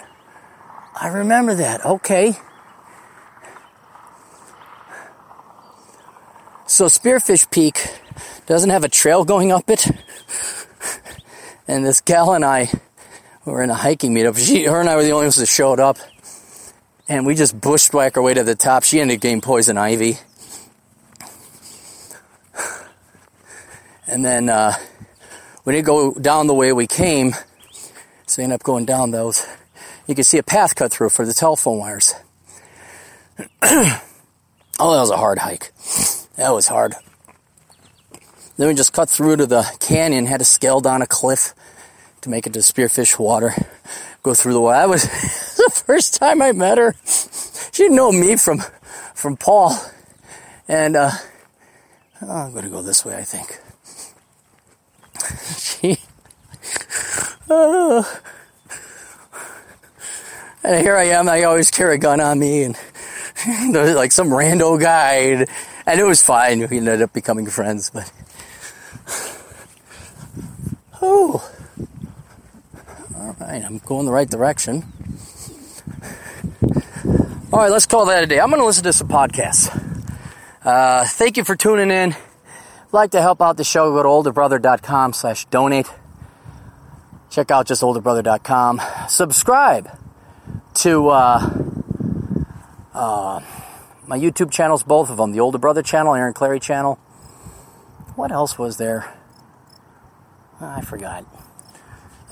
I 1.00 1.08
remember 1.08 1.56
that. 1.56 1.86
Okay. 1.86 2.34
So 6.68 6.88
Spearfish 6.88 7.50
Peak 7.50 7.80
doesn't 8.48 8.70
have 8.70 8.84
a 8.84 8.90
trail 8.90 9.24
going 9.24 9.54
up 9.54 9.70
it. 9.70 9.88
And 11.66 11.86
this 11.86 12.02
gal 12.02 12.34
and 12.34 12.44
I 12.44 12.70
were 13.46 13.64
in 13.64 13.70
a 13.70 13.76
hiking 13.76 14.14
meetup. 14.14 14.38
She, 14.46 14.66
her 14.66 14.82
and 14.82 14.90
I 14.90 14.98
were 14.98 15.04
the 15.04 15.12
only 15.12 15.28
ones 15.28 15.38
that 15.38 15.46
showed 15.46 15.80
up. 15.80 16.00
And 17.08 17.26
we 17.26 17.34
just 17.34 17.58
bushwhack 17.62 18.18
our 18.18 18.24
way 18.24 18.34
to 18.34 18.44
the 18.44 18.56
top. 18.56 18.84
She 18.84 19.00
ended 19.00 19.20
up 19.20 19.22
getting 19.22 19.40
poison 19.40 19.78
ivy. 19.78 20.18
And 24.10 24.26
then 24.26 24.50
uh, 24.50 24.74
we 25.66 25.74
didn't 25.74 25.86
go 25.86 26.14
down 26.16 26.48
the 26.48 26.54
way 26.56 26.74
we 26.74 26.88
came. 26.88 27.34
So 28.26 28.40
we 28.40 28.44
ended 28.44 28.56
up 28.56 28.64
going 28.64 28.86
down 28.86 29.12
those. 29.12 29.46
You 30.08 30.16
can 30.16 30.24
see 30.24 30.40
a 30.40 30.44
path 30.44 30.74
cut 30.74 30.92
through 30.92 31.10
for 31.10 31.28
the 31.28 31.34
telephone 31.34 31.78
wires. 31.78 32.16
oh, 33.62 33.62
that 33.62 34.00
was 34.80 35.12
a 35.12 35.18
hard 35.18 35.38
hike. 35.38 35.72
That 36.38 36.50
was 36.50 36.68
hard. 36.68 36.96
Then 38.58 38.70
we 38.70 38.74
just 38.74 38.94
cut 38.94 39.12
through 39.12 39.38
to 39.38 39.46
the 39.46 39.62
canyon, 39.80 40.26
had 40.26 40.40
to 40.40 40.46
scale 40.46 40.82
down 40.82 41.04
a 41.04 41.08
cliff 41.08 41.54
to 42.22 42.32
make 42.32 42.48
it 42.48 42.54
to 42.54 42.60
Spearfish 42.60 43.20
Water. 43.20 43.54
Go 44.24 44.34
through 44.34 44.54
the 44.54 44.62
water. 44.62 44.80
That 44.80 44.90
was 44.90 45.04
the 45.58 45.84
first 45.86 46.16
time 46.16 46.42
I 46.42 46.52
met 46.52 46.80
her. 46.80 46.96
She 47.06 47.84
didn't 47.84 47.96
know 47.96 48.12
me 48.12 48.38
from 48.38 48.64
from 49.14 49.38
Paul. 49.38 49.78
And 50.68 50.96
uh, 50.96 51.12
oh, 52.24 52.32
I'm 52.32 52.54
gonna 52.56 52.70
go 52.70 52.82
this 52.82 53.06
way, 53.06 53.16
I 53.16 53.24
think. 53.24 53.60
Uh, 57.50 58.04
and 60.64 60.82
here 60.82 60.96
I 60.96 61.06
am, 61.06 61.30
I 61.30 61.44
always 61.44 61.72
carry 61.72 61.96
a 61.96 61.98
gun 61.98 62.20
on 62.20 62.40
me 62.40 62.64
and 62.64 62.76
like 63.74 64.12
some 64.12 64.30
rando 64.30 64.80
guy 64.80 65.48
and 65.86 66.00
it 66.00 66.04
was 66.04 66.22
fine. 66.22 66.60
We 66.70 66.78
ended 66.78 67.02
up 67.02 67.14
becoming 67.14 67.48
friends, 67.48 67.90
but 67.90 68.12
oh, 71.02 71.52
all 73.16 73.36
right, 73.40 73.64
I'm 73.64 73.80
going 73.80 74.06
the 74.06 74.12
right 74.12 74.30
direction. 74.30 74.86
All 77.52 77.60
right, 77.60 77.72
let's 77.72 77.88
call 77.88 78.06
that 78.06 78.24
a 78.24 78.28
day. 78.28 78.40
I'm 78.40 78.50
going 78.50 78.62
to 78.62 78.66
listen 78.66 78.84
to 78.84 78.94
some 78.94 79.08
podcasts. 79.08 79.68
Uh, 80.64 81.06
thank 81.06 81.38
you 81.38 81.44
for 81.44 81.56
tuning 81.56 81.90
in. 81.90 82.16
Like 82.92 83.12
to 83.12 83.22
help 83.22 83.42
out 83.42 83.58
the 83.58 83.64
show, 83.64 83.92
go 83.92 84.24
to 84.24 84.32
olderbrother.com 84.32 85.14
slash 85.14 85.46
donate. 85.46 85.88
Check 87.30 87.52
out 87.52 87.68
just 87.68 87.84
olderbrother.com. 87.84 88.82
Subscribe 89.08 89.90
to 90.76 91.10
uh, 91.10 91.50
uh, 92.94 93.42
my 94.08 94.18
YouTube 94.18 94.52
channels, 94.52 94.82
both 94.82 95.12
of 95.12 95.18
them. 95.18 95.32
The 95.34 95.40
Older 95.40 95.60
Brother 95.60 95.84
channel, 95.84 96.16
Aaron 96.16 96.34
Clarey 96.34 96.60
channel. 96.60 96.96
What 98.16 98.32
else 98.32 98.58
was 98.58 98.78
there? 98.78 99.14
I 100.60 100.82
forgot. 100.82 101.26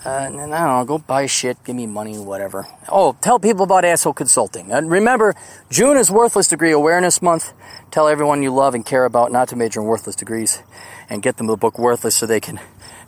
Uh, 0.07 0.21
and 0.21 0.55
I 0.55 0.65
don't 0.65 0.79
know, 0.79 0.85
go 0.85 0.99
buy 0.99 1.25
shit, 1.25 1.61
give 1.65 1.75
me 1.75 1.85
money, 1.85 2.17
whatever. 2.17 2.65
Oh, 2.87 3.17
tell 3.19 3.39
people 3.39 3.63
about 3.65 3.83
Asshole 3.83 4.13
Consulting. 4.13 4.71
And 4.71 4.89
remember, 4.89 5.35
June 5.69 5.97
is 5.97 6.09
Worthless 6.09 6.47
Degree 6.47 6.71
Awareness 6.71 7.21
Month. 7.21 7.51
Tell 7.91 8.07
everyone 8.07 8.41
you 8.41 8.53
love 8.53 8.73
and 8.73 8.85
care 8.85 9.03
about 9.03 9.33
not 9.33 9.49
to 9.49 9.57
major 9.57 9.81
in 9.81 9.85
worthless 9.85 10.15
degrees 10.15 10.63
and 11.09 11.21
get 11.21 11.35
them 11.35 11.47
the 11.47 11.57
book 11.57 11.77
Worthless 11.77 12.15
so 12.15 12.25
they 12.25 12.39
can 12.39 12.57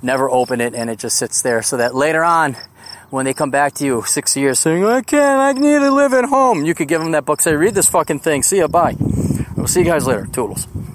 never 0.01 0.30
open 0.30 0.59
it 0.59 0.76
and 0.76 0.89
it 0.89 0.99
just 0.99 1.17
sits 1.17 1.41
there 1.41 1.61
so 1.61 1.77
that 1.77 1.95
later 1.95 2.21
on, 2.21 2.57
when 3.11 3.23
they 3.23 3.34
come 3.34 3.49
back 3.49 3.76
to 3.76 3.85
you 3.85 4.03
six 4.05 4.35
years 4.35 4.59
saying, 4.59 4.84
I 4.84 5.01
can't, 5.01 5.39
I 5.39 5.53
need 5.53 5.80
to 5.80 5.91
live 5.91 6.11
at 6.11 6.26
home, 6.26 6.65
you 6.65 6.76
could 6.76 6.89
give 6.89 7.01
them 7.01 7.11
that 7.11 7.23
book, 7.23 7.39
say, 7.39 7.55
read 7.55 7.76
this 7.76 7.88
fucking 7.88 8.19
thing, 8.19 8.43
see 8.43 8.57
ya, 8.57 8.67
bye. 8.67 8.97
We'll 9.55 9.67
see 9.67 9.80
you 9.80 9.85
guys 9.85 10.05
later. 10.05 10.26
Toodles. 10.26 10.67